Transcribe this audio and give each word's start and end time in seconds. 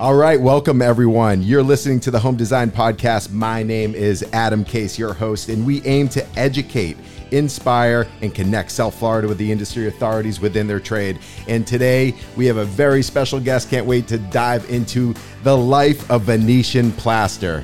All 0.00 0.14
right, 0.14 0.40
welcome 0.40 0.80
everyone. 0.80 1.42
You're 1.42 1.62
listening 1.62 2.00
to 2.00 2.10
the 2.10 2.18
Home 2.18 2.34
Design 2.34 2.70
Podcast. 2.70 3.32
My 3.32 3.62
name 3.62 3.94
is 3.94 4.24
Adam 4.32 4.64
Case, 4.64 4.98
your 4.98 5.12
host, 5.12 5.50
and 5.50 5.66
we 5.66 5.82
aim 5.82 6.08
to 6.08 6.26
educate, 6.38 6.96
inspire, 7.32 8.08
and 8.22 8.34
connect 8.34 8.70
South 8.70 8.94
Florida 8.94 9.28
with 9.28 9.36
the 9.36 9.52
industry 9.52 9.88
authorities 9.88 10.40
within 10.40 10.66
their 10.66 10.80
trade. 10.80 11.18
And 11.48 11.66
today 11.66 12.14
we 12.34 12.46
have 12.46 12.56
a 12.56 12.64
very 12.64 13.02
special 13.02 13.40
guest. 13.40 13.68
Can't 13.68 13.84
wait 13.84 14.08
to 14.08 14.16
dive 14.16 14.70
into 14.70 15.14
the 15.42 15.54
life 15.54 16.10
of 16.10 16.22
Venetian 16.22 16.92
plaster. 16.92 17.62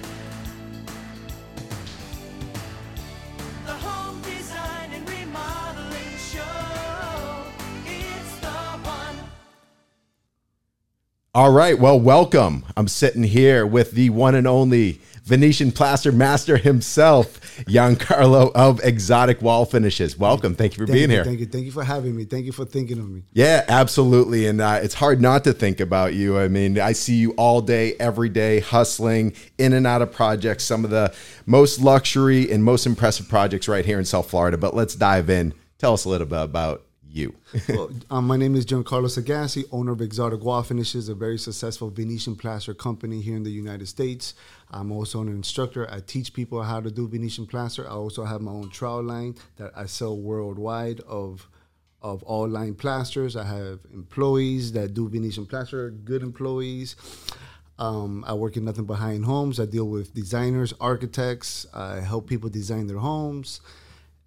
All 11.36 11.52
right, 11.52 11.78
well, 11.78 12.00
welcome. 12.00 12.64
I'm 12.78 12.88
sitting 12.88 13.22
here 13.22 13.66
with 13.66 13.90
the 13.90 14.08
one 14.08 14.34
and 14.34 14.46
only 14.46 15.02
Venetian 15.24 15.70
plaster 15.70 16.10
master 16.10 16.56
himself, 16.56 17.58
Giancarlo 17.66 18.52
of 18.54 18.80
Exotic 18.82 19.42
Wall 19.42 19.66
Finishes. 19.66 20.18
Welcome. 20.18 20.54
Thank 20.54 20.78
you 20.78 20.86
for 20.86 20.86
Thank 20.86 20.94
being 20.94 21.10
you, 21.10 21.16
here. 21.16 21.24
Thank 21.26 21.40
you. 21.40 21.44
Thank 21.44 21.66
you 21.66 21.72
for 21.72 21.84
having 21.84 22.16
me. 22.16 22.24
Thank 22.24 22.46
you 22.46 22.52
for 22.52 22.64
thinking 22.64 22.98
of 22.98 23.10
me. 23.10 23.22
Yeah, 23.34 23.66
absolutely. 23.68 24.46
And 24.46 24.62
uh, 24.62 24.80
it's 24.82 24.94
hard 24.94 25.20
not 25.20 25.44
to 25.44 25.52
think 25.52 25.78
about 25.78 26.14
you. 26.14 26.38
I 26.38 26.48
mean, 26.48 26.80
I 26.80 26.92
see 26.92 27.16
you 27.16 27.32
all 27.32 27.60
day, 27.60 27.96
every 28.00 28.30
day, 28.30 28.60
hustling 28.60 29.34
in 29.58 29.74
and 29.74 29.86
out 29.86 30.00
of 30.00 30.12
projects, 30.12 30.64
some 30.64 30.86
of 30.86 30.90
the 30.90 31.14
most 31.44 31.82
luxury 31.82 32.50
and 32.50 32.64
most 32.64 32.86
impressive 32.86 33.28
projects 33.28 33.68
right 33.68 33.84
here 33.84 33.98
in 33.98 34.06
South 34.06 34.30
Florida. 34.30 34.56
But 34.56 34.74
let's 34.74 34.94
dive 34.94 35.28
in. 35.28 35.52
Tell 35.76 35.92
us 35.92 36.06
a 36.06 36.08
little 36.08 36.26
bit 36.26 36.40
about 36.40 36.85
you. 37.16 37.34
Well, 37.68 37.90
um, 38.10 38.26
my 38.26 38.36
name 38.36 38.54
is 38.54 38.66
Giancarlo 38.66 39.08
Sagassi, 39.08 39.64
owner 39.72 39.92
of 39.92 40.00
Exotic 40.00 40.42
Wall 40.42 40.62
Finishes, 40.62 41.08
a 41.08 41.14
very 41.14 41.38
successful 41.38 41.90
Venetian 41.90 42.36
plaster 42.36 42.74
company 42.74 43.20
here 43.22 43.36
in 43.36 43.42
the 43.42 43.50
United 43.50 43.88
States. 43.88 44.34
I'm 44.70 44.92
also 44.92 45.20
an 45.22 45.28
instructor. 45.28 45.90
I 45.90 46.00
teach 46.00 46.32
people 46.32 46.62
how 46.62 46.80
to 46.80 46.90
do 46.90 47.08
Venetian 47.08 47.46
plaster. 47.46 47.86
I 47.86 47.92
also 47.92 48.24
have 48.24 48.40
my 48.40 48.52
own 48.52 48.70
trowel 48.70 49.02
line 49.02 49.34
that 49.56 49.72
I 49.76 49.86
sell 49.86 50.16
worldwide 50.16 51.00
of 51.00 51.48
of 52.02 52.22
all 52.22 52.46
line 52.46 52.74
plasters. 52.74 53.34
I 53.36 53.44
have 53.44 53.80
employees 53.92 54.72
that 54.72 54.94
do 54.94 55.08
Venetian 55.08 55.46
plaster, 55.46 55.90
good 55.90 56.22
employees. 56.22 56.94
Um, 57.78 58.24
I 58.26 58.32
work 58.34 58.56
in 58.56 58.64
nothing 58.64 58.88
end 58.90 59.24
homes. 59.24 59.60
I 59.60 59.66
deal 59.66 59.88
with 59.88 60.14
designers, 60.14 60.72
architects. 60.80 61.66
I 61.74 62.00
help 62.00 62.28
people 62.28 62.48
design 62.48 62.86
their 62.86 62.98
homes, 62.98 63.60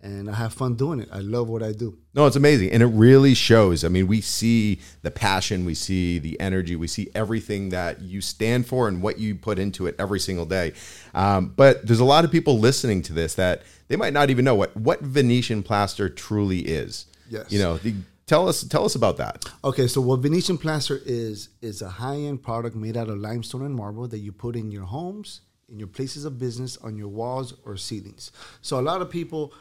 and 0.02 0.30
I 0.30 0.34
have 0.34 0.54
fun 0.54 0.76
doing 0.76 1.00
it. 1.02 1.10
I 1.12 1.20
love 1.20 1.50
what 1.50 1.62
I 1.62 1.74
do. 1.74 1.98
No, 2.14 2.26
it's 2.26 2.36
amazing. 2.36 2.72
And 2.72 2.82
it 2.82 2.88
really 2.88 3.34
shows. 3.34 3.84
I 3.84 3.90
mean, 3.90 4.08
we 4.08 4.22
see 4.22 4.80
the 5.02 5.12
passion, 5.12 5.66
we 5.66 5.76
see 5.76 6.20
the 6.20 6.40
energy, 6.40 6.76
we 6.76 6.88
see 6.88 7.10
everything 7.14 7.70
that 7.70 8.02
you 8.02 8.22
stand 8.22 8.66
for 8.66 8.88
and 8.88 9.02
what 9.02 9.20
you 9.20 9.36
put 9.36 9.60
into 9.60 9.88
it 9.88 9.96
every 10.00 10.20
single 10.20 10.46
day. 10.46 10.74
Um, 11.14 11.54
but 11.56 11.86
there's 11.86 12.00
a 12.00 12.06
lot 12.06 12.24
of 12.24 12.32
people 12.32 12.60
listening 12.60 13.02
to 13.04 13.14
this 13.14 13.36
that 13.36 13.64
they 13.90 13.96
might 13.96 14.14
not 14.14 14.30
even 14.30 14.46
know 14.46 14.56
what, 14.56 14.76
what 14.78 15.02
Venetian 15.02 15.64
plaster 15.64 16.10
truly 16.10 16.60
is. 16.60 17.06
Yes. 17.30 17.52
You 17.52 17.60
know, 17.60 17.78
the, 17.78 17.96
tell 18.26 18.48
us 18.48 18.64
tell 18.64 18.86
us 18.86 18.96
about 18.96 19.18
that. 19.18 19.46
Okay, 19.64 19.88
so 19.88 20.02
what 20.02 20.20
Venetian 20.22 20.58
plaster 20.58 21.00
is 21.06 21.50
is 21.62 21.82
a 21.82 21.90
high-end 21.90 22.42
product 22.42 22.76
made 22.76 22.96
out 22.96 23.10
of 23.10 23.18
limestone 23.18 23.66
and 23.66 23.76
marble 23.76 24.08
that 24.08 24.20
you 24.20 24.32
put 24.32 24.56
in 24.56 24.72
your 24.72 24.86
homes, 24.86 25.42
in 25.68 25.78
your 25.78 25.88
places 25.88 26.26
of 26.26 26.40
business, 26.40 26.78
on 26.78 26.96
your 26.96 27.08
walls 27.08 27.54
or 27.66 27.76
ceilings. 27.78 28.32
So 28.62 28.80
a 28.80 28.82
lot 28.82 29.02
of 29.02 29.10
people 29.10 29.54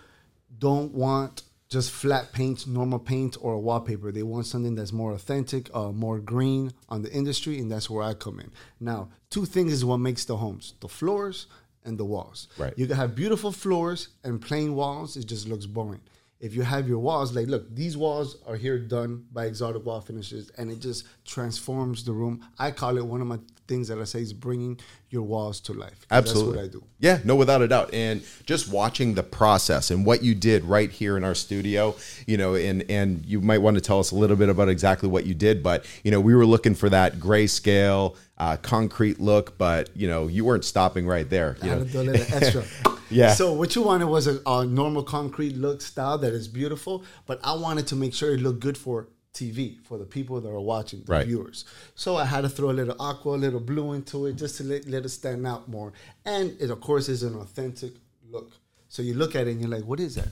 don't 0.57 0.93
want 0.93 1.43
just 1.69 1.91
flat 1.91 2.33
paint, 2.33 2.67
normal 2.67 2.99
paint, 2.99 3.37
or 3.41 3.53
a 3.53 3.59
wallpaper. 3.59 4.11
They 4.11 4.23
want 4.23 4.47
something 4.47 4.75
that's 4.75 4.93
more 4.93 5.13
authentic, 5.13 5.69
uh, 5.75 5.93
more 5.93 6.19
green 6.19 6.73
on 6.89 7.03
the 7.03 7.13
industry, 7.13 7.59
and 7.59 7.71
that's 7.71 7.91
where 7.91 8.03
I 8.03 8.15
come 8.15 8.41
in. 8.41 8.51
Now, 8.81 9.11
two 9.29 9.45
things 9.45 9.73
is 9.73 9.85
what 9.85 9.99
makes 9.99 10.25
the 10.25 10.39
homes: 10.39 10.75
the 10.81 10.89
floors 10.89 11.47
and 11.85 11.99
the 11.99 12.05
walls. 12.05 12.49
Right. 12.59 12.75
You 12.77 12.87
can 12.87 12.97
have 12.97 13.15
beautiful 13.15 13.53
floors 13.53 14.09
and 14.25 14.41
plain 14.41 14.75
walls. 14.75 15.17
It 15.17 15.27
just 15.27 15.47
looks 15.49 15.67
boring. 15.67 16.01
If 16.41 16.55
you 16.55 16.63
have 16.63 16.89
your 16.89 17.01
walls, 17.01 17.35
like 17.35 17.49
look, 17.49 17.75
these 17.75 17.97
walls 17.97 18.37
are 18.47 18.55
here 18.55 18.79
done 18.79 19.25
by 19.33 19.47
Exotic 19.47 19.85
Wall 19.85 20.01
Finishes, 20.01 20.51
and 20.57 20.71
it 20.71 20.79
just 20.79 21.05
transforms 21.25 22.05
the 22.05 22.13
room. 22.13 22.45
I 22.59 22.71
call 22.71 22.97
it 22.97 23.05
one 23.05 23.21
of 23.21 23.27
my 23.27 23.39
things 23.69 23.89
that 23.89 23.99
I 23.99 24.05
say 24.05 24.23
is 24.23 24.33
bringing 24.33 24.81
your 25.11 25.23
walls 25.23 25.61
to 25.61 25.73
life. 25.73 26.07
Absolutely. 26.11 26.53
that's 26.53 26.57
what 26.57 26.65
I 26.65 26.69
do. 26.69 26.85
Yeah, 27.01 27.19
no, 27.25 27.37
without 27.37 27.61
a 27.61 27.69
doubt. 27.69 27.93
And 27.93 28.23
just 28.47 28.71
watching 28.71 29.15
the 29.15 29.23
process 29.23 29.91
and 29.91 30.07
what 30.07 30.23
you 30.23 30.35
did 30.35 30.65
right 30.65 30.91
here 30.91 31.17
in 31.17 31.25
our 31.25 31.35
studio, 31.35 31.95
you 32.27 32.37
know, 32.37 32.55
and 32.55 32.89
and 32.91 33.25
you 33.27 33.41
might 33.41 33.59
want 33.59 33.77
to 33.77 33.81
tell 33.81 33.99
us 34.01 34.11
a 34.11 34.17
little 34.17 34.37
bit 34.37 34.49
about 34.49 34.69
exactly 34.69 35.09
what 35.09 35.27
you 35.27 35.35
did. 35.35 35.63
But 35.63 35.87
you 36.03 36.11
know, 36.11 36.21
we 36.21 36.35
were 36.35 36.47
looking 36.47 36.75
for 36.75 36.89
that 36.89 37.19
grayscale, 37.19 38.17
uh, 38.39 38.57
concrete 38.57 39.21
look, 39.21 39.59
but 39.59 39.91
you 39.97 40.09
know, 40.09 40.29
you 40.29 40.45
weren't 40.45 40.65
stopping 40.65 41.07
right 41.07 41.29
there. 41.29 41.57
You 41.63 41.71
I 41.71 41.75
know, 41.75 41.79
had 41.81 41.87
to 41.89 41.93
do 41.93 42.01
a 42.01 42.03
little 42.03 42.37
extra. 42.37 42.65
Yeah. 43.11 43.33
So 43.35 43.53
what 43.53 43.75
you 43.75 43.83
wanted 43.83 44.07
was 44.07 44.27
a, 44.27 44.41
a 44.47 44.67
normal 44.67 45.03
concrete 45.03 45.57
look 45.57 45.81
style 45.81 46.19
that 46.19 46.33
is 46.33 46.49
beautiful, 46.49 47.05
but 47.27 47.41
I 47.43 47.55
wanted 47.55 47.87
to 47.89 47.97
make 47.97 48.13
sure 48.15 48.33
it 48.35 48.41
looked 48.41 48.61
good 48.61 48.77
for 48.79 49.09
TV 49.35 49.79
for 49.85 49.99
the 49.99 50.05
people 50.05 50.41
that 50.41 50.49
are 50.49 50.61
watching, 50.61 51.03
the 51.05 51.13
Right. 51.13 51.27
viewers. 51.27 51.65
So 51.95 52.17
I 52.17 52.25
had 52.25 52.41
to 52.43 52.49
throw 52.49 52.71
a 52.71 52.73
little 52.73 52.97
aqua, 53.01 53.37
a 53.37 53.39
little 53.39 53.61
blue 53.61 53.93
into 53.93 54.27
it, 54.27 54.37
just 54.37 54.57
to 54.59 54.65
let, 54.65 54.87
let 54.89 55.05
it 55.05 55.11
stand 55.11 55.47
out 55.47 55.69
more. 55.69 55.93
And 56.25 56.57
it, 56.61 56.71
of 56.71 56.81
course, 56.81 57.09
is 57.09 57.23
an 57.23 57.35
authentic 57.37 57.93
look. 58.31 58.51
So 58.89 59.03
you 59.03 59.15
look 59.15 59.35
at 59.37 59.47
it 59.47 59.53
and 59.53 59.61
you're 59.61 59.71
like, 59.71 59.85
"What 59.85 60.01
is 60.01 60.15
that? 60.17 60.29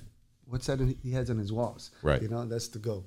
What's 0.49 0.67
that 0.67 0.81
he 1.03 1.13
has 1.13 1.31
on 1.31 1.39
his 1.39 1.53
walls?" 1.53 1.91
Right. 2.03 2.21
You 2.23 2.29
know, 2.29 2.45
that's 2.47 2.69
the 2.69 2.79
go. 2.79 3.05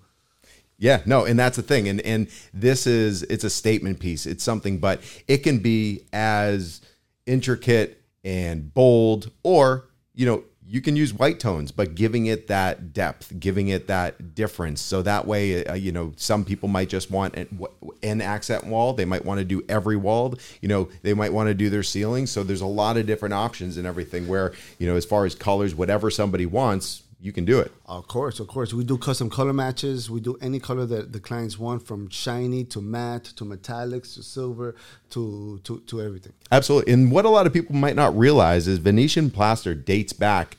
Yeah, 0.77 1.01
no, 1.05 1.25
and 1.25 1.37
that's 1.37 1.57
the 1.57 1.63
thing. 1.63 1.89
And 1.89 1.99
and 2.01 2.27
this 2.53 2.87
is 2.87 3.23
it's 3.23 3.43
a 3.43 3.49
statement 3.49 3.99
piece. 3.99 4.25
It's 4.25 4.43
something, 4.43 4.77
but 4.77 5.01
it 5.27 5.39
can 5.39 5.59
be 5.59 6.05
as 6.13 6.81
intricate 7.25 7.98
and 8.23 8.73
bold, 8.73 9.31
or 9.43 9.89
you 10.13 10.25
know, 10.25 10.43
you 10.71 10.81
can 10.81 10.95
use 10.95 11.11
white 11.11 11.39
tones, 11.39 11.71
but 11.71 11.95
giving 11.95 12.27
it 12.27 12.47
that 12.47 12.93
depth, 12.93 13.39
giving 13.39 13.69
it 13.69 13.87
that 13.87 14.35
difference. 14.35 14.81
So 14.81 15.01
that 15.01 15.25
way, 15.25 15.65
uh, 15.65 15.73
you 15.73 15.91
know, 15.91 16.13
some 16.15 16.45
people 16.45 16.69
might 16.69 16.89
just 16.89 17.09
want 17.09 17.35
an, 17.35 17.65
an 18.03 18.21
accent 18.21 18.65
wall. 18.65 18.93
They 18.93 19.05
might 19.05 19.25
want 19.25 19.39
to 19.39 19.45
do 19.45 19.63
every 19.67 19.97
wall. 19.97 20.35
You 20.61 20.67
know, 20.67 20.89
they 21.01 21.15
might 21.15 21.33
want 21.33 21.47
to 21.47 21.55
do 21.55 21.71
their 21.71 21.81
ceiling. 21.81 22.27
So 22.27 22.43
there's 22.43 22.61
a 22.61 22.67
lot 22.67 22.97
of 22.97 23.07
different 23.07 23.33
options 23.33 23.77
and 23.77 23.87
everything. 23.87 24.27
Where 24.27 24.53
you 24.77 24.85
know, 24.85 24.95
as 24.95 25.05
far 25.05 25.25
as 25.25 25.33
colors, 25.33 25.73
whatever 25.73 26.11
somebody 26.11 26.45
wants, 26.45 27.01
you 27.21 27.33
can 27.33 27.45
do 27.45 27.59
it. 27.59 27.71
Of 27.85 28.07
course, 28.07 28.39
of 28.39 28.47
course. 28.47 28.73
We 28.73 28.83
do 28.83 28.97
custom 28.97 29.29
color 29.29 29.53
matches. 29.53 30.09
We 30.09 30.21
do 30.21 30.37
any 30.41 30.59
color 30.59 30.85
that 30.85 31.11
the 31.11 31.19
clients 31.19 31.59
want, 31.59 31.85
from 31.85 32.09
shiny 32.09 32.63
to 32.65 32.81
matte 32.81 33.25
to 33.37 33.43
metallics 33.43 34.13
to 34.15 34.23
silver 34.23 34.75
to 35.11 35.59
to, 35.65 35.79
to 35.81 36.01
everything. 36.01 36.33
Absolutely. 36.51 36.93
And 36.93 37.11
what 37.11 37.25
a 37.25 37.29
lot 37.29 37.45
of 37.45 37.53
people 37.53 37.75
might 37.75 37.95
not 37.95 38.17
realize 38.17 38.67
is 38.67 38.79
Venetian 38.79 39.31
plaster 39.31 39.75
dates 39.75 40.13
back 40.13 40.57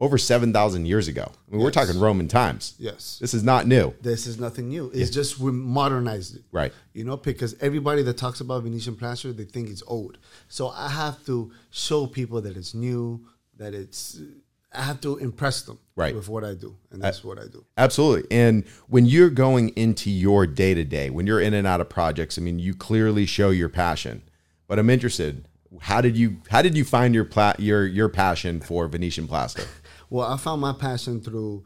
over 0.00 0.18
7,000 0.18 0.84
years 0.84 1.06
ago. 1.06 1.30
I 1.30 1.52
mean, 1.52 1.62
We're 1.62 1.70
talking 1.70 1.98
Roman 2.00 2.26
times. 2.26 2.74
Yes. 2.76 3.18
This 3.20 3.34
is 3.34 3.44
not 3.44 3.68
new. 3.68 3.94
This 4.00 4.26
is 4.26 4.36
nothing 4.36 4.68
new. 4.68 4.90
It's 4.92 5.12
just 5.12 5.38
we 5.38 5.52
modernized 5.52 6.34
it. 6.34 6.42
Right. 6.50 6.72
You 6.92 7.04
know, 7.04 7.16
because 7.16 7.54
everybody 7.60 8.02
that 8.02 8.16
talks 8.16 8.40
about 8.40 8.64
Venetian 8.64 8.96
plaster, 8.96 9.32
they 9.32 9.44
think 9.44 9.70
it's 9.70 9.82
old. 9.86 10.18
So 10.48 10.70
I 10.70 10.88
have 10.88 11.24
to 11.26 11.52
show 11.70 12.08
people 12.08 12.40
that 12.40 12.56
it's 12.56 12.74
new, 12.74 13.24
that 13.58 13.74
it's 13.74 14.20
I 14.74 14.82
have 14.82 15.00
to 15.02 15.16
impress 15.18 15.62
them 15.62 15.78
Right. 15.96 16.14
with 16.14 16.28
what 16.28 16.44
I 16.44 16.54
do. 16.54 16.76
And 16.90 17.02
that's 17.02 17.22
what 17.22 17.38
I 17.38 17.46
do. 17.46 17.64
Absolutely. 17.76 18.26
And 18.36 18.64
when 18.88 19.04
you're 19.06 19.28
going 19.30 19.68
into 19.70 20.10
your 20.10 20.46
day 20.46 20.72
to 20.74 20.84
day, 20.84 21.10
when 21.10 21.26
you're 21.26 21.40
in 21.40 21.52
and 21.52 21.66
out 21.66 21.80
of 21.82 21.88
projects, 21.90 22.38
I 22.38 22.40
mean, 22.40 22.58
you 22.58 22.74
clearly 22.74 23.26
show 23.26 23.50
your 23.50 23.68
passion. 23.68 24.22
But 24.68 24.78
I'm 24.78 24.88
interested. 24.88 25.44
How 25.80 26.00
did 26.00 26.16
you 26.16 26.38
how 26.48 26.62
did 26.62 26.76
you 26.76 26.84
find 26.84 27.14
your 27.14 27.24
pla- 27.24 27.54
your 27.58 27.86
your 27.86 28.08
passion 28.08 28.60
for 28.60 28.88
Venetian 28.88 29.26
plaster? 29.28 29.64
Well, 30.10 30.30
I 30.30 30.36
found 30.36 30.60
my 30.60 30.74
passion 30.74 31.22
through 31.22 31.64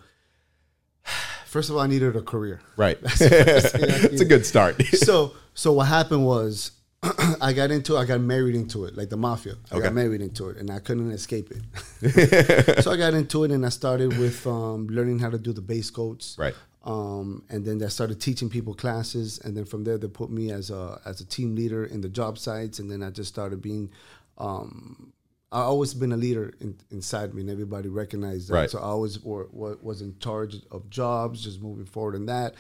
first 1.47 1.69
of 1.69 1.75
all, 1.77 1.83
I 1.83 1.87
needed 1.89 2.15
a 2.17 2.23
career. 2.23 2.61
Right. 2.77 2.97
it's 3.05 4.21
a 4.21 4.25
good 4.25 4.47
start. 4.47 4.81
so 4.87 5.33
so 5.55 5.73
what 5.73 5.85
happened 5.89 6.25
was 6.25 6.71
I 7.41 7.53
got 7.53 7.71
into 7.71 7.97
I 7.97 8.05
got 8.05 8.21
married 8.21 8.55
into 8.55 8.85
it 8.85 8.97
like 8.97 9.09
the 9.11 9.17
mafia. 9.17 9.55
I 9.71 9.77
Okay. 9.77 9.85
got 9.85 9.95
married 9.95 10.21
into 10.21 10.49
it 10.49 10.57
and 10.57 10.71
I 10.71 10.79
couldn't 10.79 11.11
escape 11.13 11.51
it. 11.53 12.83
so 12.85 12.91
I 12.93 12.97
got 12.97 13.15
into 13.15 13.45
it 13.45 13.51
and 13.51 13.65
I 13.65 13.69
started 13.71 14.17
with 14.19 14.47
um, 14.47 14.87
learning 14.89 15.19
how 15.19 15.31
to 15.31 15.39
do 15.39 15.53
the 15.53 15.61
base 15.63 15.91
coats. 15.91 16.37
Right. 16.39 16.55
Um, 16.85 17.43
and 17.51 17.65
then 17.65 17.83
I 17.83 17.89
started 17.89 18.21
teaching 18.21 18.49
people 18.49 18.73
classes, 18.73 19.41
and 19.41 19.57
then 19.57 19.65
from 19.65 19.83
there 19.83 19.99
they 19.99 20.07
put 20.07 20.31
me 20.31 20.53
as 20.53 20.71
a 20.71 21.01
as 21.05 21.21
a 21.21 21.25
team 21.25 21.57
leader 21.57 21.85
in 21.85 22.01
the 22.01 22.09
job 22.09 22.39
sites, 22.39 22.79
and 22.79 22.89
then 22.89 23.03
I 23.03 23.11
just 23.11 23.29
started 23.29 23.61
being. 23.61 23.91
Um, 24.39 25.13
I 25.53 25.61
always 25.61 25.95
been 25.95 26.13
a 26.13 26.17
leader 26.17 26.53
in, 26.61 26.77
inside 26.91 27.33
me, 27.35 27.41
and 27.41 27.51
everybody 27.51 27.89
recognized 27.89 28.49
that. 28.51 28.55
Right. 28.55 28.71
So 28.71 28.79
I 28.79 28.83
always 28.83 29.21
were, 29.23 29.47
was 29.53 30.01
in 30.03 30.17
charge 30.19 30.57
of 30.71 30.91
jobs, 30.91 31.43
just 31.43 31.61
moving 31.63 31.87
forward 31.87 32.15
in 32.17 32.27
that. 32.27 32.55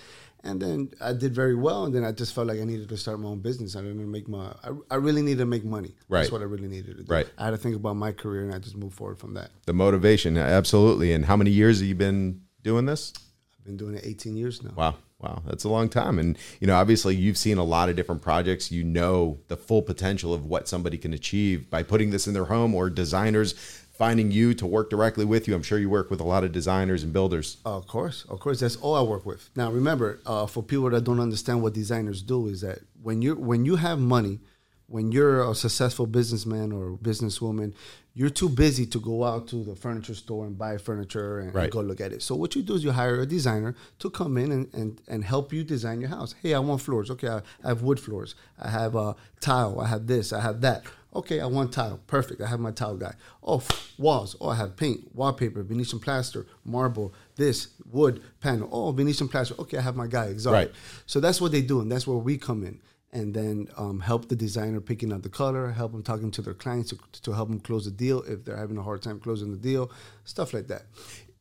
And 0.47 0.63
then 0.63 0.91
I 1.01 1.13
did 1.13 1.35
very 1.35 1.55
well, 1.55 1.85
and 1.85 1.95
then 1.95 2.05
I 2.05 2.13
just 2.13 2.35
felt 2.35 2.47
like 2.47 2.61
I 2.61 2.65
needed 2.65 2.89
to 2.89 2.97
start 2.97 3.19
my 3.19 3.29
own 3.29 3.41
business. 3.41 3.75
I 3.75 3.83
didn't 3.83 4.11
make 4.11 4.29
my. 4.29 4.55
I, 4.63 4.71
I 4.91 4.95
really 4.97 5.23
needed 5.23 5.39
to 5.39 5.47
make 5.47 5.65
money. 5.65 5.95
Right. 6.09 6.21
That's 6.21 6.33
what 6.33 6.41
I 6.41 6.45
really 6.45 6.69
needed 6.69 6.97
to 6.99 7.03
do. 7.03 7.13
Right. 7.13 7.27
I 7.37 7.47
had 7.47 7.51
to 7.51 7.57
think 7.57 7.77
about 7.77 7.97
my 7.97 8.13
career, 8.13 8.45
and 8.45 8.55
I 8.55 8.59
just 8.59 8.77
moved 8.77 8.95
forward 8.95 9.19
from 9.19 9.35
that. 9.35 9.51
the 9.67 9.73
motivation, 9.73 10.37
absolutely. 10.37 11.13
And 11.13 11.25
how 11.25 11.37
many 11.37 11.51
years 11.51 11.81
have 11.81 11.89
you 11.89 11.95
been 11.95 12.43
doing 12.63 12.87
this? 12.87 13.13
I've 13.59 13.65
been 13.65 13.77
doing 13.77 13.97
it 13.97 14.07
18 14.07 14.37
years 14.37 14.63
now. 14.63 14.73
Wow. 14.77 14.95
Wow, 15.19 15.43
that's 15.47 15.65
a 15.65 15.71
long 15.71 15.89
time. 15.89 16.19
And, 16.19 16.37
you 16.61 16.67
know, 16.67 16.77
obviously 16.77 17.17
you've 17.17 17.39
seen 17.39 17.57
a 17.57 17.65
lot 17.65 17.89
of 17.89 17.97
different 17.97 18.21
projects. 18.21 18.71
You 18.71 18.85
know 18.85 19.39
the 19.49 19.57
full 19.57 19.81
potential 19.81 20.35
of 20.35 20.45
what 20.45 20.69
somebody 20.69 20.99
can 20.99 21.15
achieve 21.15 21.71
by 21.71 21.83
putting 21.83 22.11
this 22.11 22.27
in 22.27 22.35
their 22.35 22.45
home 22.45 22.75
or 22.75 22.91
designers 22.91 23.55
finding 23.99 24.31
you 24.31 24.55
to 24.55 24.67
work 24.67 24.91
directly 24.91 25.25
with 25.25 25.49
you. 25.49 25.55
I'm 25.55 25.63
sure 25.63 25.79
you 25.79 25.91
work 25.91 26.11
with 26.11 26.21
a 26.21 26.25
lot 26.25 26.45
of 26.45 26.53
designers 26.53 27.03
and 27.03 27.13
builders. 27.13 27.59
Of 27.65 27.87
course, 27.87 28.25
of 28.29 28.41
course, 28.41 28.61
that's 28.61 28.77
all 28.77 28.95
I 28.95 29.03
work 29.03 29.25
with. 29.27 29.51
Now, 29.57 29.71
remember, 29.71 30.21
uh, 30.27 30.47
for 30.47 30.63
people 30.63 30.91
that 30.91 31.05
don't 31.05 31.21
understand 31.21 31.63
what 31.63 31.73
designers 31.73 32.23
do, 32.23 32.49
is 32.49 32.61
that 32.61 32.81
when 33.03 33.23
you 33.23 33.35
when 33.35 33.65
you 33.65 33.77
have 33.77 33.99
money, 33.99 34.41
when 34.87 35.13
you're 35.13 35.49
a 35.51 35.55
successful 35.55 36.07
businessman 36.07 36.73
or 36.73 36.97
businesswoman, 36.99 37.75
you're 38.15 38.31
too 38.31 38.49
busy 38.49 38.87
to 38.87 38.99
go 38.99 39.25
out 39.25 39.47
to 39.49 39.57
the 39.63 39.77
furniture 39.77 40.15
store 40.15 40.47
and 40.47 40.57
buy 40.57 40.79
furniture 40.79 41.41
and, 41.41 41.55
and 41.55 41.71
go 41.71 41.81
look 41.81 42.01
at 42.01 42.13
it. 42.13 42.23
So 42.23 42.35
what 42.35 42.57
you 42.57 42.63
do 42.63 42.75
is 42.75 42.83
you 42.83 42.93
hire 42.93 43.21
a 43.21 43.27
designer 43.27 43.75
to 43.99 44.09
come 44.09 44.39
in 44.39 44.53
and, 44.53 44.73
and, 44.73 45.03
and 45.07 45.23
help 45.23 45.53
you 45.53 45.65
design 45.65 46.01
your 46.01 46.09
house. 46.11 46.35
Hey, 46.43 46.55
I 46.55 46.59
want 46.61 46.81
floors. 46.81 47.11
Okay, 47.11 47.29
I, 47.29 47.39
I 47.63 47.69
have 47.69 47.83
wood 47.83 48.01
floors. 48.01 48.35
I 48.59 48.71
have 48.71 48.97
uh, 48.97 49.15
tile. 49.41 49.81
I 49.81 49.89
have 49.89 50.07
this. 50.07 50.33
I 50.33 50.41
have 50.41 50.63
that. 50.63 50.85
Okay, 51.17 51.41
I 51.41 51.47
want 51.47 51.73
tile. 51.73 51.99
Perfect. 52.07 52.43
I 52.43 52.47
have 52.47 52.61
my 52.61 52.73
tile 52.73 52.99
guy. 52.99 53.15
Oh, 53.43 53.63
walls. 53.97 54.37
Oh, 54.39 54.51
I 54.51 54.57
have 54.57 54.77
paint, 54.77 55.15
wallpaper, 55.15 55.63
Venetian 55.63 55.99
plaster, 55.99 56.47
marble, 56.63 57.15
this, 57.37 57.69
wood, 57.91 58.23
panel. 58.41 58.69
Oh, 58.71 58.93
Venetian 58.93 59.27
plaster. 59.27 59.55
Okay, 59.59 59.79
I 59.79 59.81
have 59.81 59.97
my 59.97 60.09
guy. 60.09 60.27
Exotic. 60.27 60.69
Right. 60.69 60.77
So 61.07 61.19
that's 61.19 61.41
what 61.41 61.53
they 61.53 61.63
do, 61.63 61.81
and 61.81 61.91
that's 61.91 62.07
where 62.07 62.19
we 62.19 62.37
come 62.37 62.63
in, 62.63 62.81
and 63.13 63.33
then 63.33 63.69
um, 63.79 64.01
help 64.01 64.29
the 64.29 64.37
designer 64.37 64.79
picking 64.79 65.11
out 65.11 65.23
the 65.23 65.31
color, 65.31 65.71
help 65.71 65.93
them 65.93 66.03
talking 66.03 66.31
to 66.33 66.43
their 66.43 66.53
clients 66.53 66.91
to, 66.91 66.99
to 67.23 67.33
help 67.33 67.49
them 67.49 67.61
close 67.61 67.87
the 67.87 67.91
deal 67.91 68.21
if 68.23 68.45
they're 68.45 68.59
having 68.59 68.77
a 68.77 68.83
hard 68.83 69.01
time 69.01 69.19
closing 69.19 69.51
the 69.51 69.59
deal, 69.59 69.91
stuff 70.25 70.53
like 70.53 70.67
that. 70.69 70.83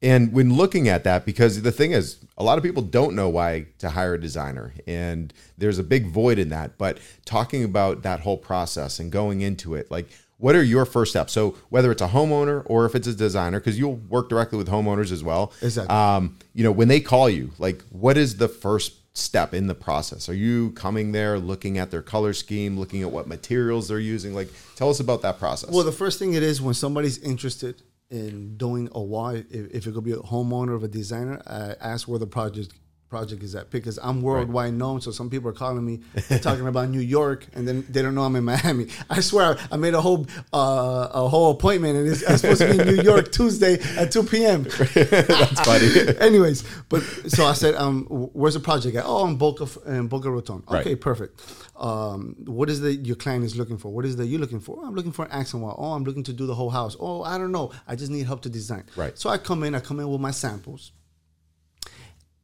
And 0.02 0.34
when 0.34 0.54
looking 0.54 0.88
at 0.88 1.04
that, 1.06 1.26
because 1.26 1.62
the 1.62 1.72
thing 1.72 1.92
is, 1.92 2.18
a 2.38 2.44
lot 2.44 2.58
of 2.58 2.64
people 2.64 2.84
don't 2.84 3.16
know 3.16 3.30
why 3.30 3.68
to 3.80 3.90
hire 3.90 4.16
a 4.16 4.22
designer, 4.22 4.74
and 4.86 5.34
there's 5.58 5.80
a 5.80 5.84
big 5.84 6.08
void 6.08 6.38
in 6.38 6.50
that. 6.50 6.78
But 6.78 7.00
talking 7.24 7.64
about 7.64 8.04
that 8.04 8.20
whole 8.20 8.38
process 8.38 9.00
and 9.00 9.12
going 9.12 9.42
into 9.42 9.74
it, 9.74 9.90
like, 9.90 10.10
what 10.38 10.54
are 10.54 10.64
your 10.64 10.86
first 10.86 11.12
steps? 11.12 11.32
So 11.32 11.58
whether 11.70 11.92
it's 11.92 12.02
a 12.02 12.10
homeowner 12.10 12.62
or 12.66 12.86
if 12.86 12.94
it's 12.94 13.08
a 13.08 13.16
designer, 13.16 13.60
because 13.60 13.80
you'll 13.80 13.96
work 13.96 14.28
directly 14.28 14.58
with 14.58 14.68
homeowners 14.68 15.12
as 15.12 15.24
well. 15.24 15.54
Exactly. 15.62 15.96
Um, 15.96 16.38
you 16.54 16.64
know, 16.64 16.74
when 16.74 16.90
they 16.90 17.00
call 17.00 17.30
you, 17.30 17.52
like, 17.58 17.82
what 17.90 18.18
is 18.18 18.36
the 18.36 18.50
first 18.50 18.96
step 19.18 19.54
in 19.54 19.68
the 19.68 19.74
process? 19.74 20.28
Are 20.28 20.36
you 20.36 20.72
coming 20.72 21.14
there, 21.14 21.40
looking 21.40 21.78
at 21.78 21.90
their 21.90 22.02
color 22.02 22.34
scheme, 22.34 22.78
looking 22.78 23.02
at 23.02 23.12
what 23.12 23.28
materials 23.28 23.88
they're 23.88 23.98
using? 23.98 24.36
Like, 24.36 24.50
tell 24.76 24.90
us 24.90 25.00
about 25.00 25.22
that 25.22 25.40
process. 25.40 25.72
Well, 25.72 25.86
the 25.86 25.94
first 25.94 26.20
thing 26.20 26.34
it 26.34 26.44
is 26.44 26.62
when 26.62 26.74
somebody's 26.74 27.18
interested 27.20 27.82
in 28.10 28.58
doing 28.58 28.90
a 28.94 29.02
why 29.02 29.44
if, 29.50 29.72
if 29.72 29.88
it 29.88 29.94
could 29.94 30.04
be 30.04 30.12
a 30.12 30.18
homeowner 30.18 30.80
or 30.80 30.86
a 30.86 30.88
designer, 30.88 31.42
I 31.46 31.76
ask 31.80 32.08
where 32.08 32.20
the 32.20 32.28
project 32.28 32.74
project 33.10 33.44
is 33.44 33.54
that 33.54 33.70
because 33.72 34.00
I'm 34.02 34.22
worldwide 34.22 34.74
known. 34.74 35.02
So 35.02 35.12
some 35.12 35.30
people 35.30 35.50
are 35.50 35.54
calling 35.54 35.86
me 35.86 36.02
talking 36.42 36.68
about 36.68 36.90
New 36.90 37.00
York, 37.00 37.48
and 37.54 37.68
then 37.68 37.86
they 37.90 38.02
don't 38.02 38.16
know 38.16 38.24
I'm 38.24 38.36
in 38.36 38.44
Miami. 38.44 38.88
I 39.10 39.22
swear 39.22 39.58
I 39.72 39.78
made 39.78 39.94
a 39.94 40.02
whole 40.02 40.28
uh, 40.54 41.10
a 41.12 41.28
whole 41.28 41.52
appointment, 41.52 41.98
and 41.98 42.08
it's, 42.08 42.28
I'm 42.28 42.38
supposed 42.38 42.62
to 42.62 42.74
be 42.74 42.80
in 42.80 42.96
New 42.96 43.04
York 43.04 43.32
Tuesday 43.32 43.80
at 43.98 44.12
2 44.12 44.24
p.m. 44.24 44.64
That's 44.94 45.62
funny. 45.62 46.18
Anyways, 46.20 46.64
but 46.90 47.02
so 47.28 47.46
I 47.46 47.54
said, 47.54 47.76
um, 47.76 48.06
where's 48.10 48.56
the 48.56 48.60
project 48.60 48.96
at? 48.98 49.06
Oh, 49.06 49.28
in 49.28 49.36
Boca, 49.38 49.68
in 49.88 50.08
Boca 50.08 50.32
Raton. 50.32 50.64
Right. 50.70 50.82
Okay, 50.82 50.96
perfect. 50.96 51.42
Um, 51.76 52.36
what 52.46 52.70
is 52.70 52.82
the 52.82 52.94
your 52.96 53.16
client 53.16 53.44
is 53.44 53.56
looking 53.56 53.78
for? 53.78 53.92
What 53.92 54.06
is 54.06 54.16
that 54.18 54.26
you're 54.26 54.40
looking 54.40 54.60
for? 54.60 54.78
Oh, 54.80 54.86
I'm 54.86 54.96
looking 54.96 55.12
for 55.12 55.26
an 55.26 55.32
accent 55.32 55.64
wall. 55.64 55.76
Oh, 55.78 55.94
I'm 55.94 56.04
looking 56.04 56.24
to 56.24 56.34
do 56.34 56.46
the 56.46 56.56
whole 56.56 56.70
house. 56.70 56.96
Oh, 57.00 57.24
I 57.24 57.38
don't 57.38 57.52
know. 57.52 57.72
I 57.88 57.96
just 57.96 58.12
need 58.12 58.26
help 58.26 58.42
to 58.44 58.50
design. 58.50 58.86
Right. 58.96 59.18
So 59.18 59.30
I 59.30 59.38
come 59.38 59.64
in. 59.64 59.76
I 59.76 59.80
come 59.80 60.00
in 60.00 60.10
with 60.10 60.22
my 60.22 60.32
samples. 60.32 60.92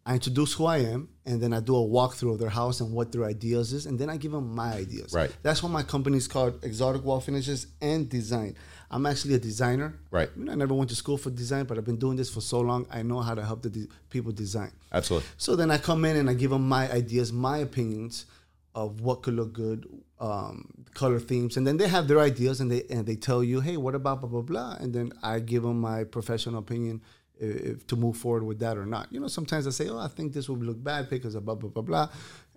I 0.05 0.15
introduce 0.15 0.53
who 0.53 0.65
I 0.65 0.79
am, 0.79 1.09
and 1.25 1.39
then 1.41 1.53
I 1.53 1.59
do 1.59 1.75
a 1.75 1.79
walkthrough 1.79 2.33
of 2.33 2.39
their 2.39 2.49
house 2.49 2.81
and 2.81 2.91
what 2.91 3.11
their 3.11 3.23
ideas 3.23 3.71
is, 3.71 3.85
and 3.85 3.99
then 3.99 4.09
I 4.09 4.17
give 4.17 4.31
them 4.31 4.55
my 4.55 4.73
ideas. 4.73 5.13
Right. 5.13 5.31
That's 5.43 5.61
why 5.61 5.69
my 5.69 5.83
company 5.83 6.17
is 6.17 6.27
called 6.27 6.63
Exotic 6.63 7.03
Wall 7.03 7.19
Finishes 7.19 7.67
and 7.81 8.09
Design. 8.09 8.55
I'm 8.89 9.05
actually 9.05 9.35
a 9.35 9.39
designer. 9.39 9.99
Right. 10.09 10.29
You 10.35 10.45
know, 10.45 10.53
I 10.53 10.55
never 10.55 10.73
went 10.73 10.89
to 10.89 10.95
school 10.95 11.17
for 11.17 11.29
design, 11.29 11.65
but 11.65 11.77
I've 11.77 11.85
been 11.85 11.99
doing 11.99 12.17
this 12.17 12.33
for 12.33 12.41
so 12.41 12.61
long. 12.61 12.87
I 12.91 13.03
know 13.03 13.21
how 13.21 13.35
to 13.35 13.45
help 13.45 13.61
the 13.61 13.69
de- 13.69 13.87
people 14.09 14.31
design. 14.31 14.71
Absolutely. 14.91 15.29
So 15.37 15.55
then 15.55 15.69
I 15.69 15.77
come 15.77 16.03
in 16.03 16.17
and 16.17 16.29
I 16.29 16.33
give 16.33 16.49
them 16.49 16.67
my 16.67 16.91
ideas, 16.91 17.31
my 17.31 17.59
opinions 17.59 18.25
of 18.73 19.01
what 19.01 19.21
could 19.21 19.35
look 19.35 19.53
good, 19.53 19.87
um, 20.19 20.85
color 20.93 21.19
themes, 21.19 21.57
and 21.57 21.67
then 21.67 21.77
they 21.77 21.87
have 21.87 22.07
their 22.07 22.19
ideas 22.19 22.61
and 22.61 22.71
they 22.71 22.83
and 22.89 23.05
they 23.05 23.15
tell 23.15 23.43
you, 23.43 23.59
hey, 23.59 23.77
what 23.77 23.95
about 23.95 24.21
blah 24.21 24.29
blah 24.29 24.41
blah, 24.41 24.77
and 24.79 24.93
then 24.93 25.11
I 25.21 25.39
give 25.39 25.63
them 25.63 25.79
my 25.79 26.05
professional 26.05 26.57
opinion 26.57 27.01
if, 27.41 27.87
to 27.87 27.95
move 27.95 28.17
forward 28.17 28.43
with 28.43 28.59
that 28.59 28.77
or 28.77 28.85
not. 28.85 29.11
You 29.11 29.19
know, 29.19 29.27
sometimes 29.27 29.67
I 29.67 29.71
say, 29.71 29.89
oh, 29.89 29.97
I 29.97 30.07
think 30.07 30.33
this 30.33 30.47
would 30.47 30.63
look 30.63 30.81
bad 30.83 31.09
because 31.09 31.35
of 31.35 31.45
blah 31.45 31.55
blah 31.55 31.69
blah 31.69 31.83
blah, 31.83 32.09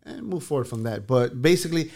and 0.05 0.23
move 0.23 0.45
forward 0.45 0.69
from 0.69 0.83
that. 0.85 1.07
But 1.07 1.41
basically, 1.41 1.91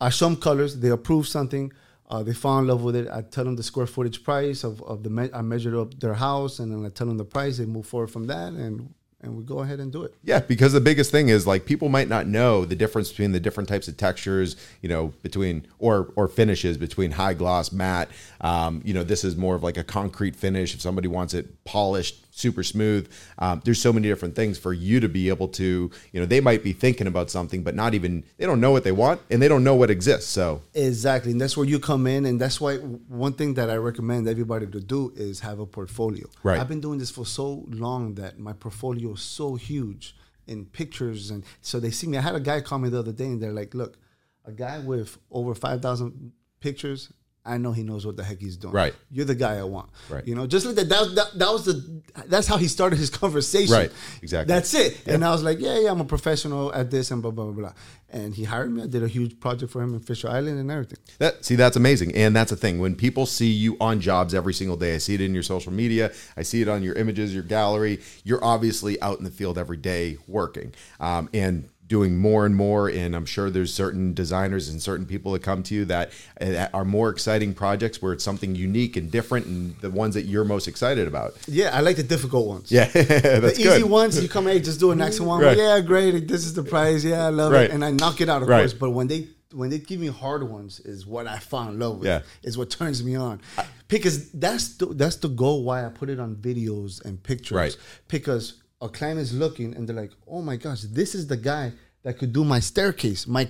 I 0.00 0.10
show 0.10 0.34
colors, 0.34 0.78
they 0.78 0.90
approve 0.90 1.28
something. 1.28 1.72
Uh, 2.10 2.22
they 2.22 2.34
fall 2.34 2.58
in 2.58 2.66
love 2.66 2.82
with 2.82 2.94
it. 2.94 3.08
I 3.10 3.22
tell 3.22 3.44
them 3.44 3.56
the 3.56 3.62
square 3.62 3.86
footage 3.86 4.22
price 4.22 4.64
of, 4.64 4.82
of 4.82 5.02
the 5.02 5.08
me- 5.08 5.30
I 5.32 5.40
measured 5.40 5.74
up 5.74 5.98
their 5.98 6.12
house, 6.12 6.58
and 6.58 6.70
then 6.70 6.84
I 6.84 6.90
tell 6.90 7.06
them 7.06 7.16
the 7.16 7.24
price. 7.24 7.56
They 7.56 7.64
move 7.64 7.86
forward 7.86 8.10
from 8.10 8.26
that, 8.26 8.52
and 8.52 8.92
and 9.22 9.36
we 9.36 9.44
go 9.44 9.60
ahead 9.60 9.78
and 9.78 9.92
do 9.92 10.02
it. 10.02 10.14
Yeah, 10.24 10.40
because 10.40 10.72
the 10.72 10.80
biggest 10.80 11.10
thing 11.10 11.28
is 11.28 11.46
like 11.46 11.64
people 11.64 11.88
might 11.88 12.08
not 12.08 12.26
know 12.26 12.64
the 12.64 12.74
difference 12.74 13.08
between 13.08 13.32
the 13.32 13.40
different 13.40 13.68
types 13.68 13.86
of 13.86 13.96
textures, 13.96 14.56
you 14.80 14.88
know, 14.88 15.12
between 15.22 15.66
or 15.78 16.12
or 16.16 16.28
finishes 16.28 16.76
between 16.76 17.12
high 17.12 17.34
gloss, 17.34 17.72
matte. 17.72 18.10
Um, 18.40 18.82
you 18.84 18.92
know, 18.92 19.04
this 19.04 19.22
is 19.22 19.36
more 19.36 19.54
of 19.54 19.62
like 19.62 19.76
a 19.76 19.84
concrete 19.84 20.34
finish. 20.34 20.74
If 20.74 20.80
somebody 20.80 21.08
wants 21.08 21.34
it 21.34 21.64
polished, 21.64 22.31
super 22.32 22.62
smooth, 22.62 23.10
um, 23.38 23.60
there's 23.64 23.80
so 23.80 23.92
many 23.92 24.08
different 24.08 24.34
things 24.34 24.58
for 24.58 24.72
you 24.72 24.98
to 25.00 25.08
be 25.08 25.28
able 25.28 25.48
to. 25.48 25.90
You 26.12 26.20
know, 26.20 26.26
they 26.26 26.40
might 26.40 26.64
be 26.64 26.72
thinking 26.72 27.06
about 27.06 27.30
something, 27.30 27.62
but 27.62 27.74
not 27.74 27.94
even 27.94 28.24
they 28.38 28.46
don't 28.46 28.60
know 28.60 28.72
what 28.72 28.84
they 28.84 28.92
want 28.92 29.20
and 29.30 29.40
they 29.40 29.48
don't 29.48 29.62
know 29.62 29.74
what 29.74 29.90
exists. 29.90 30.30
So 30.30 30.62
Exactly, 30.74 31.32
and 31.32 31.40
that's 31.40 31.56
where 31.56 31.66
you 31.66 31.78
come 31.78 32.06
in, 32.06 32.26
and 32.26 32.40
that's 32.40 32.60
why 32.60 32.76
one 32.76 33.34
thing 33.34 33.54
that 33.54 33.70
I 33.70 33.76
recommend 33.76 34.26
everybody 34.26 34.66
to 34.66 34.80
do 34.80 35.12
is 35.14 35.40
have 35.40 35.58
a 35.58 35.66
portfolio. 35.66 36.26
Right. 36.42 36.58
I've 36.58 36.68
been 36.68 36.80
doing 36.80 36.98
this 36.98 37.10
for 37.10 37.26
so 37.26 37.64
long 37.68 38.14
that 38.14 38.38
my 38.38 38.54
portfolio 38.54 39.12
is 39.12 39.22
so 39.22 39.54
huge 39.54 40.16
in 40.46 40.66
pictures, 40.66 41.30
and 41.30 41.44
so 41.60 41.78
they 41.78 41.90
see 41.90 42.06
me. 42.06 42.18
I 42.18 42.22
had 42.22 42.34
a 42.34 42.40
guy 42.40 42.60
call 42.60 42.78
me 42.78 42.88
the 42.88 42.98
other 42.98 43.12
day, 43.12 43.26
and 43.26 43.40
they're 43.40 43.52
like, 43.52 43.74
"Look, 43.74 43.98
a 44.44 44.52
guy 44.52 44.78
with 44.78 45.18
over 45.30 45.54
five 45.54 45.82
thousand 45.82 46.32
pictures." 46.60 47.12
I 47.44 47.58
know 47.58 47.72
he 47.72 47.82
knows 47.82 48.06
what 48.06 48.16
the 48.16 48.22
heck 48.22 48.38
he's 48.38 48.56
doing. 48.56 48.72
Right. 48.72 48.94
You're 49.10 49.24
the 49.24 49.34
guy 49.34 49.58
I 49.58 49.64
want. 49.64 49.90
Right. 50.08 50.26
You 50.26 50.36
know, 50.36 50.46
just 50.46 50.64
like 50.64 50.76
that. 50.76 50.88
That, 50.88 51.14
that, 51.16 51.38
that 51.38 51.52
was 51.52 51.64
the. 51.64 52.02
That's 52.26 52.46
how 52.46 52.56
he 52.56 52.68
started 52.68 52.98
his 52.98 53.10
conversation. 53.22 53.74
Right. 53.74 53.90
Exactly. 54.22 54.52
That's 54.54 54.72
it. 54.74 55.06
And 55.08 55.24
I 55.24 55.30
was 55.30 55.42
like, 55.42 55.58
yeah, 55.58 55.78
yeah, 55.80 55.90
I'm 55.90 56.00
a 56.00 56.04
professional 56.04 56.72
at 56.72 56.90
this 56.90 57.10
and 57.10 57.20
blah 57.20 57.32
blah 57.32 57.46
blah 57.46 57.52
blah. 57.52 57.72
And 58.10 58.34
he 58.34 58.44
hired 58.44 58.70
me. 58.70 58.82
I 58.82 58.86
did 58.86 59.02
a 59.02 59.08
huge 59.08 59.40
project 59.40 59.72
for 59.72 59.82
him 59.82 59.94
in 59.94 60.00
Fisher 60.00 60.28
Island 60.28 60.60
and 60.60 60.70
everything. 60.70 60.98
That 61.18 61.44
see, 61.44 61.56
that's 61.56 61.76
amazing, 61.76 62.14
and 62.14 62.36
that's 62.36 62.50
the 62.50 62.56
thing. 62.56 62.78
When 62.78 62.94
people 62.94 63.26
see 63.26 63.50
you 63.50 63.76
on 63.80 64.00
jobs 64.00 64.34
every 64.34 64.54
single 64.54 64.76
day, 64.76 64.94
I 64.94 64.98
see 64.98 65.14
it 65.14 65.20
in 65.20 65.34
your 65.34 65.42
social 65.42 65.72
media, 65.72 66.12
I 66.36 66.42
see 66.42 66.62
it 66.62 66.68
on 66.68 66.82
your 66.82 66.94
images, 66.94 67.34
your 67.34 67.42
gallery. 67.42 68.00
You're 68.22 68.44
obviously 68.44 69.00
out 69.02 69.18
in 69.18 69.24
the 69.24 69.30
field 69.30 69.58
every 69.58 69.78
day 69.78 70.18
working, 70.28 70.74
um, 71.00 71.28
and 71.34 71.68
doing 71.92 72.16
more 72.16 72.46
and 72.46 72.56
more. 72.56 72.88
And 72.88 73.14
I'm 73.14 73.26
sure 73.26 73.50
there's 73.50 73.72
certain 73.84 74.14
designers 74.14 74.68
and 74.70 74.80
certain 74.82 75.04
people 75.04 75.30
that 75.32 75.42
come 75.42 75.62
to 75.64 75.74
you 75.74 75.84
that, 75.94 76.10
that 76.40 76.70
are 76.72 76.86
more 76.86 77.10
exciting 77.10 77.52
projects 77.54 78.00
where 78.00 78.12
it's 78.14 78.24
something 78.24 78.54
unique 78.54 78.96
and 78.96 79.10
different, 79.10 79.44
and 79.46 79.76
the 79.80 79.90
ones 79.90 80.14
that 80.14 80.22
you're 80.22 80.44
most 80.56 80.66
excited 80.68 81.06
about. 81.06 81.34
Yeah, 81.46 81.68
I 81.76 81.80
like 81.82 81.96
the 81.96 82.02
difficult 82.14 82.46
ones. 82.48 82.72
Yeah, 82.72 82.86
The 82.92 83.52
easy 83.52 83.62
good. 83.82 83.84
ones, 83.84 84.22
you 84.22 84.28
come 84.28 84.46
hey, 84.46 84.58
just 84.60 84.80
do 84.80 84.90
an 84.90 84.98
next 84.98 85.20
one. 85.20 85.42
Right. 85.42 85.56
Yeah, 85.56 85.80
great. 85.80 86.26
This 86.28 86.44
is 86.46 86.54
the 86.54 86.62
price. 86.64 87.04
Yeah, 87.04 87.26
I 87.26 87.28
love 87.28 87.52
Right. 87.52 87.64
it, 87.68 87.72
and 87.72 87.84
I 87.84 87.90
knock 87.90 88.20
it 88.22 88.28
out, 88.30 88.40
of 88.42 88.48
Right. 88.48 88.60
course. 88.60 88.72
But 88.72 88.90
when 88.92 89.08
they 89.08 89.28
when 89.54 89.68
they 89.68 89.78
give 89.78 90.00
me 90.00 90.06
hard 90.06 90.42
ones, 90.48 90.80
is 90.80 91.06
what 91.06 91.26
I 91.26 91.38
fall 91.38 91.68
in 91.68 91.78
love 91.78 91.98
with. 91.98 92.06
Yeah. 92.08 92.20
is 92.42 92.56
what 92.56 92.70
turns 92.70 93.04
me 93.04 93.14
on, 93.16 93.38
because 93.86 94.30
that's 94.30 94.76
the, 94.78 94.86
that's 94.86 95.16
the 95.16 95.28
goal. 95.28 95.62
Why 95.62 95.84
I 95.84 95.90
put 95.90 96.08
it 96.08 96.18
on 96.18 96.36
videos 96.36 97.04
and 97.04 97.22
pictures. 97.22 97.56
Right. 97.56 97.76
Because 98.08 98.44
a 98.82 98.88
client 98.88 99.18
is 99.20 99.32
looking 99.32 99.74
and 99.74 99.88
they're 99.88 99.96
like, 99.96 100.12
"Oh 100.26 100.42
my 100.42 100.56
gosh, 100.56 100.82
this 100.82 101.14
is 101.14 101.26
the 101.28 101.36
guy 101.36 101.72
that 102.02 102.18
could 102.18 102.32
do 102.32 102.44
my 102.44 102.60
staircase, 102.60 103.26
my 103.26 103.48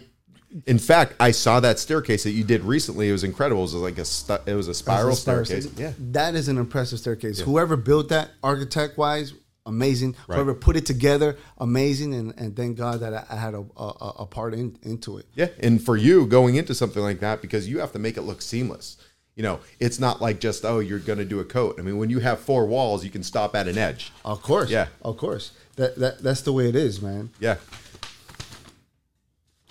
In 0.66 0.78
fact, 0.78 1.14
I 1.18 1.30
saw 1.30 1.60
that 1.60 1.78
staircase 1.78 2.24
that 2.24 2.32
you 2.32 2.44
did 2.44 2.62
recently. 2.62 3.08
It 3.08 3.12
was 3.12 3.24
incredible. 3.24 3.62
It 3.62 3.72
was 3.72 3.74
like 3.74 3.96
a 3.96 4.04
stu- 4.04 4.44
it 4.44 4.54
was 4.54 4.68
a 4.68 4.74
spiral 4.74 5.16
staircase. 5.16 5.66
Yeah, 5.78 5.92
That 5.98 6.34
is 6.34 6.48
an 6.48 6.58
impressive 6.58 6.98
staircase. 6.98 7.40
Whoever 7.40 7.74
built 7.76 8.10
that, 8.10 8.32
architect 8.42 8.98
wise, 8.98 9.32
amazing. 9.64 10.14
Right. 10.28 10.36
Whoever 10.36 10.54
put 10.54 10.76
it 10.76 10.84
together, 10.84 11.38
amazing. 11.56 12.12
And, 12.12 12.34
and 12.36 12.54
thank 12.54 12.76
God 12.76 13.00
that 13.00 13.14
I, 13.14 13.24
I 13.30 13.36
had 13.36 13.54
a, 13.54 13.64
a, 13.76 14.12
a 14.20 14.26
part 14.26 14.52
in, 14.52 14.76
into 14.82 15.16
it. 15.16 15.26
Yeah, 15.34 15.48
and 15.58 15.82
for 15.82 15.96
you 15.96 16.26
going 16.26 16.56
into 16.56 16.74
something 16.74 17.02
like 17.02 17.20
that 17.20 17.40
because 17.40 17.66
you 17.66 17.78
have 17.78 17.92
to 17.92 17.98
make 17.98 18.18
it 18.18 18.22
look 18.22 18.42
seamless. 18.42 18.98
You 19.34 19.42
know, 19.42 19.60
it's 19.80 19.98
not 19.98 20.20
like 20.20 20.40
just 20.40 20.64
oh 20.64 20.78
you're 20.78 20.98
going 20.98 21.18
to 21.18 21.24
do 21.24 21.40
a 21.40 21.44
coat. 21.44 21.76
I 21.78 21.82
mean, 21.82 21.96
when 21.96 22.10
you 22.10 22.18
have 22.20 22.40
four 22.40 22.66
walls, 22.66 23.04
you 23.04 23.10
can 23.10 23.22
stop 23.22 23.56
at 23.56 23.66
an 23.66 23.78
edge. 23.78 24.12
Of 24.24 24.42
course. 24.42 24.70
Yeah. 24.70 24.88
Of 25.02 25.16
course. 25.16 25.52
That, 25.76 25.96
that 25.96 26.22
That's 26.22 26.42
the 26.42 26.52
way 26.52 26.68
it 26.68 26.76
is, 26.76 27.00
man. 27.00 27.30
Yeah. 27.40 27.56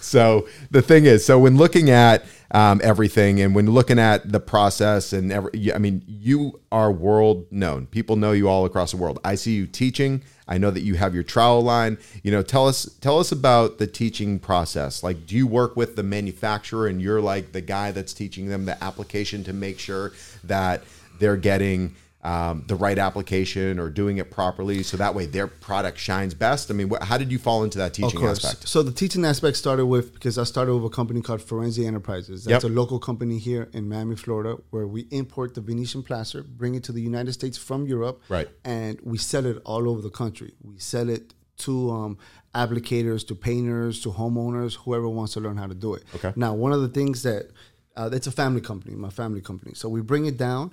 so 0.00 0.48
the 0.70 0.80
thing 0.80 1.04
is, 1.04 1.26
so 1.26 1.38
when 1.38 1.56
looking 1.58 1.90
at 1.90 2.24
um, 2.52 2.80
everything. 2.84 3.40
And 3.40 3.54
when 3.54 3.66
looking 3.70 3.98
at 3.98 4.30
the 4.30 4.40
process 4.40 5.12
and 5.12 5.32
every, 5.32 5.72
I 5.74 5.78
mean, 5.78 6.04
you 6.06 6.60
are 6.70 6.92
world 6.92 7.46
known. 7.50 7.86
People 7.86 8.16
know 8.16 8.32
you 8.32 8.48
all 8.48 8.64
across 8.64 8.92
the 8.92 8.98
world. 8.98 9.18
I 9.24 9.34
see 9.34 9.54
you 9.54 9.66
teaching. 9.66 10.22
I 10.52 10.58
know 10.58 10.70
that 10.70 10.82
you 10.82 10.96
have 10.96 11.14
your 11.14 11.22
trowel 11.22 11.62
line. 11.62 11.96
You 12.22 12.30
know, 12.30 12.42
tell 12.42 12.68
us 12.68 12.84
tell 13.00 13.18
us 13.18 13.32
about 13.32 13.78
the 13.78 13.86
teaching 13.86 14.38
process. 14.38 15.02
Like, 15.02 15.26
do 15.26 15.34
you 15.34 15.46
work 15.46 15.76
with 15.76 15.96
the 15.96 16.02
manufacturer 16.02 16.88
and 16.88 17.00
you're 17.00 17.22
like 17.22 17.52
the 17.52 17.62
guy 17.62 17.90
that's 17.90 18.12
teaching 18.12 18.48
them 18.48 18.66
the 18.66 18.84
application 18.84 19.44
to 19.44 19.54
make 19.54 19.78
sure 19.78 20.12
that 20.44 20.84
they're 21.18 21.38
getting 21.38 21.94
um, 22.22 22.64
the 22.68 22.76
right 22.76 22.98
application 22.98 23.78
or 23.80 23.90
doing 23.90 24.18
it 24.18 24.30
properly, 24.30 24.82
so 24.84 24.96
that 24.96 25.14
way 25.14 25.26
their 25.26 25.48
product 25.48 25.98
shines 25.98 26.34
best? 26.34 26.70
I 26.70 26.74
mean, 26.74 26.88
wh- 26.90 27.02
how 27.04 27.18
did 27.18 27.32
you 27.32 27.38
fall 27.38 27.64
into 27.64 27.78
that 27.78 27.94
teaching 27.94 28.22
aspect? 28.24 28.68
So 28.68 28.82
the 28.82 28.92
teaching 28.92 29.24
aspect 29.24 29.56
started 29.56 29.86
with 29.86 30.12
because 30.14 30.38
I 30.38 30.44
started 30.44 30.74
with 30.76 30.84
a 30.84 30.94
company 30.94 31.20
called 31.20 31.40
Forensi 31.40 31.86
Enterprises. 31.86 32.44
That's 32.44 32.62
Yep. 32.64 32.70
a 32.70 32.74
local 32.74 32.98
company 33.00 33.38
here 33.38 33.68
in 33.72 33.88
Miami, 33.88 34.14
Florida, 34.16 34.56
where 34.70 34.86
we 34.86 35.02
import 35.10 35.54
the 35.54 35.60
Venetian 35.60 36.02
plaster, 36.04 36.42
bring 36.44 36.74
it 36.76 36.84
to 36.84 36.92
the 36.92 37.02
United 37.02 37.32
States 37.32 37.58
from 37.58 37.86
Europe, 37.86 38.20
Right. 38.28 38.48
and 38.64 39.00
we 39.02 39.18
sell 39.18 39.44
it 39.46 39.60
all 39.64 39.88
over 39.88 40.00
the 40.00 40.10
country. 40.10 40.54
We 40.62 40.78
sell 40.78 41.08
it 41.08 41.34
to 41.58 41.90
um, 41.90 42.18
applicators, 42.54 43.26
to 43.28 43.34
painters, 43.34 44.00
to 44.02 44.10
homeowners, 44.10 44.74
whoever 44.76 45.08
wants 45.08 45.32
to 45.34 45.40
learn 45.40 45.56
how 45.56 45.66
to 45.66 45.74
do 45.74 45.94
it. 45.94 46.02
Okay. 46.14 46.32
Now, 46.36 46.54
one 46.54 46.72
of 46.72 46.80
the 46.82 46.88
things 46.88 47.22
that 47.24 47.50
uh, 47.94 48.08
it's 48.10 48.26
a 48.26 48.32
family 48.32 48.60
company, 48.62 48.96
my 48.96 49.10
family 49.10 49.42
company. 49.42 49.72
So 49.74 49.86
we 49.88 50.00
bring 50.00 50.24
it 50.24 50.38
down 50.38 50.72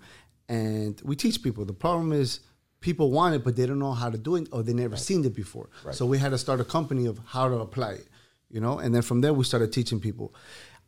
and 0.50 1.00
we 1.06 1.16
teach 1.16 1.42
people. 1.42 1.64
The 1.64 1.74
problem 1.74 2.12
is 2.12 2.42
people 2.82 3.12
want 3.12 3.36
it, 3.36 3.44
but 3.44 3.56
they 3.56 3.66
don't 3.66 3.80
know 3.80 3.94
how 3.94 4.10
to 4.10 4.18
do 4.18 4.36
it 4.36 4.50
or 4.52 4.64
they 4.64 4.74
never 4.74 4.98
seen 4.98 5.24
it 5.24 5.36
before. 5.36 5.70
So 5.92 6.06
we 6.06 6.18
had 6.18 6.32
to 6.32 6.38
start 6.38 6.60
a 6.60 6.66
company 6.66 7.06
of 7.06 7.20
how 7.26 7.48
to 7.48 7.60
apply 7.60 7.92
it, 7.92 8.08
you 8.50 8.60
know. 8.60 8.80
And 8.80 8.94
then 8.94 9.04
from 9.04 9.22
there, 9.22 9.34
we 9.34 9.44
started 9.44 9.72
teaching 9.72 10.00
people. 10.00 10.34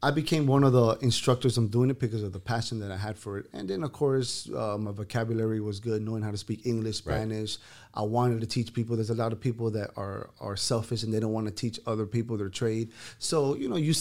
I 0.04 0.10
became 0.10 0.48
one 0.48 0.64
of 0.64 0.74
the 0.74 0.98
instructors. 1.02 1.58
I'm 1.58 1.68
doing 1.68 1.92
it 1.92 2.00
because 2.00 2.24
of 2.24 2.34
the 2.34 2.40
passion 2.40 2.80
that 2.80 2.92
I 2.92 2.98
had 2.98 3.20
for 3.20 3.38
it. 3.38 3.46
And 3.54 3.70
then, 3.70 3.84
of 3.84 3.92
course, 3.92 4.50
uh, 4.50 4.76
my 4.80 4.92
vocabulary 4.92 5.62
was 5.62 5.80
good, 5.80 6.02
knowing 6.02 6.24
how 6.24 6.32
to 6.32 6.38
speak 6.38 6.66
English, 6.66 6.98
Spanish. 6.98 7.60
I 7.94 8.02
wanted 8.02 8.42
to 8.42 8.48
teach 8.48 8.74
people. 8.74 8.96
There's 8.96 9.12
a 9.12 9.16
lot 9.16 9.32
of 9.32 9.40
people 9.40 9.70
that 9.72 9.92
are 9.98 10.32
are 10.40 10.56
selfish 10.56 11.04
and 11.04 11.14
they 11.14 11.20
don't 11.20 11.34
want 11.34 11.48
to 11.48 11.54
teach 11.54 11.80
other 11.86 12.08
people 12.08 12.36
their 12.36 12.50
trade. 12.50 12.92
So 13.20 13.56
you 13.56 13.70
know, 13.70 13.76
you 13.76 13.94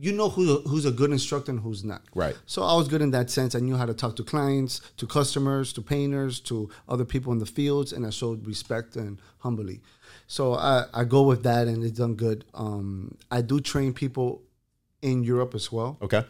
you 0.00 0.12
know 0.12 0.28
who 0.28 0.60
who's 0.62 0.86
a 0.86 0.90
good 0.90 1.12
instructor 1.12 1.52
and 1.52 1.60
who's 1.60 1.84
not. 1.84 2.02
Right. 2.14 2.36
So 2.46 2.62
I 2.62 2.74
was 2.74 2.88
good 2.88 3.02
in 3.02 3.12
that 3.12 3.30
sense. 3.30 3.54
I 3.54 3.60
knew 3.60 3.76
how 3.76 3.86
to 3.86 3.94
talk 3.94 4.16
to 4.16 4.24
clients, 4.24 4.80
to 4.96 5.06
customers, 5.06 5.72
to 5.74 5.82
painters, 5.82 6.40
to 6.40 6.68
other 6.88 7.04
people 7.04 7.32
in 7.32 7.38
the 7.38 7.46
fields, 7.46 7.92
and 7.92 8.04
I 8.04 8.10
showed 8.10 8.44
respect 8.44 8.96
and 8.96 9.20
humbly. 9.38 9.82
So 10.26 10.54
I, 10.54 10.86
I 10.92 11.04
go 11.04 11.22
with 11.22 11.42
that, 11.44 11.68
and 11.68 11.84
it's 11.84 11.98
done 11.98 12.14
good. 12.14 12.44
Um, 12.54 13.16
I 13.30 13.42
do 13.42 13.60
train 13.60 13.92
people 13.92 14.42
in 15.04 15.22
Europe 15.22 15.54
as 15.54 15.70
well. 15.70 15.98
Okay. 16.02 16.24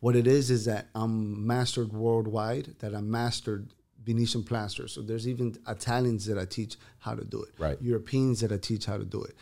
What 0.00 0.16
it 0.16 0.26
is 0.26 0.50
is 0.50 0.64
that 0.64 0.88
I'm 0.94 1.46
mastered 1.46 1.92
worldwide. 1.92 2.74
That 2.80 2.94
I'm 2.94 3.10
mastered 3.10 3.72
Venetian 4.02 4.42
plaster. 4.42 4.88
So 4.88 5.02
there's 5.02 5.28
even 5.28 5.56
Italians 5.68 6.26
that 6.26 6.38
I 6.38 6.46
teach 6.46 6.76
how 6.98 7.14
to 7.14 7.24
do 7.24 7.42
it. 7.42 7.50
Right. 7.58 7.80
Europeans 7.80 8.40
that 8.40 8.52
I 8.52 8.56
teach 8.56 8.86
how 8.86 8.96
to 8.96 9.04
do 9.04 9.22
it, 9.22 9.36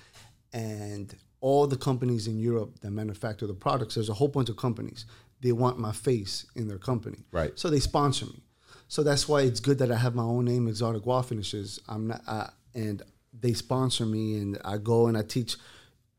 and 0.53 1.15
all 1.41 1.67
the 1.67 1.77
companies 1.77 2.27
in 2.29 2.39
Europe 2.39 2.81
that 2.81 2.91
manufacture 2.91 3.47
the 3.47 3.55
products. 3.55 3.95
There's 3.95 4.09
a 4.09 4.15
whole 4.15 4.29
bunch 4.29 4.49
of 4.49 4.57
companies. 4.57 5.07
They 5.41 5.53
want 5.53 5.79
my 5.79 5.93
face 5.93 6.47
in 6.55 6.69
their 6.69 6.79
company. 6.79 7.25
Right. 7.33 7.59
So 7.59 7.69
they 7.69 7.81
sponsor 7.81 8.27
me. 8.27 8.43
So 8.87 9.03
that's 9.03 9.29
why 9.29 9.41
it's 9.43 9.59
good 9.59 9.79
that 9.79 9.91
I 9.91 9.97
have 9.97 10.15
my 10.15 10.23
own 10.23 10.45
name, 10.45 10.69
Exotic 10.69 11.07
Wall 11.07 11.23
Finishes. 11.23 11.81
I'm 11.89 12.09
not, 12.09 12.55
and 12.75 13.03
they 13.33 13.55
sponsor 13.55 14.07
me, 14.07 14.37
and 14.37 14.59
I 14.65 14.77
go 14.79 15.07
and 15.09 15.17
I 15.17 15.23
teach 15.23 15.57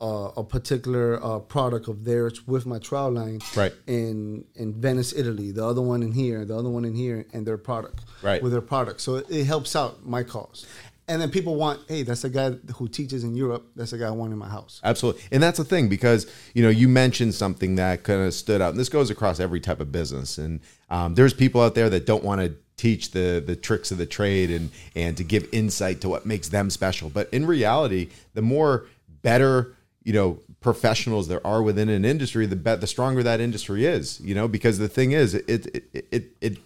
uh, 0.04 0.42
a 0.42 0.44
particular 0.44 1.08
uh, 1.24 1.40
product 1.56 1.88
of 1.88 1.98
theirs 2.04 2.46
with 2.46 2.66
my 2.66 2.80
trowel 2.88 3.12
line 3.12 3.40
Right. 3.56 3.74
in 3.88 4.44
in 4.56 4.68
Venice, 4.86 5.12
Italy. 5.22 5.52
The 5.52 5.66
other 5.66 5.82
one 5.94 6.02
in 6.08 6.12
here, 6.12 6.40
the 6.46 6.58
other 6.58 6.70
one 6.78 6.86
in 6.86 6.94
here, 7.04 7.26
and 7.34 7.42
their 7.48 7.58
product 7.58 8.00
Right. 8.22 8.42
with 8.44 8.52
their 8.52 8.62
product. 8.74 9.00
So 9.02 9.16
it, 9.20 9.26
it 9.30 9.46
helps 9.46 9.76
out 9.76 10.06
my 10.16 10.24
cause. 10.24 10.66
And 11.08 11.22
then 11.22 11.30
people 11.32 11.56
want, 11.56 11.82
hey, 11.90 12.04
that's 12.04 12.22
the 12.22 12.30
guy 12.30 12.52
who 12.78 12.88
teaches 12.88 13.26
in 13.26 13.36
Europe. 13.36 13.64
That's 13.76 13.92
the 13.92 13.98
guy 13.98 14.08
I 14.08 14.12
want 14.22 14.32
in 14.32 14.40
my 14.40 14.48
house. 14.48 14.80
Absolutely. 14.86 15.22
And 15.34 15.44
that's 15.44 15.58
the 15.58 15.66
thing 15.66 15.90
because, 15.90 16.22
you 16.54 16.64
know, 16.64 16.70
you 16.70 16.88
mentioned 16.88 17.34
something 17.36 17.76
that 17.76 18.04
kind 18.04 18.22
of 18.22 18.34
stood 18.34 18.62
out. 18.62 18.72
And 18.72 18.80
this 18.80 18.88
goes 18.98 19.10
across 19.10 19.42
every 19.42 19.60
type 19.60 19.82
of 19.82 19.92
business. 19.92 20.38
And 20.38 20.62
um, 20.90 21.16
there's 21.16 21.34
people 21.34 21.60
out 21.62 21.76
there 21.76 21.90
that 21.90 22.06
don't 22.06 22.24
want 22.24 22.40
to 22.42 22.56
teach 22.78 23.12
the 23.12 23.44
the 23.46 23.56
tricks 23.56 23.92
of 23.92 23.98
the 23.98 24.06
trade 24.06 24.50
and 24.50 24.72
and 24.96 25.16
to 25.18 25.24
give 25.24 25.44
insight 25.52 26.00
to 26.02 26.10
what 26.10 26.26
makes 26.26 26.48
them 26.50 26.70
special. 26.70 27.10
But 27.10 27.26
in 27.34 27.46
reality, 27.46 28.10
the 28.34 28.42
more 28.42 28.88
better, 29.22 29.76
you 30.04 30.14
know, 30.14 30.40
professionals 30.60 31.28
there 31.28 31.46
are 31.46 31.62
within 31.62 31.90
an 31.90 32.06
industry, 32.06 32.46
the 32.46 32.56
bet 32.56 32.82
the 32.82 32.88
stronger 32.88 33.24
that 33.24 33.40
industry 33.40 33.86
is, 33.86 34.20
you 34.22 34.36
know, 34.36 34.48
because 34.48 34.78
the 34.78 34.88
thing 34.90 35.12
is 35.12 35.34
it 35.34 35.46
it 35.50 35.90
it, 35.94 36.08
it, 36.12 36.32
it 36.42 36.58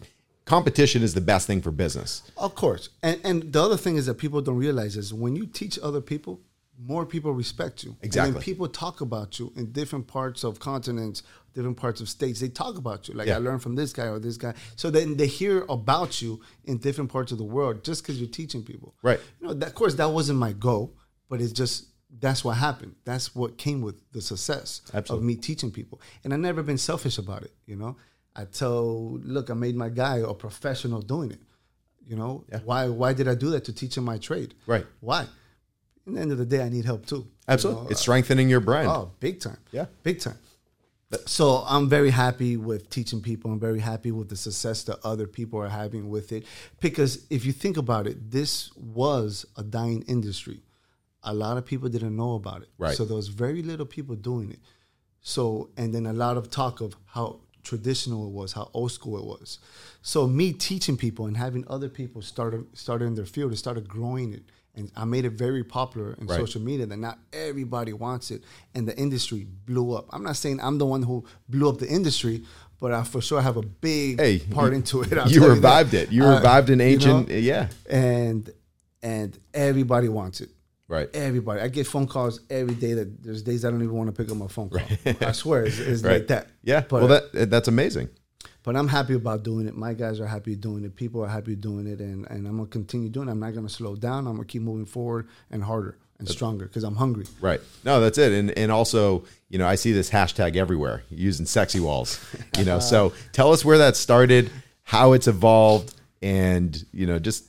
competition 0.46 1.04
is 1.04 1.14
the 1.14 1.22
best 1.22 1.46
thing 1.48 1.62
for 1.62 1.72
business. 1.72 2.24
Of 2.38 2.56
course. 2.56 2.90
And 3.04 3.20
and 3.24 3.54
the 3.54 3.62
other 3.62 3.78
thing 3.78 3.96
is 3.98 4.06
that 4.06 4.16
people 4.16 4.42
don't 4.42 4.58
realize 4.58 4.98
is 4.98 5.14
when 5.14 5.36
you 5.36 5.46
teach 5.46 5.78
other 5.82 6.02
people, 6.02 6.40
more 6.80 7.06
people 7.06 7.32
respect 7.34 7.84
you. 7.84 7.92
And 7.92 8.06
Exactly. 8.06 8.34
then 8.34 8.42
people 8.42 8.68
talk 8.68 9.02
about 9.02 9.40
you 9.40 9.52
in 9.56 9.72
different 9.72 10.08
parts 10.08 10.44
of 10.44 10.60
continents, 10.60 11.24
different 11.54 11.78
parts 11.78 12.02
of 12.02 12.08
states. 12.10 12.40
They 12.40 12.50
talk 12.50 12.78
about 12.78 13.08
you. 13.08 13.16
Like 13.16 13.28
Yeah. 13.28 13.36
I 13.36 13.40
learned 13.40 13.62
from 13.62 13.76
this 13.76 13.94
guy 13.94 14.08
or 14.08 14.20
this 14.20 14.38
guy. 14.38 14.54
So 14.76 14.90
then 14.92 15.18
they 15.18 15.28
hear 15.28 15.66
about 15.70 16.22
you 16.22 16.40
in 16.66 16.78
different 16.78 17.12
parts 17.12 17.32
of 17.32 17.40
the 17.40 17.44
world 17.44 17.84
just 17.84 18.04
because 18.04 18.20
you're 18.20 18.30
teaching 18.30 18.64
people. 18.64 18.94
Right. 19.02 19.20
You 19.42 19.48
know, 19.48 19.54
that, 19.56 19.70
of 19.70 19.76
course 19.76 19.96
that 19.96 20.10
wasn't 20.12 20.40
my 20.40 20.54
goal, 20.54 20.94
but 21.30 21.42
it's 21.42 21.52
just 21.52 21.88
that's 22.10 22.44
what 22.44 22.58
happened. 22.58 22.96
That's 23.06 23.36
what 23.36 23.58
came 23.58 23.82
with 23.82 24.02
the 24.12 24.22
success 24.22 24.82
Absolutely. 24.94 25.18
of 25.18 25.28
me 25.28 25.36
teaching 25.36 25.72
people. 25.72 26.02
And 26.24 26.34
I've 26.34 26.40
never 26.40 26.64
been 26.64 26.78
selfish 26.78 27.18
about 27.18 27.44
it, 27.44 27.52
you 27.66 27.76
know. 27.76 27.98
I 28.36 28.46
tell, 28.46 29.18
look, 29.24 29.50
I 29.50 29.54
made 29.54 29.76
my 29.76 29.90
guy 29.90 30.18
a 30.18 30.34
professional 30.34 31.02
doing 31.02 31.32
it. 31.32 31.42
You 32.06 32.16
know, 32.16 32.46
why 32.64 32.88
why 32.88 33.12
did 33.12 33.28
I 33.28 33.36
do 33.36 33.50
that 33.50 33.66
to 33.66 33.74
teach 33.74 33.98
him 33.98 34.06
my 34.06 34.18
trade? 34.18 34.54
Right. 34.66 34.86
Why? 35.02 35.26
In 36.06 36.14
the 36.14 36.22
end 36.22 36.32
of 36.32 36.38
the 36.38 36.46
day, 36.46 36.62
I 36.64 36.70
need 36.70 36.86
help 36.86 37.06
too. 37.06 37.16
you 37.18 37.28
Absolutely. 37.50 37.84
know. 37.84 37.90
it's 37.90 38.00
uh, 38.00 38.04
strengthening 38.04 38.48
your 38.48 38.62
brand. 38.62 38.88
Oh, 38.88 39.12
big 39.20 39.42
time. 39.42 39.58
Yeah. 39.74 39.88
Big 40.04 40.22
time. 40.22 40.38
So 41.26 41.64
I'm 41.68 41.88
very 41.90 42.10
happy 42.10 42.58
with 42.58 42.90
teaching 42.90 43.22
people. 43.22 43.52
I'm 43.52 43.60
very 43.60 43.80
happy 43.80 44.12
with 44.12 44.30
the 44.30 44.36
success 44.36 44.84
that 44.84 45.00
other 45.06 45.26
people 45.26 45.62
are 45.62 45.70
having 45.70 46.10
with 46.10 46.32
it. 46.32 46.46
Because 46.82 47.26
if 47.30 47.46
you 47.46 47.54
think 47.54 47.78
about 47.78 48.08
it, 48.08 48.32
this 48.32 48.74
was 48.76 49.46
a 49.58 49.64
dying 49.64 50.04
industry. 50.04 50.62
A 51.24 51.34
lot 51.34 51.58
of 51.58 51.66
people 51.66 51.90
didn't 51.90 52.16
know 52.16 52.36
about 52.36 52.62
it. 52.62 52.70
Right. 52.78 52.96
So 52.96 53.04
there 53.06 53.16
was 53.16 53.28
very 53.28 53.62
little 53.62 53.86
people 53.86 54.16
doing 54.16 54.52
it. 54.52 54.60
So 55.22 55.70
and 55.78 55.94
then 55.94 56.06
a 56.06 56.14
lot 56.14 56.38
of 56.38 56.50
talk 56.50 56.80
of 56.82 56.96
how 57.06 57.40
traditional 57.64 58.28
it 58.28 58.32
was, 58.32 58.54
how 58.54 58.70
old 58.74 58.92
school 58.94 59.18
it 59.18 59.26
was. 59.26 59.60
So 60.02 60.26
me 60.28 60.54
teaching 60.54 60.96
people 60.96 61.26
and 61.26 61.36
having 61.36 61.66
other 61.68 61.90
people 61.90 62.22
started 62.22 62.66
started 62.78 63.06
in 63.06 63.16
their 63.16 63.26
field, 63.26 63.52
it 63.52 63.58
started 63.58 63.88
growing 63.90 64.34
it. 64.34 64.44
And 64.76 64.92
I 64.96 65.06
made 65.06 65.26
it 65.26 65.32
very 65.32 65.64
popular 65.64 66.14
in 66.20 66.28
Right. 66.28 66.38
social 66.40 66.62
media 66.62 66.86
that 66.86 66.98
not 66.98 67.18
everybody 67.34 67.94
wants 67.94 68.30
it. 68.32 68.44
And 68.76 68.88
the 68.88 68.96
industry 68.98 69.48
blew 69.66 69.94
up. 69.94 70.06
I'm 70.14 70.24
not 70.24 70.38
saying 70.38 70.60
I'm 70.62 70.78
the 70.78 70.86
one 70.86 71.02
who 71.04 71.26
blew 71.50 71.68
up 71.68 71.80
the 71.80 71.90
industry, 71.90 72.44
but 72.80 72.92
I 72.94 73.04
for 73.04 73.20
sure 73.22 73.42
have 73.42 73.58
a 73.58 73.64
big 73.64 74.20
Hey, 74.22 74.38
part 74.40 74.72
you- 74.72 74.78
into 74.78 75.02
it. 75.02 75.18
I'll 75.18 75.30
you 75.30 75.46
revived 75.48 75.92
that. 75.92 76.04
it. 76.04 76.12
You 76.12 76.24
Uh, 76.26 76.36
revived 76.38 76.70
an 76.70 76.80
you 76.80 76.86
know? 76.86 76.92
ancient 76.94 77.30
yeah. 77.30 77.70
and 77.90 78.50
and 79.02 79.38
everybody 79.54 80.10
wants 80.10 80.42
it. 80.42 80.50
Right. 80.88 81.10
Everybody. 81.14 81.62
I 81.62 81.68
get 81.68 81.86
phone 81.88 82.08
calls 82.08 82.40
every 82.50 82.76
day 82.76 82.94
that 82.94 83.22
there's 83.24 83.42
days 83.44 83.66
I 83.66 83.72
don't 83.72 83.84
even 83.84 83.96
want 83.96 84.08
to 84.14 84.14
pick 84.24 84.32
up 84.32 84.38
my 84.38 84.48
phone 84.48 84.70
call. 84.70 84.82
I 85.22 85.32
swear 85.34 85.66
it's, 85.66 85.80
it's 85.80 86.02
Right. 86.04 86.14
like 86.20 86.28
that. 86.28 86.48
Yeah. 86.64 86.82
But, 86.82 87.04
well 87.04 87.08
that 87.32 87.50
that's 87.50 87.68
amazing. 87.68 88.08
but 88.64 88.76
I'm 88.78 88.88
happy 88.88 89.14
about 89.16 89.44
doing 89.44 89.68
it. 89.68 89.76
My 89.76 89.94
guys 89.94 90.20
are 90.22 90.28
happy 90.28 90.56
doing 90.56 90.86
it. 90.86 90.96
People 90.96 91.24
are 91.24 91.28
happy 91.28 91.56
doing 91.56 91.88
it. 91.88 92.00
And, 92.00 92.26
and 92.30 92.48
I'm 92.48 92.56
going 92.58 92.68
to 92.70 92.72
continue 92.72 93.10
doing 93.10 93.28
it. 93.28 93.32
I'm 93.32 93.40
not 93.40 93.54
going 93.54 93.68
to 93.68 93.74
slow 93.74 93.96
down. 93.96 94.28
I'm 94.28 94.36
going 94.36 94.48
to 94.48 94.52
keep 94.52 94.62
moving 94.62 94.86
forward 94.86 95.28
and 95.52 95.62
harder 95.64 95.98
and 96.20 96.28
stronger 96.30 96.66
because 96.66 96.84
I'm 96.86 96.96
hungry. 96.96 97.26
Right. 97.42 97.60
No, 97.84 98.00
that's 98.00 98.18
it. 98.18 98.32
And 98.32 98.58
and 98.58 98.72
also, 98.72 99.26
you 99.50 99.58
know, 99.60 99.68
I 99.68 99.76
see 99.76 99.92
this 99.92 100.10
hashtag 100.10 100.56
everywhere 100.56 101.04
using 101.10 101.46
sexy 101.46 101.80
walls. 101.82 102.20
You 102.58 102.64
know, 102.66 102.80
so 102.92 103.12
tell 103.34 103.52
us 103.52 103.64
where 103.66 103.78
that 103.80 103.96
started, 103.98 104.50
how 104.84 105.12
it's 105.14 105.28
evolved, 105.28 105.94
and 106.22 106.82
you 106.94 107.06
know, 107.08 107.20
just 107.20 107.46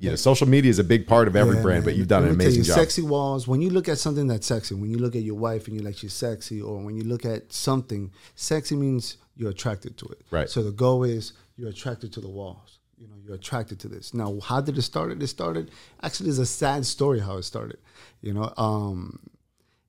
you 0.00 0.10
know, 0.10 0.16
social 0.16 0.48
media 0.48 0.70
is 0.70 0.78
a 0.78 0.84
big 0.84 1.06
part 1.06 1.26
of 1.28 1.34
every 1.36 1.56
Yeah, 1.56 1.62
brand, 1.62 1.80
man. 1.80 1.84
but 1.86 1.96
you've 1.96 2.08
done 2.08 2.22
Let 2.22 2.28
an 2.30 2.34
amazing 2.36 2.60
you, 2.62 2.64
job. 2.68 2.76
Sexy 2.78 3.02
walls. 3.02 3.48
When 3.48 3.60
you 3.60 3.70
look 3.70 3.88
at 3.88 3.98
something 3.98 4.26
that's 4.28 4.46
sexy, 4.46 4.74
when 4.74 4.90
you 4.90 4.98
look 4.98 5.16
at 5.16 5.22
your 5.22 5.34
wife 5.34 5.66
and 5.66 5.74
you're 5.76 5.84
like 5.84 5.96
she's 5.96 6.12
sexy, 6.12 6.60
or 6.62 6.78
when 6.78 6.96
you 6.96 7.04
look 7.04 7.24
at 7.24 7.52
something, 7.52 8.12
sexy 8.34 8.76
means 8.76 9.16
you're 9.36 9.50
attracted 9.50 9.96
to 9.98 10.06
it. 10.06 10.20
Right. 10.30 10.48
So 10.48 10.62
the 10.62 10.72
goal 10.72 11.04
is 11.04 11.32
you're 11.56 11.70
attracted 11.70 12.12
to 12.14 12.20
the 12.20 12.28
walls. 12.28 12.78
You 12.96 13.06
know, 13.08 13.14
you're 13.24 13.36
attracted 13.36 13.78
to 13.80 13.88
this. 13.88 14.12
Now, 14.12 14.38
how 14.40 14.60
did 14.60 14.76
it 14.76 14.82
start? 14.82 15.10
It 15.10 15.26
started 15.28 15.70
actually. 16.02 16.30
It's 16.30 16.38
a 16.38 16.46
sad 16.46 16.84
story 16.86 17.20
how 17.20 17.36
it 17.36 17.44
started. 17.44 17.78
You 18.20 18.34
know, 18.34 18.52
um, 18.56 19.20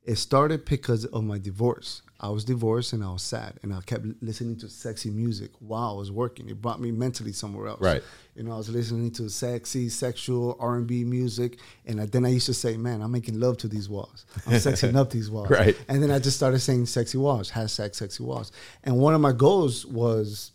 It 0.03 0.15
started 0.17 0.65
because 0.65 1.05
of 1.05 1.23
my 1.23 1.37
divorce. 1.39 2.01
I 2.21 2.29
was 2.29 2.43
divorced 2.43 2.91
and 2.91 3.03
I 3.03 3.11
was 3.11 3.21
sad, 3.21 3.59
and 3.63 3.73
I 3.73 3.79
kept 3.81 4.05
listening 4.21 4.57
to 4.57 4.69
sexy 4.69 5.09
music 5.09 5.51
while 5.59 5.91
I 5.91 5.97
was 5.97 6.11
working. 6.11 6.49
It 6.49 6.61
brought 6.61 6.81
me 6.81 6.91
mentally 6.91 7.31
somewhere 7.31 7.67
else. 7.67 7.79
Right. 7.79 8.03
You 8.35 8.43
know, 8.43 8.53
I 8.53 8.57
was 8.57 8.69
listening 8.69 9.11
to 9.11 9.29
sexy, 9.29 9.87
sexual 9.87 10.57
R 10.59 10.75
and 10.75 10.87
B 10.87 11.05
music, 11.05 11.59
and 11.85 12.01
I, 12.01 12.05
then 12.05 12.25
I 12.25 12.29
used 12.29 12.47
to 12.47 12.53
say, 12.53 12.75
"Man, 12.75 13.01
I'm 13.01 13.11
making 13.11 13.39
love 13.39 13.57
to 13.59 13.67
these 13.69 13.87
walls. 13.87 14.25
I'm 14.45 14.53
sexing 14.67 14.95
up 14.97 15.11
these 15.11 15.29
walls." 15.29 15.49
Right. 15.49 15.77
And 15.87 16.03
then 16.03 16.11
I 16.11 16.19
just 16.19 16.35
started 16.35 16.59
saying 16.59 16.87
"sexy 16.87 17.17
walls," 17.17 17.51
hashtag 17.51 17.95
"sexy 17.95 18.23
walls," 18.23 18.51
and 18.83 18.97
one 18.97 19.13
of 19.13 19.21
my 19.21 19.31
goals 19.31 19.85
was 19.85 20.51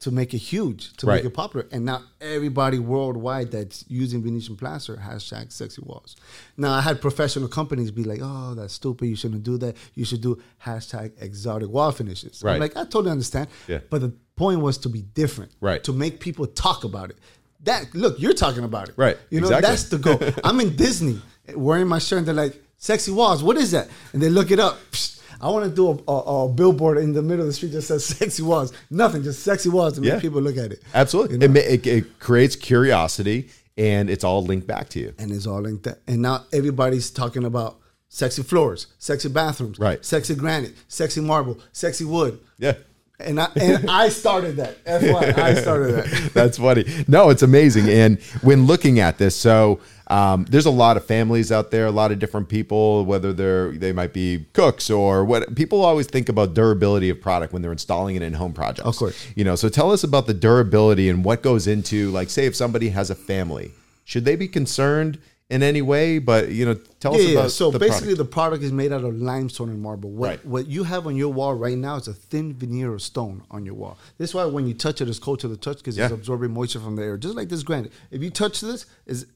to 0.00 0.10
make 0.10 0.32
it 0.32 0.38
huge, 0.38 0.96
to 0.96 1.06
Right. 1.06 1.16
make 1.16 1.26
it 1.26 1.34
popular. 1.34 1.66
And 1.70 1.84
now 1.84 2.02
everybody 2.22 2.78
worldwide 2.78 3.50
that's 3.50 3.84
using 3.86 4.22
Venetian 4.22 4.56
plaster 4.56 4.96
hashtag 4.96 5.52
sexy 5.52 5.82
walls. 5.84 6.16
Now 6.56 6.72
I 6.72 6.80
had 6.80 7.00
professional 7.02 7.48
companies 7.48 7.90
be 7.90 8.04
like, 8.04 8.20
oh, 8.22 8.54
that's 8.54 8.72
stupid. 8.74 9.06
You 9.08 9.16
shouldn't 9.16 9.42
do 9.42 9.58
that. 9.58 9.76
You 9.94 10.06
should 10.06 10.22
do 10.22 10.40
hashtag 10.64 11.12
exotic 11.20 11.68
wall 11.68 11.92
finishes. 11.92 12.42
Right. 12.42 12.54
I'm 12.54 12.60
like, 12.60 12.76
I 12.76 12.84
totally 12.84 13.10
understand. 13.10 13.48
Yeah. 13.68 13.80
But 13.90 14.00
the 14.00 14.12
point 14.36 14.60
was 14.60 14.78
to 14.78 14.88
be 14.88 15.02
different. 15.02 15.52
Right. 15.60 15.84
To 15.84 15.92
make 15.92 16.18
people 16.18 16.46
talk 16.46 16.84
about 16.84 17.10
it. 17.10 17.18
That 17.64 17.94
look, 17.94 18.18
you're 18.18 18.32
talking 18.32 18.64
about 18.64 18.88
it. 18.88 18.94
Right. 18.96 19.18
You 19.28 19.42
know, 19.42 19.48
Exactly. 19.48 19.68
that's 19.68 19.84
the 19.90 19.98
goal. 19.98 20.18
I'm 20.44 20.60
in 20.60 20.76
Disney 20.76 21.20
wearing 21.54 21.88
my 21.88 21.98
shirt 21.98 22.20
and 22.20 22.26
they're 22.28 22.34
like, 22.34 22.58
sexy 22.78 23.10
walls, 23.10 23.42
what 23.42 23.58
is 23.58 23.72
that? 23.72 23.88
And 24.14 24.22
they 24.22 24.30
look 24.30 24.50
it 24.50 24.58
up. 24.58 24.78
Psst, 24.92 25.19
I 25.40 25.48
want 25.50 25.64
to 25.64 25.74
do 25.74 25.88
a, 26.06 26.10
a, 26.12 26.44
a 26.44 26.48
billboard 26.48 26.98
in 26.98 27.12
the 27.12 27.22
middle 27.22 27.40
of 27.42 27.46
the 27.46 27.52
street 27.52 27.72
that 27.72 27.82
says 27.82 28.04
sexy 28.04 28.42
walls. 28.42 28.72
Nothing, 28.90 29.22
just 29.22 29.42
sexy 29.42 29.68
walls 29.68 29.94
to 29.94 30.00
make 30.00 30.10
Yeah. 30.12 30.20
people 30.20 30.40
look 30.42 30.56
at 30.56 30.72
it. 30.72 30.82
Absolutely. 30.94 31.38
You 31.40 31.48
know? 31.48 31.60
it, 31.60 31.86
it, 31.86 31.86
it 31.86 32.18
creates 32.18 32.56
curiosity 32.56 33.48
and 33.76 34.10
it's 34.10 34.24
all 34.24 34.44
linked 34.44 34.66
back 34.66 34.88
to 34.90 34.98
you. 35.00 35.14
and 35.18 35.30
it's 35.32 35.46
all 35.46 35.60
linked. 35.60 35.84
That. 35.84 35.98
And 36.06 36.22
now 36.22 36.44
everybody's 36.52 37.10
talking 37.10 37.44
about 37.44 37.78
sexy 38.08 38.42
floors, 38.42 38.88
sexy 38.98 39.28
bathrooms, 39.28 39.78
Right. 39.78 40.04
Sexy 40.04 40.34
granite, 40.34 40.74
sexy 40.88 41.20
marble, 41.20 41.58
sexy 41.72 42.04
wood. 42.04 42.38
Yeah. 42.58 42.74
And 43.18 43.38
I 43.40 43.48
and 43.56 43.90
I 44.02 44.08
started 44.08 44.56
that. 44.56 44.82
FYI, 44.84 45.36
I 45.38 45.54
started 45.54 45.92
that. 45.94 46.30
That's 46.34 46.58
funny. 46.58 46.84
No, 47.06 47.30
it's 47.30 47.42
amazing. 47.42 47.88
And 47.88 48.18
when 48.42 48.66
looking 48.66 48.98
at 48.98 49.18
this, 49.18 49.36
so 49.36 49.78
um, 50.10 50.44
there's 50.50 50.66
a 50.66 50.70
lot 50.70 50.96
of 50.96 51.04
families 51.04 51.52
out 51.52 51.70
there, 51.70 51.86
a 51.86 51.90
lot 51.92 52.10
of 52.12 52.18
different 52.18 52.48
people, 52.48 53.04
whether 53.04 53.32
they're 53.32 53.70
they 53.72 53.92
might 53.92 54.12
be 54.12 54.44
cooks 54.52 54.90
or 54.90 55.24
what. 55.24 55.54
People 55.54 55.84
always 55.84 56.06
think 56.06 56.28
about 56.28 56.52
durability 56.54 57.08
of 57.10 57.20
product 57.20 57.52
when 57.52 57.62
they're 57.62 57.72
installing 57.72 58.16
it 58.16 58.22
in 58.22 58.32
home 58.34 58.52
projects. 58.52 58.86
Of 58.88 58.96
course. 58.96 59.26
you 59.36 59.44
know. 59.44 59.54
So 59.54 59.68
tell 59.68 59.90
us 59.92 60.02
about 60.04 60.26
the 60.26 60.34
durability 60.34 61.08
and 61.08 61.24
what 61.24 61.42
goes 61.42 61.66
into, 61.66 62.10
like, 62.10 62.28
say, 62.28 62.46
if 62.46 62.56
somebody 62.56 62.88
has 62.90 63.08
a 63.10 63.14
family, 63.14 63.70
should 64.04 64.24
they 64.24 64.34
be 64.36 64.48
concerned 64.48 65.18
in 65.48 65.62
any 65.62 65.82
way? 65.82 66.18
But 66.18 66.50
you 66.50 66.64
know, 66.66 66.74
tell 66.98 67.14
us 67.14 67.22
Yeah, 67.22 67.28
yeah. 67.28 67.38
about 67.38 67.50
So 67.52 67.70
the 67.70 67.78
basically, 67.78 68.14
product. 68.14 68.18
the 68.18 68.32
product 68.34 68.62
is 68.64 68.72
made 68.72 68.92
out 68.92 69.04
of 69.04 69.14
limestone 69.14 69.68
and 69.70 69.80
marble. 69.80 70.10
What 70.10 70.28
Right. 70.28 70.46
what 70.46 70.66
you 70.66 70.82
have 70.84 71.06
on 71.06 71.14
your 71.14 71.32
wall 71.32 71.54
right 71.54 71.78
now 71.78 71.96
is 71.96 72.08
a 72.08 72.14
thin 72.14 72.54
veneer 72.54 72.92
of 72.94 73.00
stone 73.02 73.42
on 73.50 73.64
your 73.64 73.74
wall. 73.74 73.96
This 74.18 74.30
is 74.30 74.34
why 74.34 74.44
when 74.46 74.66
you 74.66 74.74
touch 74.74 75.00
it, 75.00 75.08
it's 75.08 75.20
cold 75.20 75.38
to 75.40 75.48
the 75.48 75.56
touch 75.56 75.78
because 75.78 75.96
it's 75.98 76.12
absorbing 76.12 76.52
moisture 76.52 76.80
from 76.80 76.96
the 76.96 77.02
air. 77.02 77.16
Just 77.16 77.36
like 77.36 77.48
this 77.48 77.62
granite. 77.62 77.92
If 78.10 78.22
you 78.24 78.30
touch 78.30 78.60
this, 78.60 78.86
is 79.06 79.26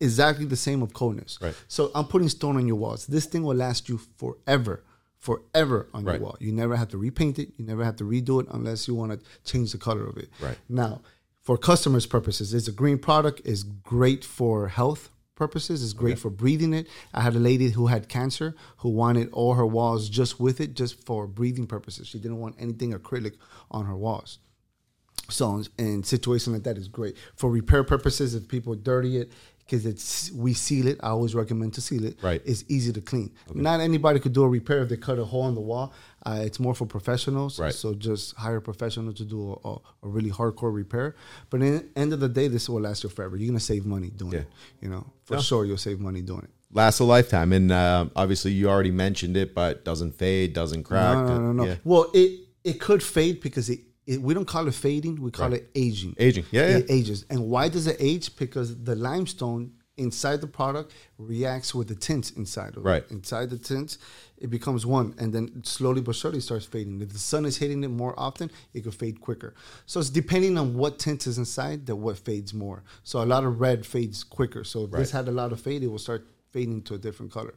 exactly 0.00 0.44
the 0.44 0.56
same 0.56 0.82
of 0.82 0.92
coldness. 0.92 1.38
Right. 1.40 1.54
So 1.68 1.90
I'm 1.94 2.06
putting 2.06 2.28
stone 2.28 2.56
on 2.56 2.66
your 2.66 2.76
walls. 2.76 3.06
This 3.06 3.26
thing 3.26 3.42
will 3.42 3.56
last 3.56 3.88
you 3.88 3.98
forever. 4.16 4.82
Forever 5.18 5.88
on 5.94 6.04
Right. 6.04 6.14
your 6.14 6.22
wall. 6.24 6.36
You 6.38 6.52
never 6.52 6.76
have 6.76 6.88
to 6.88 6.98
repaint 6.98 7.38
it. 7.38 7.52
You 7.56 7.64
never 7.64 7.82
have 7.82 7.96
to 7.96 8.04
redo 8.04 8.42
it 8.42 8.46
unless 8.50 8.86
you 8.86 8.94
want 8.94 9.12
to 9.12 9.20
change 9.50 9.72
the 9.72 9.78
color 9.78 10.06
of 10.06 10.18
it. 10.18 10.28
Right. 10.40 10.58
Now, 10.68 11.00
for 11.40 11.56
customers' 11.56 12.04
purposes, 12.06 12.52
it's 12.52 12.68
a 12.68 12.72
green 12.72 12.98
product. 12.98 13.40
It's 13.44 13.62
great 13.62 14.22
for 14.24 14.68
health 14.68 15.08
purposes. 15.34 15.82
It's 15.82 15.94
great 15.94 16.18
for 16.18 16.30
breathing 16.30 16.74
it. 16.74 16.86
I 17.14 17.22
had 17.22 17.34
a 17.34 17.38
lady 17.40 17.70
who 17.70 17.86
had 17.86 18.08
cancer 18.08 18.54
who 18.78 18.90
wanted 18.90 19.30
all 19.32 19.54
her 19.54 19.66
walls 19.66 20.08
just 20.10 20.38
with 20.38 20.60
it, 20.60 20.74
just 20.74 21.04
for 21.06 21.26
breathing 21.26 21.66
purposes. 21.66 22.06
She 22.06 22.18
didn't 22.18 22.38
want 22.40 22.56
anything 22.58 22.92
acrylic 22.92 23.34
on 23.70 23.86
her 23.86 23.96
walls. 23.96 24.38
So 25.30 25.62
in 25.78 26.02
situations 26.04 26.52
like 26.52 26.64
that 26.64 26.76
is 26.76 26.86
great 26.88 27.16
for 27.34 27.50
repair 27.50 27.82
purposes. 27.82 28.34
If 28.34 28.46
people 28.46 28.74
dirty 28.74 29.16
it, 29.16 29.32
because 29.66 29.86
it's 29.86 30.30
we 30.32 30.52
seal 30.54 30.86
it. 30.86 30.98
I 31.02 31.08
always 31.08 31.34
recommend 31.34 31.74
to 31.74 31.80
seal 31.80 32.04
it. 32.04 32.16
Right. 32.22 32.42
It's 32.44 32.64
easy 32.68 32.92
to 32.92 33.00
clean. 33.00 33.30
Not 33.54 33.80
anybody 33.80 34.20
could 34.20 34.32
do 34.32 34.42
a 34.44 34.48
repair 34.48 34.82
if 34.82 34.88
they 34.88 34.96
cut 34.96 35.18
a 35.18 35.24
hole 35.24 35.48
in 35.48 35.54
the 35.54 35.60
wall. 35.60 35.92
Uh, 36.26 36.40
it's 36.42 36.58
more 36.60 36.74
for 36.74 36.86
professionals. 36.86 37.58
Right. 37.58 37.72
So 37.72 37.94
just 37.94 38.34
hire 38.36 38.56
a 38.56 38.62
professional 38.62 39.12
to 39.12 39.24
do 39.24 39.58
a, 39.64 39.68
a, 39.68 39.72
a 40.04 40.08
really 40.08 40.30
hardcore 40.30 40.72
repair. 40.74 41.16
But 41.50 41.62
in 41.62 41.72
the 41.76 41.84
end 42.00 42.12
of 42.12 42.20
the 42.20 42.28
day, 42.28 42.48
this 42.48 42.68
will 42.68 42.80
last 42.80 43.02
you 43.04 43.10
forever. 43.10 43.36
You're 43.36 43.48
gonna 43.48 43.60
save 43.60 43.84
money 43.86 44.10
doing 44.10 44.32
Yeah. 44.32 44.38
it. 44.40 44.48
You 44.80 44.88
know, 44.90 45.06
for 45.24 45.34
Yeah. 45.34 45.40
sure, 45.40 45.64
you'll 45.64 45.76
save 45.78 46.00
money 46.00 46.22
doing 46.22 46.42
it. 46.44 46.50
lasts 46.72 46.98
a 47.00 47.04
lifetime, 47.04 47.52
and 47.52 47.70
uh, 47.70 48.06
obviously 48.16 48.50
you 48.52 48.68
already 48.68 48.90
mentioned 48.90 49.36
it, 49.36 49.54
but 49.54 49.84
doesn't 49.84 50.12
fade, 50.16 50.52
doesn't 50.52 50.82
crack. 50.82 51.14
No, 51.16 51.26
no, 51.28 51.40
no, 51.40 51.52
no. 51.52 51.64
Yeah. 51.66 51.76
Well, 51.84 52.10
it 52.12 52.40
it 52.64 52.80
could 52.80 53.02
fade 53.02 53.40
because 53.40 53.68
it, 53.70 53.80
it 54.06 54.20
we 54.20 54.34
don't 54.34 54.46
call 54.46 54.66
it 54.68 54.74
fading. 54.74 55.20
We 55.22 55.30
call 55.30 55.50
Right. 55.50 55.60
it 55.62 55.70
aging. 55.74 56.14
Aging. 56.18 56.44
Yeah, 56.50 56.62
it 56.76 56.86
yeah. 56.88 56.94
ages. 56.96 57.24
And 57.30 57.48
why 57.48 57.68
does 57.68 57.86
it 57.86 57.96
age? 57.98 58.34
Because 58.36 58.76
the 58.84 58.94
limestone 58.96 59.72
inside 59.96 60.40
the 60.40 60.46
product 60.48 60.92
reacts 61.18 61.72
with 61.72 61.86
the 61.86 61.94
tints 61.94 62.30
inside 62.32 62.76
of 62.76 62.84
Right. 62.84 63.04
it. 63.04 63.10
Inside 63.12 63.50
the 63.50 63.58
tints, 63.58 63.98
it 64.36 64.50
becomes 64.50 64.84
one, 64.84 65.14
and 65.18 65.32
then 65.32 65.62
slowly 65.64 66.00
but 66.00 66.16
surely 66.16 66.40
starts 66.40 66.66
fading. 66.66 67.00
If 67.00 67.10
the 67.12 67.18
sun 67.20 67.44
is 67.44 67.58
hitting 67.58 67.84
it 67.84 67.88
more 67.90 68.12
often, 68.18 68.50
it 68.72 68.82
could 68.82 68.94
fade 68.94 69.20
quicker. 69.20 69.54
So 69.86 70.00
it's 70.00 70.10
depending 70.10 70.58
on 70.58 70.74
what 70.74 70.98
tint 70.98 71.26
is 71.28 71.38
inside 71.38 71.86
that 71.86 71.94
what 71.96 72.18
fades 72.18 72.52
more. 72.52 72.82
So 73.04 73.22
a 73.22 73.24
lot 73.34 73.44
of 73.44 73.60
red 73.60 73.86
fades 73.86 74.24
quicker. 74.24 74.64
So 74.64 74.84
if 74.84 74.90
this 74.90 75.12
had 75.12 75.28
a 75.28 75.32
lot 75.32 75.52
of 75.52 75.60
fade, 75.60 75.84
it 75.84 75.86
will 75.88 75.98
start 76.00 76.26
fading 76.50 76.82
to 76.82 76.94
a 76.94 76.98
different 76.98 77.30
color. 77.30 77.54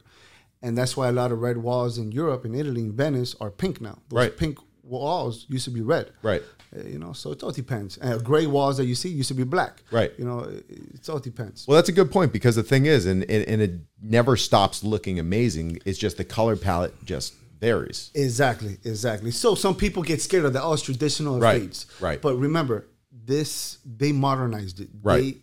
And 0.62 0.78
that's 0.78 0.96
why 0.96 1.08
a 1.08 1.12
lot 1.12 1.32
of 1.32 1.40
red 1.40 1.56
walls 1.58 1.98
in 1.98 2.12
Europe, 2.12 2.44
in 2.44 2.54
Italy, 2.54 2.82
in 2.82 2.92
Venice 2.92 3.34
are 3.40 3.50
pink 3.50 3.80
now. 3.80 3.98
Those 4.08 4.16
Right. 4.16 4.36
pink 4.36 4.58
walls 4.88 5.46
used 5.48 5.64
to 5.66 5.70
be 5.70 5.80
red. 5.82 6.10
Right. 6.22 6.42
Uh, 6.76 6.82
you 6.86 6.98
know, 6.98 7.12
so 7.12 7.32
it 7.32 7.42
all 7.42 7.50
depends. 7.50 7.98
Uh, 8.00 8.18
gray 8.18 8.46
walls 8.46 8.76
that 8.76 8.86
you 8.86 8.94
see 8.94 9.08
used 9.08 9.28
to 9.28 9.34
be 9.34 9.44
black. 9.44 9.82
Right. 9.90 10.12
You 10.18 10.24
know, 10.24 10.40
it, 10.40 10.64
it 10.68 11.08
all 11.08 11.18
depends. 11.18 11.66
Well, 11.66 11.76
that's 11.76 11.88
a 11.88 11.92
good 11.92 12.10
point 12.10 12.32
because 12.32 12.56
the 12.56 12.62
thing 12.62 12.86
is, 12.86 13.06
and, 13.06 13.22
and, 13.24 13.48
and 13.48 13.62
it 13.62 13.72
never 14.02 14.36
stops 14.36 14.84
looking 14.84 15.18
amazing. 15.18 15.78
It's 15.84 15.98
just 15.98 16.16
the 16.16 16.24
color 16.24 16.56
palette 16.56 16.94
just 17.04 17.34
varies. 17.60 18.10
Exactly, 18.14 18.78
exactly. 18.84 19.30
So 19.30 19.54
some 19.54 19.74
people 19.74 20.02
get 20.02 20.20
scared 20.20 20.44
of 20.44 20.52
that. 20.52 20.62
Oh, 20.62 20.74
it's 20.74 20.82
traditional 20.82 21.34
and 21.34 21.42
Right, 21.42 21.62
fades. 21.62 21.86
right. 22.00 22.20
But 22.20 22.36
remember, 22.36 22.86
this 23.24 23.78
they 23.84 24.12
modernized 24.12 24.80
it. 24.80 24.88
Right. 25.02 25.36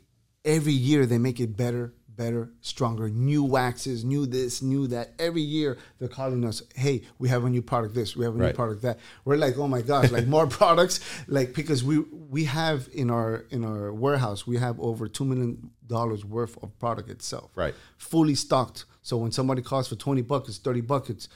They, 0.44 0.52
every 0.56 0.74
year 0.74 1.06
they 1.06 1.18
make 1.18 1.40
it 1.40 1.58
better, 1.58 1.94
better, 2.16 2.50
stronger. 2.62 3.10
New 3.10 3.44
waxes, 3.44 4.04
new 4.04 4.26
this, 4.26 4.62
new 4.62 4.88
that. 4.88 5.14
Every 5.20 5.42
year 5.42 5.78
they're 6.00 6.08
calling 6.08 6.46
us, 6.46 6.62
hey, 6.76 7.04
we 7.20 7.30
have 7.30 7.44
a 7.44 7.50
new 7.50 7.62
product 7.62 7.96
this, 7.96 8.16
we 8.16 8.26
have 8.26 8.36
a 8.36 8.38
new 8.38 8.54
product 8.54 8.82
that. 8.84 9.00
We're 9.24 9.38
like, 9.38 9.58
oh 9.58 9.68
my 9.68 9.82
gosh, 9.82 10.12
like 10.12 10.28
more 10.28 10.48
products. 10.62 11.00
Like 11.28 11.54
because 11.54 11.84
we 11.84 12.00
we 12.00 12.46
have 12.46 12.90
in 12.94 13.10
our 13.10 13.46
in 13.50 13.64
our 13.64 13.94
warehouse, 13.94 14.48
we 14.48 14.58
have 14.58 14.80
over 14.80 15.08
two 15.08 15.26
million 15.26 15.72
dollars 15.88 16.26
worth 16.26 16.62
of 16.64 16.78
product 16.80 17.10
itself. 17.10 17.52
Right. 17.56 17.76
Fully 17.98 18.36
stocked. 18.36 18.86
So 19.02 19.18
when 19.18 19.32
somebody 19.32 19.62
calls 19.62 19.88
for 19.88 19.96
20 19.96 20.24
buckets, 20.24 20.58
30 20.58 20.82
buckets, 20.82 21.30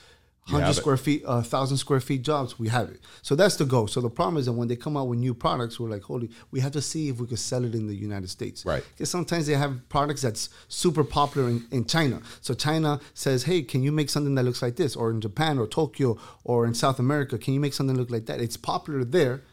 100 0.47 0.73
square 0.73 0.97
feet, 0.97 1.23
a 1.27 1.43
thousand 1.43 1.77
square 1.77 1.99
feet 1.99 2.23
jobs, 2.23 2.57
we 2.57 2.69
have 2.69 2.89
it. 2.89 2.99
So 3.21 3.35
that's 3.35 3.55
the 3.55 3.65
goal. 3.65 3.87
So 3.87 4.01
the 4.01 4.09
problem 4.09 4.37
is 4.37 4.47
that 4.47 4.53
when 4.53 4.67
they 4.67 4.75
come 4.75 4.97
out 4.97 5.07
with 5.07 5.19
new 5.19 5.33
products, 5.33 5.79
we're 5.79 5.89
like, 5.89 6.01
holy, 6.01 6.29
we 6.51 6.59
have 6.59 6.71
to 6.71 6.81
see 6.81 7.09
if 7.09 7.19
we 7.19 7.27
could 7.27 7.39
sell 7.39 7.63
it 7.65 7.75
in 7.75 7.87
the 7.87 7.95
United 7.95 8.29
States. 8.29 8.65
Right. 8.65 8.83
Because 8.91 9.09
sometimes 9.09 9.45
they 9.45 9.53
have 9.53 9.87
products 9.89 10.23
that's 10.23 10.49
super 10.67 11.03
popular 11.03 11.49
in, 11.49 11.65
in 11.71 11.85
China. 11.85 12.21
So 12.41 12.53
China 12.53 12.99
says, 13.13 13.43
hey, 13.43 13.61
can 13.61 13.83
you 13.83 13.91
make 13.91 14.09
something 14.09 14.35
that 14.35 14.43
looks 14.43 14.61
like 14.61 14.75
this? 14.75 14.95
Or 14.95 15.11
in 15.11 15.21
Japan 15.21 15.59
or 15.59 15.67
Tokyo 15.67 16.17
or 16.43 16.65
in 16.65 16.73
South 16.73 16.99
America, 16.99 17.37
can 17.37 17.53
you 17.53 17.59
make 17.59 17.73
something 17.73 17.95
look 17.95 18.09
like 18.09 18.25
that? 18.25 18.41
It's 18.41 18.57
popular 18.57 19.03
there. 19.03 19.43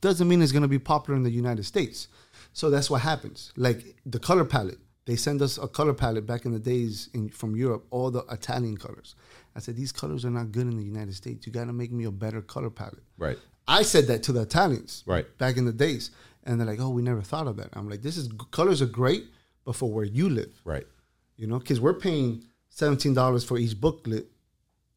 Doesn't 0.00 0.28
mean 0.28 0.42
it's 0.42 0.52
going 0.52 0.62
to 0.62 0.68
be 0.68 0.78
popular 0.78 1.16
in 1.16 1.24
the 1.24 1.30
United 1.30 1.64
States. 1.64 2.08
So 2.52 2.70
that's 2.70 2.88
what 2.88 3.02
happens. 3.02 3.52
Like 3.56 3.96
the 4.04 4.18
color 4.18 4.44
palette. 4.44 4.78
They 5.06 5.14
send 5.14 5.40
us 5.40 5.56
a 5.56 5.68
color 5.68 5.94
palette 5.94 6.26
back 6.26 6.44
in 6.44 6.52
the 6.52 6.58
days 6.58 7.08
in, 7.14 7.28
from 7.28 7.54
Europe, 7.54 7.86
all 7.90 8.10
the 8.10 8.24
Italian 8.30 8.76
colors. 8.76 9.14
I 9.56 9.60
said, 9.60 9.74
these 9.74 9.90
colors 9.90 10.24
are 10.26 10.30
not 10.30 10.52
good 10.52 10.66
in 10.66 10.76
the 10.76 10.84
United 10.84 11.14
States. 11.14 11.46
You 11.46 11.52
got 11.52 11.64
to 11.66 11.72
make 11.72 11.90
me 11.90 12.04
a 12.04 12.10
better 12.10 12.42
color 12.42 12.68
palette. 12.70 13.02
Right. 13.16 13.38
I 13.66 13.82
said 13.82 14.06
that 14.08 14.22
to 14.24 14.32
the 14.32 14.42
Italians 14.42 15.02
Right. 15.06 15.26
back 15.38 15.56
in 15.56 15.64
the 15.64 15.72
days. 15.72 16.10
And 16.44 16.60
they're 16.60 16.66
like, 16.66 16.78
oh, 16.78 16.90
we 16.90 17.02
never 17.02 17.22
thought 17.22 17.46
of 17.48 17.56
that. 17.56 17.70
I'm 17.72 17.88
like, 17.88 18.02
this 18.02 18.16
is 18.16 18.28
colors 18.52 18.80
are 18.82 18.86
great, 18.86 19.24
but 19.64 19.74
for 19.74 19.90
where 19.90 20.04
you 20.04 20.28
live, 20.28 20.60
Right. 20.64 20.86
you 21.36 21.46
know, 21.46 21.58
because 21.58 21.80
we're 21.80 21.94
paying 21.94 22.44
$17 22.76 23.44
for 23.44 23.56
each 23.58 23.80
booklet 23.80 24.26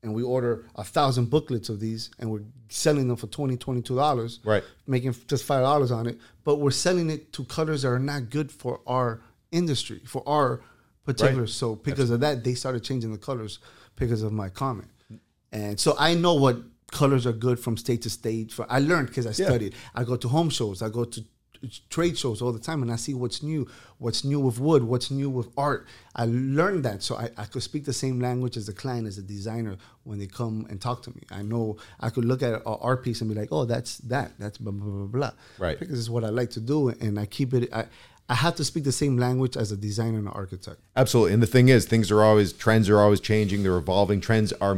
and 0.04 0.14
we 0.14 0.24
order 0.24 0.66
a 0.76 0.84
thousand 0.84 1.30
booklets 1.30 1.70
of 1.70 1.80
these 1.80 2.12
and 2.20 2.30
we're 2.30 2.44
selling 2.70 3.08
them 3.08 3.18
for 3.18 3.28
$20, 3.28 3.58
$22, 3.58 4.40
Right. 4.46 4.64
making 4.86 5.16
just 5.28 5.46
$5 5.48 5.90
on 5.92 6.06
it. 6.06 6.20
But 6.44 6.58
we're 6.58 6.72
selling 6.72 7.10
it 7.10 7.32
to 7.34 7.46
colors 7.46 7.82
that 7.84 7.90
are 7.90 7.98
not 8.00 8.30
good 8.30 8.52
for 8.52 8.82
our 8.86 9.22
industry, 9.52 10.02
for 10.06 10.22
our 10.28 10.62
particular. 11.06 11.42
Right. 11.44 11.50
So 11.50 11.76
because 11.76 12.10
of 12.12 12.20
that, 12.20 12.44
they 12.44 12.54
started 12.54 12.84
changing 12.84 13.12
the 13.12 13.18
colors 13.18 13.60
because 14.00 14.24
of 14.24 14.32
my 14.32 14.50
comment. 14.50 14.90
And 15.52 15.80
so 15.80 15.96
I 16.00 16.14
know 16.16 16.34
what 16.36 16.58
colors 16.92 17.26
are 17.28 17.34
good 17.34 17.60
from 17.60 17.78
state 17.78 18.02
to 18.04 18.10
state. 18.10 18.52
For 18.52 18.66
I 18.70 18.80
learned 18.80 19.08
because 19.10 19.26
I 19.28 19.30
Yeah. 19.30 19.48
studied. 19.50 19.76
I 19.94 20.04
go 20.04 20.16
to 20.16 20.28
home 20.28 20.50
shows. 20.50 20.82
I 20.82 20.90
go 20.90 21.04
to 21.06 21.22
uh, 21.22 21.68
trade 21.90 22.18
shows 22.18 22.42
all 22.42 22.54
the 22.54 22.60
time 22.60 22.82
and 22.82 22.92
I 22.92 22.96
see 22.96 23.14
what's 23.14 23.44
new, 23.44 23.68
what's 23.98 24.24
new 24.24 24.40
with 24.40 24.60
wood, 24.60 24.84
what's 24.84 25.12
new 25.12 25.30
with 25.30 25.50
art. 25.58 25.86
I 26.16 26.26
learned 26.26 26.86
that 26.86 27.04
so 27.04 27.16
I, 27.18 27.30
I 27.38 27.46
could 27.46 27.64
speak 27.64 27.84
the 27.86 27.94
same 27.94 28.20
language 28.22 28.56
as 28.58 28.66
the 28.68 28.74
client, 28.74 29.08
as 29.08 29.18
a 29.18 29.22
designer 29.22 29.76
when 30.04 30.20
they 30.20 30.28
come 30.28 30.66
and 30.70 30.80
talk 30.80 31.04
to 31.04 31.10
me. 31.12 31.24
I 31.32 31.42
know 31.42 31.76
I 32.00 32.10
could 32.12 32.26
look 32.26 32.42
at 32.42 32.54
an 32.54 32.62
art 32.66 33.04
piece 33.04 33.20
and 33.22 33.30
be 33.30 33.36
like, 33.36 33.50
oh, 33.52 33.66
that's 33.66 33.98
that. 34.00 34.32
That's 34.40 34.58
blah, 34.58 34.72
blah, 34.72 34.90
blah, 34.90 35.06
blah. 35.08 35.32
Right. 35.60 35.78
Because 35.80 36.00
it's 36.00 36.10
what 36.10 36.24
I 36.24 36.30
like 36.30 36.52
to 36.52 36.62
do 36.62 36.90
and 36.90 37.20
I 37.20 37.26
keep 37.26 37.54
it. 37.54 37.72
I, 37.74 37.86
I 38.30 38.36
have 38.36 38.56
to 38.56 38.64
speak 38.64 38.84
the 38.84 38.92
same 38.92 39.18
language 39.18 39.58
as 39.58 39.72
a 39.72 39.78
designer 39.78 40.20
and 40.20 40.28
an 40.28 40.34
architect. 40.34 40.80
Absolutely. 40.96 41.34
And 41.34 41.42
the 41.42 41.48
thing 41.48 41.70
is, 41.70 41.86
things 41.86 42.12
are 42.12 42.22
always 42.22 42.54
trends 42.54 42.88
are 42.88 43.00
always 43.00 43.20
changing. 43.20 43.64
They're 43.64 43.78
evolving. 43.78 44.22
Trends 44.22 44.54
are 44.54 44.78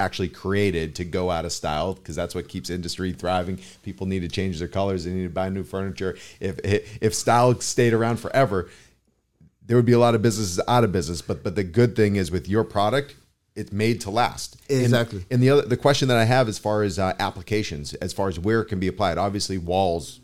actually 0.00 0.28
created 0.28 0.94
to 0.96 1.04
go 1.04 1.30
out 1.30 1.44
of 1.44 1.52
style 1.52 1.94
because 1.94 2.16
that's 2.16 2.34
what 2.34 2.48
keeps 2.48 2.70
industry 2.70 3.12
thriving. 3.12 3.58
People 3.82 4.06
need 4.06 4.20
to 4.20 4.28
change 4.28 4.58
their 4.58 4.68
colors. 4.68 5.04
They 5.04 5.12
need 5.12 5.24
to 5.24 5.28
buy 5.28 5.48
new 5.48 5.62
furniture. 5.64 6.16
If 6.40 6.58
if 6.64 7.14
style 7.14 7.58
stayed 7.60 7.92
around 7.92 8.18
forever, 8.18 8.68
there 9.64 9.76
would 9.76 9.86
be 9.86 9.92
a 9.92 9.98
lot 9.98 10.14
of 10.16 10.22
businesses 10.22 10.60
out 10.66 10.82
of 10.82 10.90
business. 10.90 11.22
But 11.22 11.44
but 11.44 11.54
the 11.54 11.64
good 11.64 11.94
thing 11.94 12.16
is 12.16 12.32
with 12.32 12.48
your 12.48 12.64
product, 12.64 13.14
it's 13.54 13.70
made 13.72 14.00
to 14.02 14.10
last. 14.10 14.56
And- 14.68 14.82
Exactly. 14.82 15.24
And, 15.30 15.40
the 15.40 15.50
other 15.50 15.62
the 15.62 15.76
question 15.76 16.08
that 16.08 16.16
I 16.16 16.24
have 16.24 16.48
as 16.48 16.58
far 16.58 16.82
as 16.82 16.98
uh, 16.98 17.14
applications, 17.20 17.94
as 17.94 18.12
far 18.12 18.28
as 18.28 18.40
where 18.40 18.60
it 18.60 18.66
can 18.66 18.80
be 18.80 18.88
applied, 18.88 19.18
obviously 19.18 19.56
walls, 19.56 20.20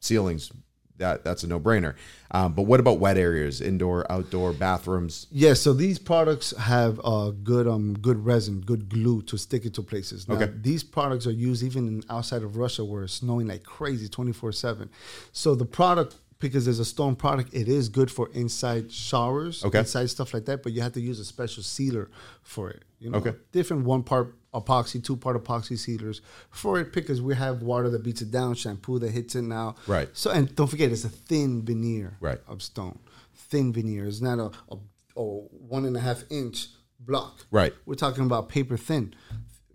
ceilings. 0.00 0.50
That, 0.98 1.24
that's 1.24 1.44
a 1.44 1.46
no-brainer. 1.46 1.94
Um, 2.30 2.54
but 2.54 2.62
what 2.62 2.80
about 2.80 2.98
wet 2.98 3.16
areas, 3.18 3.60
indoor, 3.60 4.10
outdoor, 4.10 4.52
bathrooms? 4.52 5.26
Yeah, 5.30 5.54
so 5.54 5.72
these 5.72 5.98
products 5.98 6.56
have 6.56 7.00
uh, 7.04 7.30
good 7.30 7.66
um 7.68 7.94
good 7.94 8.24
resin, 8.24 8.60
good 8.60 8.88
glue 8.88 9.22
to 9.22 9.36
stick 9.38 9.64
it 9.66 9.74
to 9.74 9.82
places. 9.82 10.28
Now, 10.28 10.36
Okay. 10.36 10.52
These 10.60 10.82
products 10.84 11.26
are 11.26 11.32
used 11.32 11.62
even 11.62 12.02
outside 12.10 12.42
of 12.42 12.56
Russia 12.56 12.84
where 12.84 13.04
it's 13.04 13.14
snowing 13.14 13.46
like 13.46 13.62
crazy, 13.64 14.08
twenty 14.08 14.32
four 14.32 14.52
seven. 14.52 14.90
So 15.32 15.54
the 15.54 15.66
product, 15.66 16.16
because 16.38 16.64
there's 16.64 16.78
a 16.80 16.84
stone 16.84 17.14
product, 17.16 17.54
it 17.54 17.68
is 17.68 17.88
good 17.88 18.10
for 18.10 18.28
inside 18.32 18.90
showers, 18.92 19.64
Okay. 19.64 19.78
inside 19.80 20.10
stuff 20.10 20.34
like 20.34 20.44
that. 20.46 20.62
But 20.62 20.72
you 20.72 20.82
have 20.82 20.92
to 20.92 21.00
use 21.00 21.18
a 21.20 21.24
special 21.24 21.62
sealer 21.62 22.10
for 22.42 22.70
it. 22.70 22.82
You 22.98 23.10
know, 23.10 23.18
Okay. 23.18 23.34
different 23.52 23.84
one 23.84 24.02
part 24.02 24.34
epoxy, 24.60 25.02
two 25.02 25.16
part 25.16 25.36
epoxy 25.42 25.78
sealers 25.78 26.20
for 26.50 26.78
it 26.80 26.92
because 26.92 27.20
we 27.22 27.34
have 27.34 27.62
water 27.62 27.88
that 27.90 28.02
beats 28.02 28.22
it 28.22 28.30
down, 28.30 28.54
shampoo 28.54 28.98
that 28.98 29.10
hits 29.12 29.34
it 29.34 29.42
now. 29.42 29.74
Right. 29.86 30.08
So 30.12 30.30
and 30.30 30.54
don't 30.56 30.66
forget, 30.68 30.90
it's 30.90 31.04
a 31.04 31.08
thin 31.08 31.62
veneer 31.64 32.16
Right. 32.20 32.38
of 32.48 32.62
stone. 32.62 32.98
Thin 33.34 33.72
veneer. 33.72 34.06
It's 34.06 34.20
not 34.20 34.38
a, 34.38 34.50
a, 34.74 34.76
a 35.16 35.22
one 35.22 35.84
and 35.84 35.96
a 35.96 36.00
half 36.00 36.24
inch 36.30 36.68
block. 36.98 37.46
Right. 37.50 37.74
We're 37.84 37.94
talking 37.94 38.24
about 38.24 38.48
paper 38.48 38.76
thin. 38.76 39.14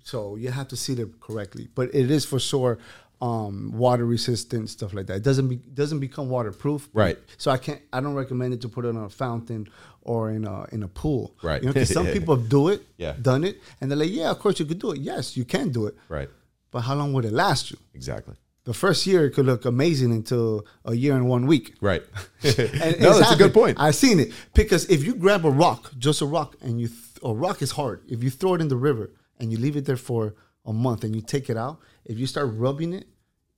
So 0.04 0.36
you 0.36 0.50
have 0.50 0.68
to 0.70 0.76
seal 0.76 1.00
it 1.00 1.20
correctly. 1.22 1.68
But 1.76 1.94
it 1.94 2.10
is 2.10 2.26
for 2.26 2.40
sure 2.40 2.80
um, 3.22 3.72
water 3.74 4.06
resistant 4.06 4.70
stuff 4.70 4.94
like 4.94 5.06
that. 5.08 5.18
It 5.18 5.24
doesn't 5.24 5.48
be 5.48 5.58
doesn't 5.58 6.00
become 6.00 6.30
waterproof. 6.30 6.90
Right. 6.94 7.18
So 7.38 7.52
I 7.52 7.58
can't 7.58 7.82
I 7.94 8.02
don't 8.02 8.16
recommend 8.16 8.54
it 8.54 8.62
to 8.62 8.70
put 8.70 8.86
it 8.86 8.90
on 8.90 8.98
a 9.04 9.10
fountain 9.10 9.68
or 10.02 10.32
in 10.32 10.46
a 10.46 10.66
in 10.72 10.82
a 10.84 10.88
pool. 10.88 11.36
Right. 11.44 11.62
You 11.62 11.68
know, 11.68 11.74
'cause 11.74 11.90
some 11.90 12.08
people 12.18 12.36
do 12.36 12.70
it, 12.70 12.82
Yeah. 12.98 13.14
done 13.22 13.44
it, 13.44 13.62
and 13.80 13.90
they're 13.92 13.98
like, 13.98 14.12
yeah, 14.12 14.32
of 14.32 14.40
course 14.40 14.60
you 14.60 14.66
could 14.66 14.80
do 14.80 14.92
it. 14.92 15.00
Yes, 15.02 15.38
you 15.38 15.46
can 15.46 15.70
do 15.70 15.86
it. 15.86 15.96
Right. 16.10 16.30
But 16.72 16.82
how 16.82 16.96
long 16.96 17.14
would 17.14 17.26
it 17.26 17.34
last 17.34 17.70
you? 17.72 17.78
Exactly. 17.94 18.36
The 18.64 18.74
first 18.74 19.06
year 19.08 19.26
it 19.26 19.32
could 19.32 19.46
look 19.46 19.66
amazing 19.66 20.12
until 20.12 20.66
a 20.86 20.94
year 20.96 21.16
and 21.16 21.28
one 21.28 21.46
week. 21.48 21.74
Right. 21.82 22.04
And 22.44 23.00
no, 23.02 23.10
it's 23.12 23.20
that's 23.20 23.34
a 23.34 23.38
good 23.38 23.54
point. 23.54 23.80
I've 23.80 23.96
seen 23.96 24.20
it 24.20 24.32
because 24.54 24.86
if 24.90 25.04
you 25.04 25.14
grab 25.16 25.46
a 25.46 25.50
rock, 25.52 25.92
just 25.98 26.22
a 26.22 26.26
rock, 26.26 26.56
and 26.62 26.80
you 26.82 26.88
th- 26.88 27.00
a 27.24 27.34
rock 27.34 27.62
is 27.62 27.72
hard. 27.72 28.02
If 28.08 28.24
you 28.24 28.30
throw 28.32 28.56
it 28.56 28.62
in 28.62 28.68
the 28.68 28.78
river 28.90 29.12
and 29.40 29.52
you 29.52 29.58
leave 29.60 29.76
it 29.78 29.86
there 29.86 29.98
for 29.98 30.34
a 30.66 30.74
month 30.74 31.04
and 31.04 31.16
you 31.16 31.22
take 31.22 31.50
it 31.50 31.58
out, 31.58 31.80
if 32.06 32.18
you 32.18 32.28
start 32.28 32.50
rubbing 32.54 32.94
it, 32.94 33.08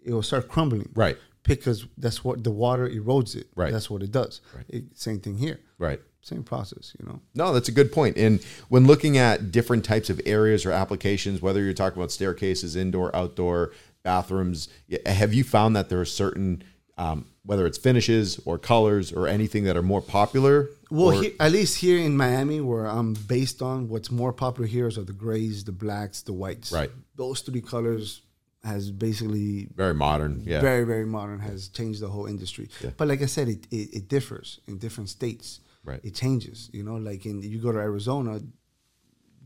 it 0.03 0.13
will 0.13 0.23
start 0.23 0.47
crumbling. 0.47 0.89
Right. 0.93 1.17
Because 1.43 1.85
that's 1.97 2.23
what 2.23 2.43
the 2.43 2.51
water 2.51 2.87
erodes 2.87 3.35
it. 3.35 3.47
Right. 3.55 3.71
That's 3.71 3.89
what 3.89 4.01
it 4.01 4.11
does. 4.11 4.41
It, 4.69 4.97
same 4.97 5.19
thing 5.19 5.37
here. 5.37 5.59
right. 5.77 5.99
Same 6.21 6.41
process. 6.41 6.95
You 6.97 7.05
know. 7.05 7.19
No, 7.35 7.53
that's 7.53 7.67
a 7.67 7.73
good 7.73 7.91
point. 7.91 8.15
And 8.15 8.41
when 8.69 8.87
looking 8.87 9.17
at 9.17 9.51
different 9.51 9.83
types 9.83 10.09
of 10.09 10.21
areas 10.25 10.65
or 10.65 10.71
applications, 10.71 11.41
whether 11.41 11.61
you're 11.61 11.73
talking 11.73 11.97
about 11.97 12.11
staircases, 12.11 12.77
indoor, 12.77 13.13
outdoor, 13.13 13.73
bathrooms, 14.03 14.69
have 15.05 15.33
you 15.33 15.43
found 15.43 15.75
that 15.75 15.89
there 15.89 15.99
are 15.99 16.05
certain, 16.05 16.63
um, 16.97 17.25
whether 17.43 17.65
it's 17.65 17.77
finishes 17.77 18.39
or 18.45 18.57
colors 18.57 19.11
or 19.11 19.27
anything 19.27 19.65
that 19.65 19.75
are 19.75 19.81
more 19.83 20.01
popular? 20.01 20.69
Well, 20.89 21.09
he, 21.09 21.33
at 21.41 21.51
least 21.51 21.79
here 21.79 21.97
in 21.97 22.15
Miami, 22.15 22.61
where 22.61 22.85
I'm 22.85 23.15
based 23.15 23.61
on, 23.61 23.89
what's 23.89 24.09
more 24.09 24.31
popular 24.31 24.67
here 24.67 24.87
is 24.87 24.97
are 24.97 25.03
the 25.03 25.11
grays, 25.11 25.65
the 25.65 25.73
blacks, 25.73 26.21
the 26.21 26.31
whites. 26.31 26.71
Right. 26.71 26.91
Those 27.15 27.41
three 27.41 27.61
colors 27.61 28.21
has 28.63 28.91
basically 28.91 29.67
very 29.75 29.93
modern. 29.93 30.41
Yeah. 30.45 30.61
very 30.61 30.85
very 30.85 31.05
modern 31.05 31.39
has 31.39 31.67
changed 31.69 31.99
the 32.01 32.07
whole 32.07 32.25
industry 32.27 32.69
but 32.97 33.07
like 33.07 33.21
i 33.21 33.25
said 33.25 33.47
it, 33.49 33.67
it, 33.71 33.93
it 33.93 34.07
differs 34.07 34.59
in 34.67 34.77
different 34.77 35.09
states 35.09 35.59
Right. 35.85 35.99
it 36.03 36.15
changes 36.15 36.69
you 36.71 36.83
know 36.83 36.95
like 36.95 37.25
in 37.25 37.41
you 37.41 37.59
go 37.59 37.71
to 37.73 37.79
arizona 37.79 38.39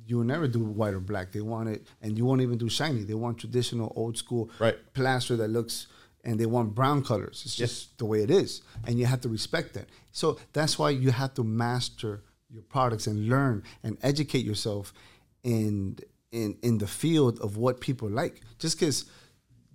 you 0.05 0.17
will 0.17 0.23
never 0.23 0.47
do 0.47 0.59
white 0.63 0.93
or 0.93 0.99
black 0.99 1.31
they 1.31 1.41
want 1.41 1.67
it 1.69 1.85
and 2.01 2.17
you 2.17 2.25
won't 2.25 2.41
even 2.41 2.57
do 2.57 2.69
shiny 2.69 3.03
they 3.03 3.15
want 3.15 3.37
traditional 3.39 3.91
old 3.95 4.17
school 4.17 4.49
Right. 4.59 4.77
plaster 4.93 5.35
that 5.37 5.47
looks 5.49 5.87
and 6.23 6.39
they 6.39 6.45
want 6.45 6.75
brown 6.75 7.03
colors 7.03 7.41
it's 7.45 7.55
just 7.55 7.97
the 7.97 8.05
way 8.05 8.21
it 8.21 8.29
is 8.29 8.61
and 8.85 8.99
you 8.99 9.05
have 9.07 9.21
to 9.21 9.29
respect 9.29 9.73
that 9.73 9.87
so 10.11 10.37
that's 10.53 10.77
why 10.77 10.91
you 10.91 11.09
have 11.11 11.33
to 11.33 11.43
master 11.43 12.21
your 12.49 12.61
products 12.63 13.07
and 13.07 13.27
learn 13.27 13.63
and 13.83 13.97
educate 14.03 14.45
yourself 14.45 14.93
in 15.43 15.97
in 16.43 16.57
in 16.61 16.77
the 16.77 16.87
field 16.87 17.39
of 17.39 17.57
what 17.57 17.79
people 17.87 18.09
like 18.09 18.35
just 18.59 18.79
because 18.79 19.05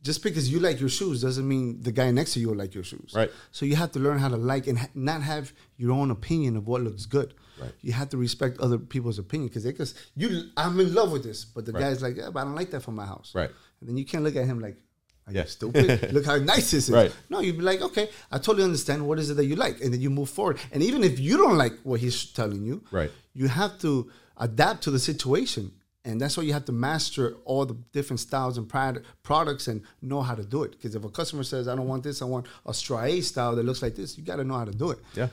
just 0.02 0.20
because 0.24 0.50
you 0.52 0.58
like 0.58 0.80
your 0.80 0.88
shoes 0.88 1.22
doesn't 1.22 1.46
mean 1.46 1.80
the 1.82 1.92
guy 1.92 2.10
next 2.10 2.32
to 2.34 2.40
you 2.40 2.48
will 2.48 2.56
like 2.64 2.74
your 2.74 2.82
shoes. 2.82 3.12
Right. 3.14 3.30
So 3.52 3.64
you 3.66 3.76
have 3.76 3.92
to 3.92 4.00
learn 4.00 4.18
how 4.18 4.28
to 4.28 4.36
like 4.36 4.66
and 4.66 4.76
ha- 4.78 4.88
not 4.94 5.22
have 5.22 5.52
your 5.76 5.92
own 5.92 6.10
opinion 6.10 6.56
of 6.56 6.66
what 6.66 6.80
looks 6.82 7.06
good. 7.06 7.34
Right. 7.60 7.70
You 7.82 7.92
have 7.92 8.08
to 8.10 8.16
respect 8.16 8.58
other 8.58 8.78
people's 8.78 9.18
opinion 9.20 9.46
because 9.48 9.62
they 9.64 9.70
because 9.70 9.94
you 10.16 10.28
I'm 10.56 10.80
in 10.80 10.92
love 10.92 11.12
with 11.12 11.22
this, 11.22 11.44
but 11.44 11.66
the 11.66 11.72
Right. 11.72 11.82
guy's 11.82 12.02
like, 12.02 12.16
yeah, 12.16 12.30
but 12.32 12.40
I 12.40 12.44
don't 12.44 12.56
like 12.56 12.70
that 12.72 12.82
for 12.82 12.90
my 13.02 13.06
house. 13.06 13.30
Right. 13.34 13.50
And 13.80 13.88
then 13.88 13.96
you 13.96 14.04
can't 14.04 14.24
look 14.24 14.34
at 14.34 14.44
him 14.44 14.58
like, 14.58 14.76
are 15.28 15.32
Yeah. 15.32 15.42
you 15.42 15.48
stupid? 15.48 16.12
look 16.16 16.26
how 16.26 16.36
nice 16.38 16.72
this 16.72 16.88
is. 16.88 16.90
Right. 16.90 17.12
No, 17.30 17.38
you'd 17.38 17.58
be 17.58 17.62
like, 17.62 17.80
okay, 17.88 18.08
I 18.32 18.38
totally 18.38 18.64
understand. 18.64 19.06
What 19.06 19.20
is 19.20 19.30
it 19.30 19.34
that 19.34 19.44
you 19.46 19.54
like? 19.54 19.80
And 19.82 19.94
then 19.94 20.00
you 20.00 20.10
move 20.10 20.30
forward. 20.30 20.58
And 20.72 20.82
even 20.82 21.04
if 21.04 21.20
you 21.20 21.36
don't 21.36 21.56
like 21.64 21.74
what 21.84 22.00
he's 22.00 22.18
telling 22.40 22.64
you, 22.64 22.82
Right. 22.90 23.12
you 23.34 23.46
have 23.46 23.78
to 23.82 24.10
adapt 24.36 24.82
to 24.84 24.90
the 24.90 24.98
situation 24.98 25.70
and 26.04 26.20
that's 26.20 26.36
why 26.36 26.42
you 26.42 26.52
have 26.52 26.64
to 26.64 26.72
master 26.72 27.36
all 27.44 27.64
the 27.64 27.74
different 27.92 28.18
styles 28.20 28.58
and 28.58 28.68
prod- 28.68 29.02
products 29.22 29.68
and 29.68 29.82
know 30.00 30.20
how 30.22 30.34
to 30.34 30.44
do 30.44 30.62
it 30.64 30.72
because 30.72 30.94
if 30.94 31.04
a 31.04 31.08
customer 31.08 31.42
says 31.44 31.68
i 31.68 31.74
don't 31.76 31.86
want 31.88 32.02
this 32.02 32.22
i 32.22 32.24
want 32.24 32.46
a 32.66 32.74
straw 32.74 33.02
A 33.02 33.20
style 33.20 33.54
that 33.56 33.64
looks 33.64 33.82
like 33.82 33.94
this 33.94 34.16
you 34.18 34.24
got 34.24 34.36
to 34.36 34.44
know 34.44 34.54
how 34.54 34.64
to 34.64 34.72
do 34.72 34.90
it 34.90 34.98
Yeah. 35.14 35.28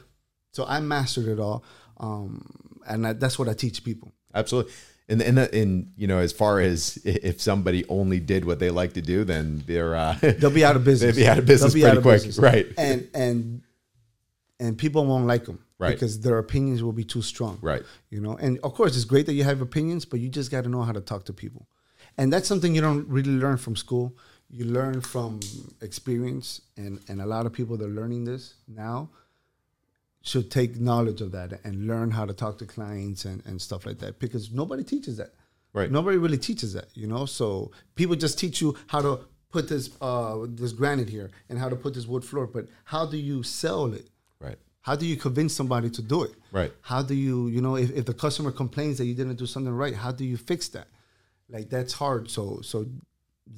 so 0.52 0.66
i 0.68 0.80
mastered 0.80 1.28
it 1.28 1.40
all 1.40 1.64
um, 1.98 2.46
and 2.88 3.06
I, 3.08 3.14
that's 3.14 3.38
what 3.40 3.50
i 3.50 3.54
teach 3.54 3.84
people 3.84 4.12
Absolutely. 4.34 4.72
And 5.12 5.24
and 5.24 5.40
and 5.40 5.92
you 5.98 6.06
know, 6.06 6.20
as 6.20 6.32
far 6.32 6.60
as 6.60 7.00
if 7.04 7.42
somebody 7.42 7.84
only 7.90 8.20
did 8.20 8.46
what 8.46 8.60
they 8.60 8.70
like 8.70 8.94
to 8.94 9.02
do, 9.02 9.24
then 9.24 9.64
they're 9.66 9.96
uh, 9.96 10.16
they'll 10.22 10.52
be 10.52 10.64
out 10.64 10.76
of 10.76 10.84
business 10.92 11.16
They'll 11.16 11.26
be 11.26 11.28
out 11.32 11.40
of 11.40 11.48
business 11.48 11.74
pretty 11.74 12.02
quick, 12.04 12.22
business. 12.24 12.38
right. 12.38 12.68
and 12.78 13.08
and 13.16 13.64
and 14.60 14.78
people 14.78 15.06
won't 15.06 15.26
like 15.28 15.46
them 15.46 15.60
Right. 15.80 15.92
because 15.94 16.20
their 16.20 16.38
opinions 16.40 16.84
will 16.84 16.92
be 16.92 17.06
too 17.06 17.22
strong 17.22 17.58
Right. 17.62 17.84
you 18.10 18.20
know 18.20 18.36
and 18.36 18.60
of 18.64 18.74
course 18.74 18.96
it's 18.96 19.06
great 19.06 19.26
that 19.28 19.34
you 19.34 19.44
have 19.46 19.62
opinions 19.62 20.06
but 20.06 20.20
you 20.20 20.30
just 20.30 20.52
got 20.52 20.64
to 20.66 20.70
know 20.70 20.82
how 20.84 20.92
to 20.92 21.02
talk 21.02 21.24
to 21.26 21.34
people 21.34 21.68
and 22.18 22.34
that's 22.34 22.48
something 22.48 22.76
you 22.76 22.82
don't 22.82 23.08
really 23.08 23.32
learn 23.32 23.58
from 23.58 23.76
school 23.76 24.16
you 24.50 24.66
learn 24.66 25.00
from 25.02 25.40
experience 25.82 26.62
and 26.76 27.00
and 27.10 27.22
a 27.22 27.26
lot 27.26 27.46
of 27.46 27.54
people 27.54 27.78
that 27.78 27.86
are 27.86 27.96
learning 28.02 28.26
this 28.26 28.56
now 28.68 29.10
should 30.22 30.52
take 30.52 30.80
knowledge 30.80 31.22
of 31.22 31.32
that 31.32 31.62
and 31.64 31.88
learn 31.88 32.12
how 32.12 32.26
to 32.26 32.34
talk 32.34 32.58
to 32.58 32.66
clients 32.66 33.24
and, 33.26 33.42
and 33.46 33.62
stuff 33.62 33.86
like 33.86 34.00
that 34.00 34.20
because 34.20 34.52
nobody 34.52 34.84
teaches 34.84 35.18
that 35.18 35.34
Right. 35.72 35.92
nobody 35.92 36.18
really 36.18 36.38
teaches 36.38 36.74
that 36.74 36.88
you 36.96 37.08
know 37.08 37.26
so 37.26 37.72
people 37.96 38.16
just 38.16 38.38
teach 38.40 38.60
you 38.60 38.76
how 38.88 39.02
to 39.02 39.20
put 39.52 39.70
this 39.70 39.90
uh 40.02 40.38
this 40.48 40.74
granite 40.74 41.10
here 41.10 41.30
and 41.48 41.58
how 41.60 41.70
to 41.70 41.76
put 41.76 41.94
this 41.94 42.08
wood 42.08 42.26
floor 42.26 42.48
but 42.48 42.66
how 42.86 43.06
do 43.06 43.18
you 43.18 43.44
sell 43.44 43.86
it. 43.94 44.10
How 44.82 44.96
do 44.96 45.06
you 45.06 45.18
convince 45.18 45.54
somebody 45.56 45.90
to 45.90 46.02
do 46.02 46.24
it? 46.24 46.32
Right. 46.52 46.72
How 46.82 47.02
do 47.02 47.14
you, 47.14 47.48
you 47.48 47.62
know, 47.62 47.76
if, 47.76 47.92
if 47.92 48.06
the 48.06 48.14
customer 48.14 48.52
complains 48.52 48.98
that 48.98 49.06
you 49.06 49.14
didn't 49.14 49.36
do 49.36 49.46
something 49.46 49.74
right, 49.74 49.96
how 49.96 50.12
do 50.12 50.26
you 50.26 50.38
fix 50.38 50.70
that? 50.70 50.88
Like 51.50 51.70
that's 51.70 51.94
hard. 51.94 52.30
So 52.30 52.62
so 52.62 52.86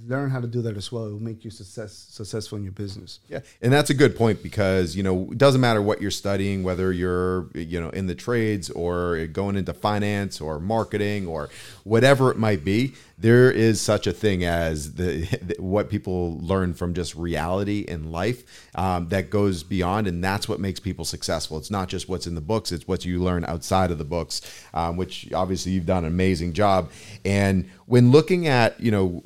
learn 0.08 0.30
how 0.30 0.40
to 0.40 0.48
do 0.48 0.62
that 0.64 0.78
as 0.78 0.92
well. 0.92 1.06
It 1.06 1.12
will 1.12 1.22
make 1.22 1.44
you 1.44 1.52
success 1.52 1.94
successful 2.10 2.58
in 2.58 2.64
your 2.64 2.74
business. 2.74 3.20
Yeah, 3.28 3.40
and 3.62 3.72
that's 3.72 3.90
a 3.90 3.94
good 3.94 4.16
point 4.16 4.42
because 4.42 4.96
you 4.96 5.04
know 5.04 5.30
it 5.32 5.38
doesn't 5.38 5.62
matter 5.62 5.82
what 5.82 6.02
you're 6.02 6.12
studying, 6.12 6.64
whether 6.64 6.92
you're 6.92 7.48
you 7.54 7.80
know 7.80 7.90
in 7.90 8.08
the 8.08 8.16
trades 8.16 8.70
or 8.70 9.28
going 9.28 9.56
into 9.56 9.74
finance 9.74 10.42
or 10.42 10.60
marketing 10.60 11.28
or 11.28 11.50
whatever 11.84 12.32
it 12.32 12.38
might 12.38 12.64
be. 12.64 12.94
There 13.18 13.52
is 13.52 13.80
such 13.80 14.08
a 14.08 14.12
thing 14.12 14.44
as 14.44 14.96
the 14.96 15.26
what 15.60 15.90
people 15.90 16.40
learn 16.40 16.74
from 16.74 16.94
just 16.94 17.16
reality 17.16 17.82
in 17.88 18.12
life 18.12 18.44
um, 18.74 19.10
that 19.10 19.30
goes 19.30 19.62
beyond, 19.62 20.08
and 20.08 20.24
that's 20.24 20.50
what 20.50 20.60
makes 20.60 20.80
people 20.80 21.06
successful. 21.06 21.58
It's 21.58 21.72
not 21.72 21.88
just 21.88 22.10
what's 22.10 22.26
in 22.26 22.36
the 22.36 22.42
books; 22.42 22.72
it's 22.72 22.88
what 22.88 23.06
you 23.06 23.22
learn 23.22 23.46
outside 23.46 23.92
of 23.92 23.98
the 23.98 24.06
books, 24.06 24.42
um, 24.74 24.98
which 24.98 25.32
obviously 25.34 25.74
you've 25.74 25.86
done 25.86 26.04
an 26.04 26.12
amazing 26.12 26.54
job. 26.54 26.90
And 27.24 27.70
when 27.86 28.12
looking 28.12 28.48
at 28.48 28.80
you 28.80 28.90
know 28.90 29.22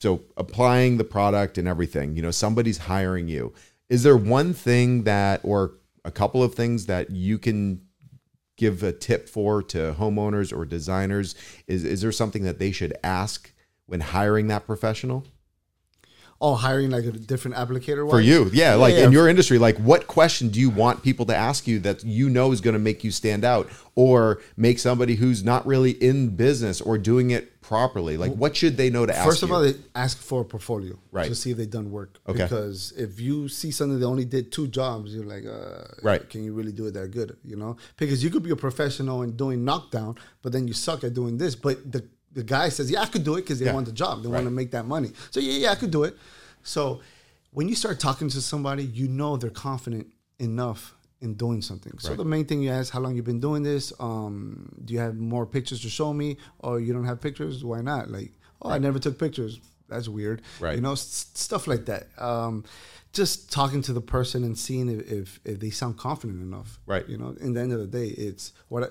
so 0.00 0.22
applying 0.36 0.96
the 0.96 1.04
product 1.04 1.58
and 1.58 1.68
everything, 1.68 2.16
you 2.16 2.22
know, 2.22 2.30
somebody's 2.30 2.78
hiring 2.78 3.28
you. 3.28 3.52
Is 3.88 4.02
there 4.02 4.16
one 4.16 4.54
thing 4.54 5.04
that, 5.04 5.40
or 5.42 5.72
a 6.04 6.10
couple 6.10 6.42
of 6.42 6.54
things 6.54 6.86
that 6.86 7.10
you 7.10 7.38
can 7.38 7.82
give 8.56 8.82
a 8.82 8.92
tip 8.92 9.28
for 9.28 9.62
to 9.64 9.94
homeowners 9.98 10.56
or 10.56 10.64
designers? 10.64 11.34
Is 11.66 11.84
is 11.84 12.00
there 12.00 12.12
something 12.12 12.44
that 12.44 12.58
they 12.58 12.72
should 12.72 12.96
ask 13.04 13.52
when 13.86 14.00
hiring 14.00 14.48
that 14.48 14.66
professional 14.66 15.26
Oh, 16.42 16.54
hiring 16.54 16.90
like 16.90 17.04
a 17.04 17.12
different 17.12 17.56
applicator 17.58 18.08
for 18.08 18.18
you? 18.18 18.48
Yeah, 18.52 18.74
like 18.74 18.94
yeah. 18.94 19.04
in 19.04 19.12
your 19.12 19.28
industry, 19.28 19.58
like 19.58 19.76
what 19.76 20.06
question 20.06 20.48
do 20.48 20.58
you 20.58 20.70
want 20.70 21.02
people 21.02 21.26
to 21.26 21.36
ask 21.36 21.66
you 21.66 21.78
that 21.80 22.02
you 22.02 22.30
know 22.30 22.50
is 22.52 22.62
going 22.62 22.72
to 22.72 22.80
make 22.80 23.04
you 23.04 23.10
stand 23.10 23.44
out, 23.44 23.68
or 23.94 24.40
make 24.56 24.78
somebody 24.78 25.16
who's 25.16 25.44
not 25.44 25.66
really 25.66 25.90
in 25.90 26.34
business 26.36 26.80
or 26.80 26.96
doing 26.96 27.30
it 27.30 27.60
properly? 27.60 28.16
Like, 28.16 28.32
what 28.32 28.56
should 28.56 28.78
they 28.78 28.88
know 28.88 29.04
to 29.04 29.14
ask? 29.14 29.28
First 29.28 29.42
of 29.42 29.50
you? 29.50 29.54
all, 29.54 29.60
they 29.60 29.74
ask 29.94 30.16
for 30.16 30.40
a 30.40 30.44
portfolio 30.44 30.98
Right. 31.12 31.28
to 31.28 31.34
see 31.34 31.50
if 31.50 31.58
they've 31.58 31.68
done 31.68 31.90
work. 31.90 32.18
Okay. 32.26 32.44
Because 32.44 32.94
if 32.96 33.20
you 33.20 33.48
see 33.48 33.70
something 33.70 34.00
that 34.00 34.06
only 34.06 34.24
did 34.24 34.50
two 34.50 34.66
jobs, 34.66 35.14
you're 35.14 35.26
like, 35.26 35.44
uh, 35.44 35.84
Right. 36.02 36.28
Can 36.30 36.42
you 36.42 36.54
really 36.54 36.72
do 36.72 36.86
it 36.86 36.94
that 36.94 37.10
good? 37.10 37.36
You 37.44 37.56
know, 37.56 37.76
because 37.98 38.24
you 38.24 38.30
could 38.30 38.42
be 38.42 38.50
a 38.50 38.56
professional 38.56 39.22
in 39.22 39.36
doing 39.36 39.62
knockdown, 39.64 40.16
but 40.40 40.52
then 40.52 40.66
you 40.66 40.72
suck 40.72 41.04
at 41.04 41.12
doing 41.12 41.36
this. 41.36 41.54
But 41.54 41.92
the 41.92 42.04
the 42.32 42.42
guy 42.44 42.68
says, 42.68 42.90
yeah, 42.90 43.02
I 43.02 43.06
could 43.06 43.24
do 43.24 43.34
it 43.34 43.42
because 43.42 43.58
they 43.58 43.66
Yeah. 43.66 43.74
want 43.74 43.86
the 43.86 43.92
job. 43.92 44.22
They 44.22 44.28
Right. 44.28 44.34
want 44.36 44.46
to 44.46 44.50
make 44.52 44.70
that 44.72 44.86
money. 44.86 45.12
So 45.30 45.40
yeah, 45.40 45.52
yeah, 45.52 45.70
I 45.72 45.74
could 45.74 45.90
do 45.90 46.04
it. 46.04 46.16
So 46.62 47.00
when 47.52 47.68
you 47.68 47.74
start 47.74 47.98
talking 47.98 48.28
to 48.28 48.40
somebody, 48.40 48.84
you 48.84 49.08
know 49.08 49.36
they're 49.36 49.50
confident 49.50 50.06
enough 50.38 50.94
in 51.20 51.34
doing 51.34 51.60
something. 51.60 51.98
So 51.98 52.10
Right. 52.10 52.18
the 52.18 52.24
main 52.24 52.44
thing 52.46 52.62
you 52.62 52.70
ask, 52.70 52.92
how 52.92 53.00
long 53.00 53.14
you 53.16 53.22
been 53.22 53.40
doing 53.40 53.62
this? 53.62 53.92
Um, 54.00 54.70
do 54.84 54.94
you 54.94 55.00
have 55.00 55.16
more 55.16 55.44
pictures 55.46 55.80
to 55.82 55.90
show 55.90 56.12
me? 56.14 56.36
Or 56.60 56.80
you 56.80 56.92
don't 56.92 57.04
have 57.04 57.20
pictures? 57.20 57.62
Why 57.64 57.80
not? 57.82 58.10
Like, 58.10 58.32
oh, 58.62 58.70
I 58.70 58.78
never 58.78 58.98
took 58.98 59.18
pictures. 59.18 59.60
That's 59.88 60.08
weird. 60.08 60.40
Right. 60.60 60.76
You 60.76 60.80
know, 60.80 60.92
s- 60.92 61.26
stuff 61.34 61.66
like 61.66 61.86
that. 61.86 62.08
Um, 62.16 62.64
just 63.12 63.50
talking 63.50 63.82
to 63.82 63.92
the 63.92 64.00
person 64.00 64.44
and 64.44 64.56
seeing 64.56 64.88
if, 64.88 65.10
if, 65.10 65.40
if 65.44 65.58
they 65.58 65.70
sound 65.70 65.96
confident 65.98 66.40
enough. 66.40 66.78
Right. 66.86 67.06
You 67.08 67.18
know, 67.18 67.34
in 67.40 67.54
the 67.54 67.60
end 67.60 67.72
of 67.72 67.80
the 67.80 67.86
day, 67.88 68.06
it's 68.10 68.52
what 68.68 68.84
I, 68.84 68.88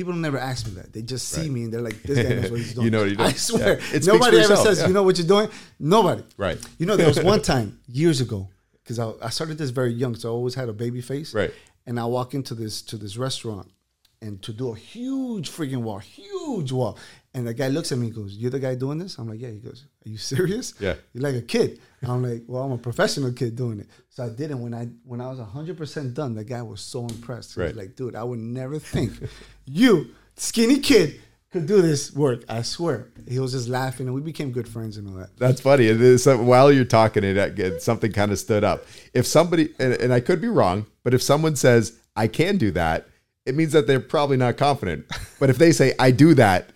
people 0.00 0.14
never 0.14 0.38
ask 0.38 0.66
me 0.66 0.72
that. 0.80 0.92
They 0.94 1.02
just 1.02 1.28
see 1.28 1.42
Right. 1.42 1.50
me 1.50 1.64
and 1.64 1.72
they're 1.72 1.82
like, 1.90 2.02
this 2.02 2.18
guy 2.26 2.34
knows 2.36 2.50
what 2.50 2.60
he's 2.60 2.74
doing. 2.74 2.84
You 2.86 2.90
know 2.90 3.00
what 3.00 3.10
he 3.10 3.16
does. 3.16 3.32
I 3.34 3.36
swear. 3.36 3.80
Yeah. 3.92 3.98
Nobody 4.12 4.36
ever 4.38 4.52
itself, 4.52 4.66
says, 4.66 4.78
yeah. 4.80 4.86
you 4.88 4.94
know 4.94 5.02
what 5.02 5.18
you're 5.18 5.26
doing? 5.26 5.48
Nobody. 5.78 6.22
Right. 6.36 6.58
You 6.78 6.86
know, 6.86 6.96
there 6.96 7.08
was 7.08 7.20
one 7.20 7.42
time 7.54 7.78
years 7.86 8.20
ago 8.22 8.48
because 8.82 8.98
I, 8.98 9.12
I 9.22 9.28
started 9.30 9.58
this 9.58 9.70
very 9.70 9.92
young, 9.92 10.14
so 10.14 10.30
I 10.30 10.32
always 10.32 10.54
had 10.54 10.68
a 10.68 10.72
baby 10.72 11.02
face. 11.02 11.34
Right. 11.34 11.52
And 11.86 12.00
I 12.00 12.06
walk 12.06 12.34
into 12.34 12.54
this 12.54 12.82
to 12.82 12.96
this 12.96 13.16
restaurant, 13.16 13.68
and 14.22 14.40
to 14.42 14.52
do 14.52 14.72
a 14.72 14.76
huge 14.76 15.50
freaking 15.50 15.82
wall, 15.82 15.98
huge 15.98 16.72
wall, 16.72 16.98
and 17.34 17.46
the 17.46 17.54
guy 17.54 17.68
looks 17.68 17.92
at 17.92 17.98
me 17.98 18.06
and 18.06 18.14
goes, 18.14 18.34
"You're 18.34 18.50
the 18.50 18.58
guy 18.60 18.74
doing 18.74 18.98
this?" 18.98 19.18
I'm 19.18 19.28
like, 19.28 19.40
"Yeah." 19.40 19.50
He 19.50 19.58
goes, 19.58 19.84
"Are 20.04 20.08
you 20.08 20.18
serious?" 20.32 20.74
Yeah. 20.80 20.94
You're 21.12 21.22
like 21.22 21.34
a 21.36 21.42
kid. 21.42 21.80
I'm 22.02 22.22
like, 22.22 22.42
"Well, 22.46 22.62
I'm 22.62 22.72
a 22.72 22.78
professional 22.78 23.32
kid 23.32 23.56
doing 23.56 23.80
it." 23.80 23.88
So 24.08 24.24
I 24.24 24.28
did 24.30 24.50
it. 24.50 24.58
When 24.58 24.74
I 24.74 24.88
when 25.04 25.20
I 25.20 25.28
was 25.28 25.38
100 25.38 25.76
percent 25.76 26.14
done, 26.14 26.34
the 26.34 26.44
guy 26.44 26.62
was 26.62 26.80
so 26.80 27.06
impressed. 27.06 27.54
He 27.54 27.60
Right. 27.60 27.68
was 27.68 27.76
like, 27.76 27.96
"Dude, 27.96 28.14
I 28.16 28.24
would 28.24 28.38
never 28.40 28.78
think 28.78 29.12
you, 29.66 30.08
skinny 30.36 30.78
kid." 30.80 31.20
Could 31.52 31.66
do 31.66 31.82
this 31.82 32.12
work, 32.14 32.44
I 32.48 32.62
swear. 32.62 33.08
He 33.28 33.40
was 33.40 33.50
just 33.50 33.66
laughing, 33.68 34.06
and 34.06 34.14
we 34.14 34.20
became 34.20 34.52
good 34.52 34.68
friends 34.68 34.96
and 34.98 35.08
all 35.08 35.14
that. 35.14 35.36
That's 35.36 35.60
funny. 35.60 35.86
It 35.88 36.00
is, 36.00 36.22
so 36.22 36.40
while 36.40 36.70
you're 36.70 36.84
talking, 36.84 37.24
it, 37.24 37.36
it 37.58 37.82
something 37.82 38.12
kind 38.12 38.30
of 38.30 38.38
stood 38.38 38.62
up. 38.62 38.84
If 39.14 39.26
somebody, 39.26 39.74
and, 39.80 39.94
and 39.94 40.12
I 40.12 40.20
could 40.20 40.40
be 40.40 40.46
wrong, 40.46 40.86
but 41.02 41.12
if 41.12 41.20
someone 41.20 41.56
says 41.56 41.98
I 42.14 42.28
can 42.28 42.56
do 42.56 42.70
that, 42.70 43.08
it 43.46 43.56
means 43.56 43.72
that 43.72 43.88
they're 43.88 43.98
probably 43.98 44.36
not 44.36 44.58
confident. 44.58 45.06
But 45.40 45.50
if 45.50 45.58
they 45.58 45.72
say 45.72 45.92
I 45.98 46.12
do 46.12 46.34
that, 46.34 46.70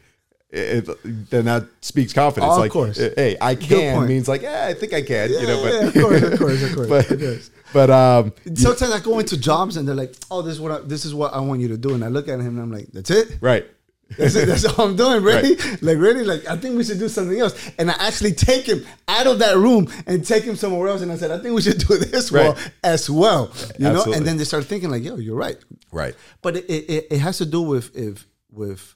it, 0.54 1.30
then 1.30 1.44
that 1.46 1.66
speaks 1.80 2.12
confidence. 2.12 2.50
Oh, 2.50 2.54
of 2.54 2.58
like, 2.60 2.70
course. 2.72 2.96
hey, 2.98 3.36
I 3.40 3.54
can 3.54 4.06
means 4.06 4.28
like, 4.28 4.42
yeah, 4.42 4.66
I 4.66 4.74
think 4.74 4.92
I 4.92 5.02
can. 5.02 5.30
you 5.30 5.42
know, 5.46 5.62
but 5.62 5.72
yeah, 5.72 5.86
of 5.88 5.94
course, 5.94 6.22
of 6.22 6.38
course, 6.38 6.62
of 6.62 6.74
course, 6.76 6.88
but, 6.88 7.10
of 7.10 7.20
course. 7.20 7.50
but 7.72 7.90
um, 7.90 8.32
Sometimes 8.54 8.92
I 8.92 9.00
go 9.00 9.18
into 9.18 9.36
jobs 9.36 9.76
and 9.76 9.86
they're 9.86 9.94
like, 9.94 10.14
"Oh, 10.30 10.42
this 10.42 10.54
is 10.54 10.60
what 10.60 10.72
I, 10.72 10.78
this 10.80 11.04
is 11.04 11.14
what 11.14 11.34
I 11.34 11.40
want 11.40 11.60
you 11.60 11.68
to 11.68 11.76
do," 11.76 11.94
and 11.94 12.04
I 12.04 12.08
look 12.08 12.28
at 12.28 12.38
him 12.40 12.56
and 12.56 12.60
I'm 12.60 12.72
like, 12.72 12.86
"That's 12.92 13.10
it." 13.10 13.38
right, 13.40 13.66
That's 14.18 14.34
it. 14.36 14.46
That's 14.46 14.64
all 14.66 14.84
I'm 14.86 14.96
doing. 14.96 15.22
Really? 15.30 15.56
Like 15.82 15.98
really? 15.98 16.24
Like 16.24 16.46
I 16.46 16.56
think 16.56 16.76
we 16.76 16.84
should 16.84 16.98
do 16.98 17.08
something 17.08 17.38
else. 17.40 17.54
And 17.78 17.90
I 17.90 17.94
actually 17.98 18.32
take 18.34 18.66
him 18.66 18.84
out 19.08 19.26
of 19.26 19.38
that 19.40 19.56
room 19.56 19.88
and 20.06 20.24
take 20.24 20.44
him 20.44 20.56
somewhere 20.56 20.88
else. 20.88 21.00
And 21.02 21.10
I 21.10 21.16
said, 21.16 21.30
I 21.30 21.38
think 21.38 21.54
we 21.54 21.62
should 21.62 21.78
do 21.88 21.96
this 21.96 22.30
Right. 22.30 22.54
well 22.54 22.56
as 22.84 23.08
well. 23.10 23.50
You 23.78 23.90
know? 23.90 24.04
And 24.14 24.24
then 24.26 24.36
they 24.36 24.44
start 24.44 24.66
thinking 24.66 24.90
like, 24.90 25.02
yo, 25.02 25.16
you're 25.16 25.34
right. 25.36 25.56
right, 25.90 26.14
But 26.42 26.56
it, 26.58 26.64
it, 26.68 27.06
it 27.10 27.18
has 27.18 27.38
to 27.38 27.46
do 27.46 27.62
with 27.62 27.96
if 27.96 28.26
with 28.52 28.94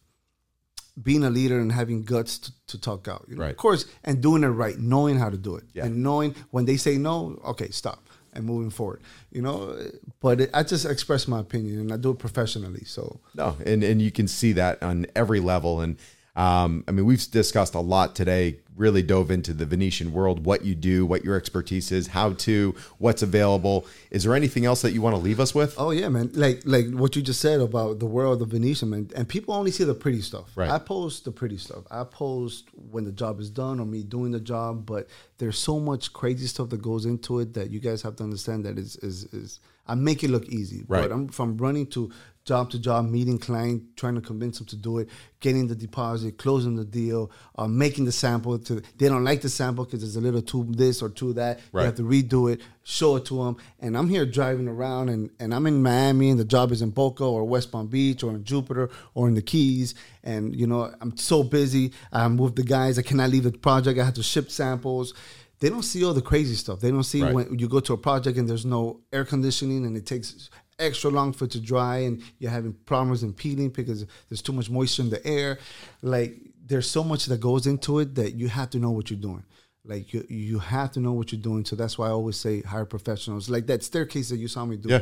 being 1.03 1.25
a 1.25 1.31
leader 1.31 1.59
and 1.61 1.71
having 1.73 2.05
guts 2.05 2.39
to, 2.39 2.53
to 2.69 2.81
talk 2.81 3.09
out. 3.09 3.25
You 3.29 3.37
know? 3.37 3.43
Right. 3.43 3.51
Of 3.51 3.57
course, 3.57 3.87
and 4.05 4.21
doing 4.23 4.43
it 4.45 4.49
right, 4.49 4.79
knowing 4.79 5.17
how 5.19 5.31
to 5.31 5.37
do 5.39 5.57
it, 5.57 5.65
Yeah. 5.75 5.85
and 5.87 6.03
knowing 6.03 6.35
when 6.51 6.65
they 6.65 6.77
say 6.77 6.97
no, 6.99 7.41
okay, 7.45 7.71
stop, 7.71 8.03
and 8.33 8.45
moving 8.45 8.71
forward. 8.71 9.01
You 9.31 9.43
know, 9.43 9.77
but 10.21 10.41
it, 10.41 10.51
I 10.55 10.63
just 10.63 10.85
express 10.85 11.29
my 11.29 11.41
opinion 11.41 11.81
and 11.81 11.93
I 11.93 11.97
do 11.97 12.11
it 12.11 12.19
professionally. 12.19 12.85
So 12.85 13.21
No, 13.35 13.57
and 13.65 13.83
and 13.85 14.01
you 14.03 14.11
can 14.11 14.29
see 14.29 14.53
that 14.55 14.83
on 14.83 15.07
every 15.15 15.41
level. 15.41 15.81
And 15.81 15.97
um, 16.39 16.85
I 16.87 16.93
mean, 16.93 17.05
we've 17.05 17.31
discussed 17.31 17.75
a 17.75 17.81
lot 17.81 18.15
today. 18.15 18.61
Really 18.77 19.03
dove 19.03 19.33
into 19.33 19.53
the 19.53 19.67
Venetian 19.67 20.13
world, 20.13 20.47
what 20.47 20.65
you 20.65 20.77
do, 20.77 21.05
what 21.05 21.25
your 21.25 21.35
expertise 21.35 21.91
is, 21.91 22.07
how 22.07 22.35
to, 22.35 22.77
what's 22.99 23.23
available. 23.23 23.85
Is 24.13 24.23
there 24.23 24.37
anything 24.37 24.65
else 24.65 24.83
that 24.83 24.93
you 24.93 25.03
want 25.03 25.17
to 25.17 25.21
leave 25.21 25.41
us 25.41 25.53
with? 25.53 25.75
Oh 25.77 25.91
yeah, 25.91 26.09
man! 26.09 26.31
Like 26.35 26.63
like 26.65 26.87
what 26.93 27.17
you 27.17 27.23
just 27.23 27.41
said 27.41 27.61
about 27.61 27.99
the 27.99 28.07
world 28.07 28.41
of 28.41 28.51
Venetian, 28.51 28.91
man. 28.91 29.11
And 29.17 29.29
people 29.29 29.53
only 29.53 29.73
see 29.73 29.83
the 29.83 29.95
pretty 29.95 30.23
stuff. 30.23 30.57
Right. 30.57 30.71
I 30.71 30.79
post 30.79 31.25
the 31.25 31.33
pretty 31.33 31.59
stuff. 31.59 31.83
I 31.91 32.05
post 32.05 32.69
when 32.93 33.03
the 33.03 33.11
job 33.11 33.41
is 33.41 33.51
done 33.51 33.81
or 33.81 33.85
me 33.87 34.05
doing 34.05 34.31
the 34.31 34.39
job. 34.39 34.87
But 34.87 35.09
there's 35.39 35.59
so 35.59 35.81
much 35.81 36.13
crazy 36.13 36.47
stuff 36.47 36.69
that 36.71 36.81
goes 36.81 37.05
into 37.05 37.41
it 37.41 37.55
that 37.55 37.71
you 37.71 37.81
guys 37.81 38.01
have 38.03 38.15
to 38.17 38.23
understand 38.23 38.65
that 38.65 38.79
is 38.79 38.95
is 38.99 39.25
is. 39.35 39.59
I 39.89 39.97
make 39.97 40.23
it 40.23 40.29
look 40.31 40.47
easy, 40.51 40.85
Right. 40.87 41.01
but 41.03 41.11
I'm 41.11 41.29
from 41.29 41.57
running 41.57 41.87
to 41.89 42.13
job 42.49 42.71
to 42.71 42.79
job, 42.79 43.09
meeting 43.09 43.39
client, 43.39 43.83
trying 43.97 44.15
to 44.15 44.21
convince 44.23 44.59
them 44.59 44.67
to 44.67 44.77
do 44.77 44.99
it, 44.99 45.09
getting 45.41 45.69
the 45.69 45.75
deposit, 45.77 46.39
closing 46.39 46.75
the 46.77 46.85
deal, 46.85 47.31
uh, 47.57 47.69
making 47.69 48.07
the 48.07 48.13
sample. 48.13 48.59
To 48.59 48.83
they 48.97 49.09
don't 49.09 49.23
like 49.23 49.43
the 49.43 49.51
sample 49.51 49.85
because 49.85 50.01
there's 50.01 50.17
a 50.17 50.21
little 50.21 50.41
too 50.43 50.67
this 50.71 51.03
or 51.03 51.11
too 51.11 51.35
that. 51.35 51.61
Right. 51.73 51.83
You 51.83 51.87
have 51.87 51.97
to 51.97 52.03
redo 52.03 52.51
it, 52.51 52.63
show 52.83 53.17
it 53.17 53.27
to 53.27 53.45
them. 53.45 53.59
And 53.81 53.97
I'm 53.97 54.09
here 54.09 54.25
driving 54.25 54.67
around 54.67 55.11
and, 55.11 55.31
and 55.39 55.55
I'm 55.55 55.67
in 55.67 55.83
Miami 55.83 56.31
and 56.31 56.41
the 56.41 56.45
job 56.45 56.73
is 56.73 56.81
in 56.81 56.91
Boca 56.91 57.25
or 57.25 57.45
West 57.45 57.71
Palm 57.71 57.87
Beach 57.87 58.23
or 58.23 58.31
in 58.31 58.43
Jupiter 58.45 58.89
or 59.15 59.29
in 59.29 59.35
the 59.35 59.43
Keys. 59.43 59.95
And, 60.25 60.57
you 60.57 60.67
know, 60.67 60.93
I'm 61.03 61.17
so 61.19 61.43
busy. 61.43 61.93
I'm 62.11 62.39
with 62.39 62.57
the 62.57 62.65
guys. 62.65 62.99
I 62.99 63.03
cannot 63.03 63.29
leave 63.31 63.45
the 63.45 63.53
project. 63.53 64.01
I 64.01 64.05
have 64.05 64.15
to 64.15 64.23
ship 64.23 64.51
samples. 64.51 65.13
They 65.61 65.69
don't 65.71 65.83
see 65.83 66.05
all 66.05 66.15
the 66.15 66.23
crazy 66.23 66.55
stuff. 66.55 66.79
They 66.81 66.91
don't 66.91 67.03
see 67.03 67.21
Right. 67.23 67.35
when 67.35 67.59
you 67.59 67.69
go 67.69 67.81
to 67.81 67.93
a 67.93 67.97
project 67.99 68.39
and 68.39 68.49
there's 68.49 68.65
no 68.65 69.01
air 69.13 69.25
conditioning 69.25 69.85
and 69.87 69.97
it 69.97 70.07
takes 70.07 70.49
extra 70.79 71.11
long 71.11 71.33
for 71.33 71.45
it 71.47 71.51
to 71.53 71.61
dry 71.61 71.99
and 71.99 72.23
you're 72.39 72.51
having 72.51 72.73
problems 72.73 73.23
in 73.23 73.33
peeling 73.33 73.71
because 73.71 74.07
there's 74.29 74.43
too 74.43 74.53
much 74.53 74.71
moisture 74.71 75.03
in 75.03 75.11
the 75.11 75.25
air. 75.27 75.59
Like 76.03 76.37
there's 76.65 76.89
so 76.91 77.03
much 77.03 77.27
that 77.27 77.41
goes 77.41 77.67
into 77.67 77.99
it 77.99 78.15
that 78.15 78.35
you 78.35 78.49
have 78.49 78.71
to 78.71 78.79
know 78.79 78.91
what 78.91 79.11
you're 79.11 79.21
doing. 79.21 79.45
Like 79.85 80.13
you, 80.13 80.25
you 80.29 80.59
have 80.59 80.93
to 80.93 81.01
know 81.01 81.13
what 81.13 81.33
you're 81.33 81.41
doing. 81.41 81.65
So 81.65 81.75
that's 81.77 81.97
why 81.99 82.09
I 82.09 82.11
always 82.11 82.37
say 82.37 82.61
hire 82.63 82.85
professionals. 82.85 83.49
Like 83.49 83.67
that 83.67 83.83
staircase 83.83 84.29
that 84.29 84.37
you 84.37 84.49
saw 84.49 84.65
me 84.65 84.77
do. 84.77 84.89
Yeah. 84.91 85.01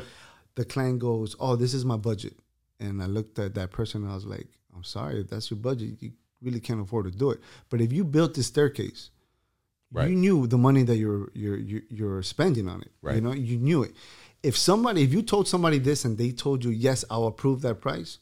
The 0.55 0.65
client 0.65 1.01
goes, 1.01 1.37
"Oh, 1.39 1.55
this 1.57 1.75
is 1.75 1.85
my 1.85 1.97
budget," 1.99 2.35
and 2.81 3.03
I 3.03 3.07
looked 3.07 3.39
at 3.39 3.55
that 3.57 3.73
person 3.73 4.03
and 4.03 4.11
I 4.11 4.15
was 4.15 4.25
like, 4.25 4.47
"I'm 4.75 4.85
sorry, 4.85 5.21
if 5.21 5.29
that's 5.29 5.51
your 5.51 5.59
budget, 5.59 6.01
you 6.01 6.13
really 6.41 6.61
can't 6.61 6.81
afford 6.81 7.05
to 7.07 7.11
do 7.11 7.31
it. 7.31 7.41
But 7.69 7.81
if 7.83 7.93
you 7.93 8.05
built 8.05 8.33
this 8.35 8.47
staircase, 8.47 9.11
Right. 9.93 10.11
you 10.11 10.17
knew 10.17 10.47
the 10.47 10.59
money 10.59 10.83
that 10.83 10.97
you're 10.97 11.31
you're 11.35 11.59
you're, 11.59 11.83
you're 11.91 12.23
spending 12.23 12.69
on 12.69 12.81
it. 12.83 12.93
Right. 13.03 13.17
You 13.17 13.21
know, 13.21 13.33
you 13.33 13.59
knew 13.59 13.83
it. 13.83 13.95
If 14.43 14.57
somebody, 14.57 15.03
if 15.03 15.13
you 15.13 15.23
told 15.23 15.49
somebody 15.49 15.79
this 15.79 16.05
and 16.05 16.17
they 16.19 16.31
told 16.31 16.65
you, 16.65 16.71
"Yes, 16.71 17.05
I'll 17.11 17.27
approve 17.27 17.63
that 17.63 17.81
price," 17.81 18.19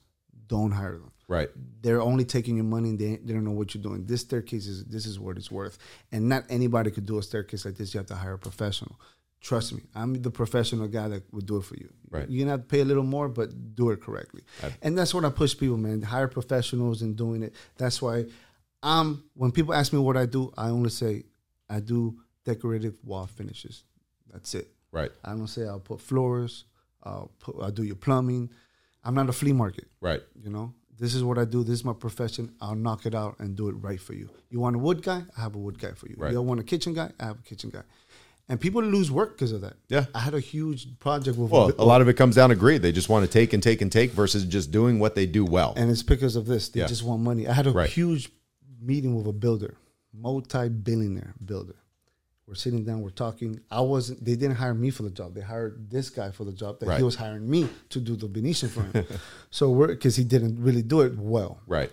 don't 0.47 0.73
hire 0.73 0.99
them 0.99 1.11
Right. 1.29 1.49
they're 1.81 2.03
only 2.03 2.25
taking 2.25 2.57
your 2.57 2.65
money 2.67 2.91
and 2.91 2.99
they, 2.99 3.17
they 3.17 3.33
don't 3.33 3.45
know 3.45 3.51
what 3.51 3.75
you're 3.75 3.83
doing. 3.83 4.05
This 4.05 4.21
staircase 4.21 4.67
is 4.67 4.85
this 4.85 5.07
is 5.07 5.19
what 5.19 5.37
it's 5.39 5.51
worth. 5.51 5.79
And 6.13 6.29
not 6.29 6.45
anybody 6.51 6.91
could 6.91 7.07
do 7.07 7.19
a 7.19 7.23
staircase 7.23 7.65
like 7.65 7.77
this. 7.77 7.95
You 7.95 7.99
have 7.99 8.07
to 8.09 8.15
hire 8.15 8.35
a 8.35 8.39
professional. 8.39 9.01
Trust 9.41 9.73
me, 9.75 9.83
I'm 9.95 10.15
the 10.23 10.31
professional 10.31 10.87
guy 10.89 11.09
that 11.09 11.23
would 11.33 11.47
do 11.47 11.57
it 11.57 11.65
for 11.65 11.77
you. 11.77 11.93
Right. 12.11 12.29
You're 12.29 12.45
gonna 12.45 12.53
have 12.53 12.63
to 12.63 12.67
pay 12.67 12.81
a 12.81 12.85
little 12.85 13.05
more, 13.05 13.29
but 13.29 13.75
do 13.75 13.91
it 13.91 14.01
correctly. 14.03 14.43
and 14.83 14.97
that's 14.97 15.13
what 15.15 15.25
I 15.25 15.31
push 15.31 15.57
people, 15.57 15.77
man. 15.77 16.03
Hire 16.03 16.29
professionals 16.29 17.03
in 17.03 17.15
doing 17.15 17.43
it. 17.43 17.55
That's 17.77 18.01
why 18.01 18.27
I'm 18.83 19.25
when 19.35 19.51
people 19.51 19.73
ask 19.75 19.93
me 19.93 19.99
what 19.99 20.17
I 20.17 20.27
do, 20.27 20.53
I 20.57 20.69
only 20.69 20.91
say 20.91 21.25
I 21.69 21.81
do 21.81 22.21
decorative 22.45 23.03
wall 23.03 23.27
finishes. 23.27 23.85
That's 24.31 24.55
it. 24.55 24.74
Right. 24.95 25.11
I 25.25 25.31
don't 25.31 25.49
say 25.49 25.63
I'll 25.67 25.81
put 25.81 26.01
floors, 26.01 26.65
I'll 27.03 27.31
put 27.41 27.57
I'll 27.61 27.71
do 27.71 27.83
your 27.83 27.97
plumbing. 27.97 28.51
I'm 29.05 29.15
not 29.15 29.29
a 29.29 29.33
flea 29.33 29.53
market. 29.53 29.87
Right. 30.01 30.23
You 30.43 30.51
know, 30.51 30.73
this 30.99 31.15
is 31.15 31.23
what 31.23 31.37
I 31.37 31.45
do. 31.45 31.63
This 31.65 31.75
is 31.81 31.85
my 31.85 31.93
profession. 31.93 32.55
I'll 32.61 32.77
knock 32.87 33.05
it 33.05 33.15
out 33.15 33.35
and 33.41 33.55
do 33.57 33.69
it 33.69 33.73
right 33.73 34.01
for 34.01 34.15
you. 34.15 34.31
You 34.51 34.61
want 34.61 34.77
a 34.77 34.79
wood 34.79 35.03
guy? 35.03 35.23
I 35.37 35.41
have 35.43 35.55
a 35.57 35.59
wood 35.59 35.79
guy 35.79 35.93
for 35.93 36.07
you. 36.09 36.15
Right. 36.17 36.33
You 36.33 36.41
want 36.41 36.61
a 36.61 36.65
kitchen 36.65 36.95
guy? 36.95 37.11
I 37.21 37.25
have 37.27 37.39
a 37.41 37.43
kitchen 37.43 37.71
guy. 37.71 37.83
And 38.49 38.61
people 38.61 38.83
lose 38.83 39.11
work 39.11 39.31
because 39.37 39.53
of 39.53 39.63
that. 39.63 39.75
Yeah. 39.89 40.05
I 40.15 40.21
had 40.21 40.35
a 40.35 40.41
huge 40.41 40.99
project 41.01 41.37
with 41.39 41.51
Well, 41.51 41.73
a 41.79 41.85
lot 41.85 42.01
of 42.03 42.09
it 42.09 42.15
comes 42.15 42.37
down 42.37 42.51
to 42.51 42.55
greed. 42.55 42.83
They 42.83 42.93
just 42.93 43.09
want 43.09 43.27
to 43.27 43.31
take 43.31 43.53
and 43.55 43.63
take 43.63 43.81
and 43.83 43.91
take 43.91 44.13
versus 44.13 44.45
just 44.45 44.71
doing 44.71 44.99
what 44.99 45.15
they 45.15 45.27
do 45.27 45.45
well. 45.45 45.73
and 45.77 45.91
it's 45.91 46.03
because 46.03 46.37
of 46.37 46.47
this. 46.47 46.69
They 46.69 46.81
Yeah. 46.81 46.87
just 46.87 47.03
want 47.03 47.23
money. 47.23 47.49
I 47.49 47.53
had 47.55 47.67
a 47.67 47.73
Right. 47.73 47.91
huge 47.91 48.31
meeting 48.81 49.17
with 49.17 49.27
a 49.27 49.33
builder, 49.33 49.77
multi-billionaire 50.13 51.35
builder. 51.45 51.77
We're 52.47 52.55
sitting 52.55 52.85
down, 52.85 53.01
we're 53.01 53.11
talking. 53.11 53.61
I 53.71 53.81
wasn't. 53.81 54.23
They 54.25 54.37
didn't 54.37 54.57
hire 54.57 54.75
me 54.75 54.91
for 54.91 55.03
the 55.03 55.11
job. 55.11 55.35
They 55.35 55.41
hired 55.41 55.91
this 55.91 56.11
guy 56.11 56.31
for 56.31 56.45
the 56.45 56.53
job 56.53 56.79
that 56.81 56.87
Right. 56.89 56.99
he 56.99 57.03
was 57.03 57.15
hiring 57.15 57.49
me 57.49 57.69
to 57.89 58.01
do 58.01 58.17
the 58.17 58.29
Venetian 58.29 58.69
for 58.69 58.83
him. 58.83 59.07
so 59.51 59.71
we're 59.71 59.89
because 59.89 60.17
he 60.17 60.25
didn't 60.25 60.61
really 60.63 60.83
do 60.83 61.01
it 61.01 61.17
well. 61.19 61.61
Right. 61.67 61.91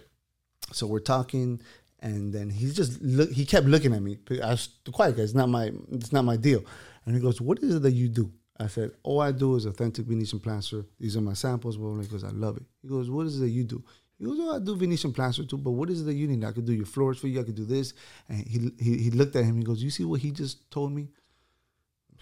So 0.73 0.87
we're 0.87 0.99
talking, 0.99 1.61
and 2.01 2.33
then 2.33 2.49
he 2.49 2.69
just 2.71 3.01
look. 3.01 3.31
He 3.31 3.45
kept 3.45 3.65
looking 3.67 3.93
at 3.93 4.01
me. 4.01 4.17
I 4.43 4.49
was 4.51 4.69
the 4.83 4.91
quiet 4.91 5.15
guy. 5.15 5.23
It's 5.23 5.33
not 5.33 5.47
my. 5.47 5.71
It's 5.91 6.11
not 6.11 6.25
my 6.25 6.35
deal. 6.35 6.63
And 7.05 7.15
he 7.15 7.21
goes, 7.21 7.39
"What 7.39 7.59
is 7.59 7.75
it 7.75 7.81
that 7.83 7.93
you 7.93 8.09
do?" 8.09 8.31
I 8.59 8.67
said, 8.67 8.91
"All 9.03 9.21
I 9.21 9.31
do 9.31 9.55
is 9.55 9.65
authentic 9.65 10.05
Venetian 10.05 10.39
plaster. 10.41 10.85
These 10.99 11.15
are 11.15 11.21
my 11.21 11.33
samples." 11.33 11.77
Well, 11.77 11.97
he 11.97 12.07
goes, 12.07 12.25
"I 12.25 12.29
love 12.31 12.57
it." 12.57 12.63
He 12.81 12.89
goes, 12.89 13.09
"What 13.09 13.25
is 13.25 13.37
it 13.37 13.39
that 13.39 13.49
you 13.49 13.63
do?" 13.63 13.83
He 14.21 14.27
goes, 14.27 14.37
"Oh, 14.39 14.55
I 14.55 14.59
do 14.59 14.75
Venetian 14.75 15.11
plaster 15.13 15.43
too. 15.43 15.57
But 15.57 15.71
what 15.71 15.89
is 15.89 16.01
it 16.01 16.03
that 16.05 16.13
you 16.13 16.27
need? 16.27 16.43
I 16.45 16.51
could 16.51 16.65
do 16.65 16.73
your 16.73 16.85
floors 16.85 17.17
for 17.17 17.27
you. 17.27 17.39
I 17.41 17.43
could 17.43 17.55
do 17.55 17.65
this." 17.65 17.93
And 18.29 18.45
he 18.47 18.57
he, 18.79 18.97
he 19.05 19.09
looked 19.11 19.35
at 19.35 19.43
him. 19.43 19.57
He 19.57 19.63
goes, 19.63 19.81
"You 19.83 19.89
see 19.89 20.05
what 20.05 20.21
he 20.21 20.29
just 20.31 20.69
told 20.69 20.91
me?" 20.93 21.09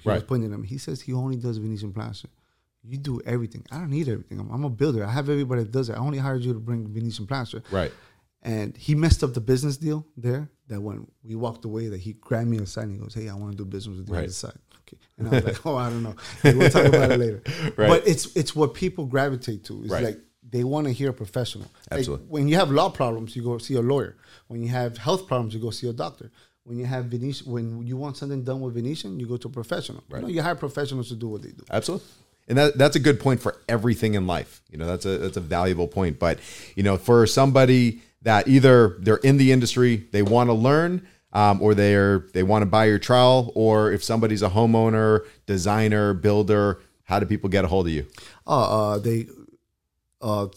He 0.01 0.07
was 0.09 0.23
pointing 0.23 0.53
at 0.53 0.59
me. 0.59 0.67
He 0.67 0.77
says 0.77 1.01
he 1.01 1.13
only 1.13 1.35
does 1.35 1.57
Venetian 1.57 1.91
plaster. 1.91 2.29
You 2.83 2.97
do 2.97 3.19
everything. 3.25 3.65
I 3.71 3.79
don't 3.79 3.89
need 3.89 4.07
everything. 4.07 4.39
I'm, 4.39 4.49
I'm 4.49 4.63
a 4.63 4.69
builder. 4.69 5.03
I 5.05 5.11
have 5.11 5.29
everybody 5.29 5.63
that 5.63 5.71
does 5.73 5.89
it. 5.89 5.93
I 5.93 5.97
only 5.97 6.17
hired 6.19 6.41
you 6.43 6.53
to 6.53 6.59
bring 6.59 6.87
Venetian 6.87 7.27
plaster. 7.27 7.61
Right. 7.69 7.91
And 8.41 8.77
he 8.77 8.95
messed 8.95 9.21
up 9.25 9.33
the 9.33 9.41
business 9.41 9.75
deal 9.75 10.05
there. 10.15 10.49
That 10.69 10.79
when 10.79 11.05
we 11.23 11.35
walked 11.35 11.65
away, 11.65 11.89
that 11.89 11.99
he 11.99 12.13
grabbed 12.13 12.47
me 12.47 12.59
aside 12.59 12.83
and 12.83 12.93
he 12.93 12.97
goes, 12.99 13.13
"Hey, 13.13 13.27
I 13.27 13.33
want 13.33 13.51
to 13.51 13.57
do 13.57 13.65
business 13.65 13.97
with 13.97 14.07
you 14.07 14.13
on 14.15 14.19
Right. 14.21 14.27
this 14.27 14.37
side." 14.37 14.57
Okay, 14.87 14.97
and 15.17 15.27
I 15.27 15.31
was 15.31 15.43
like, 15.43 15.59
"Oh, 15.65 15.75
I 15.75 15.89
don't 15.89 16.03
know. 16.03 16.15
We'll 16.45 16.69
talk 16.69 16.85
about 16.85 17.11
it 17.11 17.19
later." 17.19 17.43
Right. 17.75 17.89
But 17.89 18.07
it's 18.07 18.33
it's 18.37 18.55
what 18.55 18.73
people 18.75 19.05
gravitate 19.07 19.65
to. 19.65 19.81
It's 19.83 19.91
Right. 19.91 20.03
like 20.05 20.19
they 20.51 20.63
want 20.63 20.87
to 20.87 20.93
hear 20.93 21.09
a 21.09 21.13
professional. 21.13 21.67
Like, 21.91 21.99
Absolutely. 21.99 22.27
when 22.27 22.47
you 22.47 22.55
have 22.55 22.71
law 22.71 22.89
problems, 22.89 23.35
you 23.35 23.43
go 23.43 23.57
see 23.57 23.75
a 23.75 23.81
lawyer. 23.81 24.15
When 24.47 24.61
you 24.61 24.69
have 24.69 24.97
health 24.97 25.27
problems, 25.27 25.53
you 25.53 25.59
go 25.59 25.69
see 25.69 25.89
a 25.89 25.93
doctor. 25.93 26.31
When 26.63 26.77
you 26.77 26.85
have 26.85 27.05
Venetian, 27.05 27.51
when 27.51 27.85
you 27.85 27.97
want 27.97 28.17
something 28.17 28.43
done 28.43 28.61
with 28.61 28.73
Venetian, 28.73 29.19
you 29.19 29.27
go 29.27 29.37
to 29.37 29.47
a 29.47 29.51
professional. 29.51 30.03
Right. 30.09 30.19
You, 30.19 30.27
know, 30.27 30.33
you 30.33 30.41
hire 30.41 30.55
professionals 30.55 31.09
to 31.09 31.15
do 31.15 31.27
what 31.27 31.41
they 31.41 31.49
do. 31.49 31.63
Absolutely. 31.71 32.07
And 32.47 32.57
that, 32.57 32.77
that's 32.77 32.95
a 32.95 32.99
good 32.99 33.19
point 33.19 33.41
for 33.41 33.57
everything 33.67 34.15
in 34.15 34.27
life. 34.27 34.61
You 34.71 34.77
know, 34.77 34.87
that's 34.87 35.05
a 35.05 35.17
that's 35.19 35.37
a 35.37 35.41
valuable 35.41 35.87
point. 35.87 36.19
But 36.19 36.39
you 36.75 36.83
know, 36.83 36.97
for 36.97 37.25
somebody 37.27 38.01
that 38.23 38.47
either 38.47 38.97
they're 38.99 39.17
in 39.17 39.37
the 39.37 39.51
industry, 39.51 40.07
they 40.11 40.23
want 40.23 40.49
to 40.49 40.53
learn, 40.53 41.07
um, 41.31 41.61
or 41.61 41.75
they're 41.75 42.25
they 42.33 42.43
want 42.43 42.63
to 42.63 42.65
buy 42.65 42.85
your 42.85 42.99
trowel, 42.99 43.51
or 43.55 43.91
if 43.91 44.03
somebody's 44.03 44.41
a 44.41 44.49
homeowner, 44.49 45.25
designer, 45.45 46.15
builder, 46.15 46.81
how 47.03 47.19
do 47.19 47.25
people 47.25 47.49
get 47.49 47.65
a 47.65 47.67
hold 47.67 47.87
of 47.87 47.93
you? 47.93 48.05
Uh, 48.47 48.93
uh, 48.93 48.99
they 48.99 49.27
uh, 50.21 50.47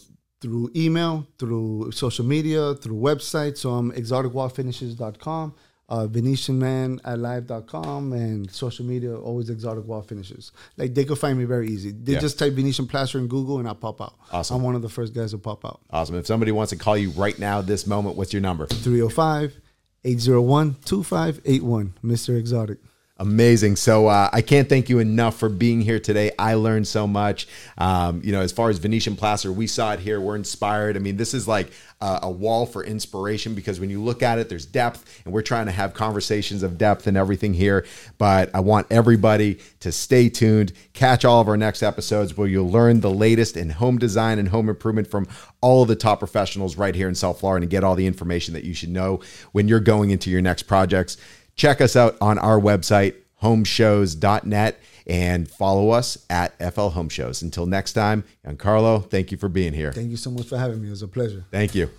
through 0.41 0.69
email, 0.75 1.25
through 1.39 1.91
social 1.91 2.25
media, 2.25 2.73
through 2.75 2.97
websites. 2.97 3.59
So 3.59 3.71
I'm 3.71 3.91
exoticwallfinishes.com, 3.93 5.53
uh, 5.89 6.07
VenetianMan 6.07 6.99
at 7.05 7.19
live.com, 7.19 8.13
and 8.13 8.49
social 8.51 8.85
media, 8.85 9.15
always 9.17 9.49
Exotic 9.49 9.85
Wall 9.85 10.01
Finishes. 10.01 10.51
Like 10.77 10.93
they 10.95 11.05
could 11.05 11.17
find 11.19 11.37
me 11.37 11.45
very 11.45 11.67
easy. 11.69 11.91
They 11.91 12.13
Yeah. 12.13 12.19
just 12.19 12.39
type 12.39 12.53
Venetian 12.53 12.87
Plaster 12.87 13.19
in 13.19 13.27
Google 13.27 13.59
and 13.59 13.67
I'll 13.67 13.75
pop 13.75 14.01
out. 14.01 14.15
Awesome. 14.31 14.57
I'm 14.57 14.63
one 14.63 14.75
of 14.75 14.81
the 14.81 14.89
first 14.89 15.13
guys 15.13 15.31
to 15.31 15.37
pop 15.37 15.63
out. 15.65 15.81
Awesome. 15.89 16.15
If 16.15 16.27
somebody 16.27 16.51
wants 16.51 16.71
to 16.71 16.75
call 16.77 16.97
you 16.97 17.11
right 17.11 17.37
now, 17.39 17.61
this 17.61 17.87
moment, 17.87 18.15
what's 18.17 18.33
your 18.33 18.41
number? 18.41 18.65
305 18.67 19.59
801 20.03 20.75
2581, 20.85 21.93
Mr. 22.03 22.37
Exotic. 22.37 22.79
Amazing. 23.17 23.75
So 23.75 24.07
uh, 24.07 24.27
I 24.33 24.41
can't 24.41 24.67
thank 24.67 24.89
you 24.89 24.97
enough 24.97 25.37
for 25.37 25.47
being 25.47 25.81
here 25.81 25.99
today. 25.99 26.31
I 26.39 26.55
learned 26.55 26.87
so 26.87 27.05
much. 27.05 27.47
Um, 27.77 28.21
you 28.23 28.31
know, 28.31 28.41
as 28.41 28.51
far 28.51 28.71
as 28.71 28.79
Venetian 28.79 29.15
plaster, 29.15 29.51
we 29.51 29.67
saw 29.67 29.93
it 29.93 29.99
here. 29.99 30.19
We're 30.19 30.35
inspired. 30.35 30.97
I 30.97 30.99
mean, 30.99 31.15
this 31.15 31.35
is 31.35 31.47
like 31.47 31.71
a, 32.01 32.21
a 32.23 32.31
wall 32.31 32.65
for 32.65 32.83
inspiration 32.83 33.53
because 33.53 33.79
when 33.79 33.91
you 33.91 34.01
look 34.01 34.23
at 34.23 34.39
it, 34.39 34.49
there's 34.49 34.65
depth, 34.65 35.21
and 35.25 35.33
we're 35.33 35.43
trying 35.43 35.67
to 35.67 35.71
have 35.71 35.93
conversations 35.93 36.63
of 36.63 36.79
depth 36.79 37.05
and 37.05 37.15
everything 37.15 37.53
here. 37.53 37.85
But 38.17 38.49
I 38.55 38.61
want 38.61 38.87
everybody 38.89 39.59
to 39.81 39.91
stay 39.91 40.27
tuned, 40.27 40.73
catch 40.93 41.23
all 41.23 41.39
of 41.39 41.47
our 41.47 41.57
next 41.57 41.83
episodes 41.83 42.35
where 42.35 42.47
you'll 42.47 42.71
learn 42.71 43.01
the 43.01 43.11
latest 43.11 43.57
in 43.57 43.69
home 43.69 43.99
design 43.99 44.39
and 44.39 44.49
home 44.49 44.69
improvement 44.69 45.07
from 45.07 45.27
all 45.61 45.83
of 45.83 45.87
the 45.87 45.95
top 45.95 46.17
professionals 46.17 46.77
right 46.77 46.95
here 46.95 47.09
in 47.09 47.15
South 47.15 47.39
Florida 47.39 47.63
and 47.63 47.69
get 47.69 47.83
all 47.83 47.93
the 47.93 48.07
information 48.07 48.55
that 48.55 48.63
you 48.63 48.73
should 48.73 48.89
know 48.89 49.21
when 49.51 49.67
you're 49.67 49.79
going 49.79 50.09
into 50.09 50.31
your 50.31 50.41
next 50.41 50.63
projects. 50.63 51.15
Check 51.55 51.81
us 51.81 51.95
out 51.95 52.17
on 52.19 52.37
our 52.37 52.59
website, 52.59 53.15
homeshows.net, 53.41 54.79
and 55.05 55.49
follow 55.49 55.89
us 55.89 56.25
at 56.29 56.57
FL 56.73 56.89
Home 56.89 57.09
Shows. 57.09 57.41
Until 57.41 57.65
next 57.65 57.93
time, 57.93 58.23
Giancarlo, 58.45 59.09
thank 59.09 59.31
you 59.31 59.37
for 59.37 59.49
being 59.49 59.73
here. 59.73 59.91
Thank 59.91 60.11
you 60.11 60.17
so 60.17 60.31
much 60.31 60.47
for 60.47 60.57
having 60.57 60.81
me. 60.81 60.87
It 60.87 60.91
was 60.91 61.01
a 61.01 61.07
pleasure. 61.07 61.45
Thank 61.51 61.75
you. 61.75 61.89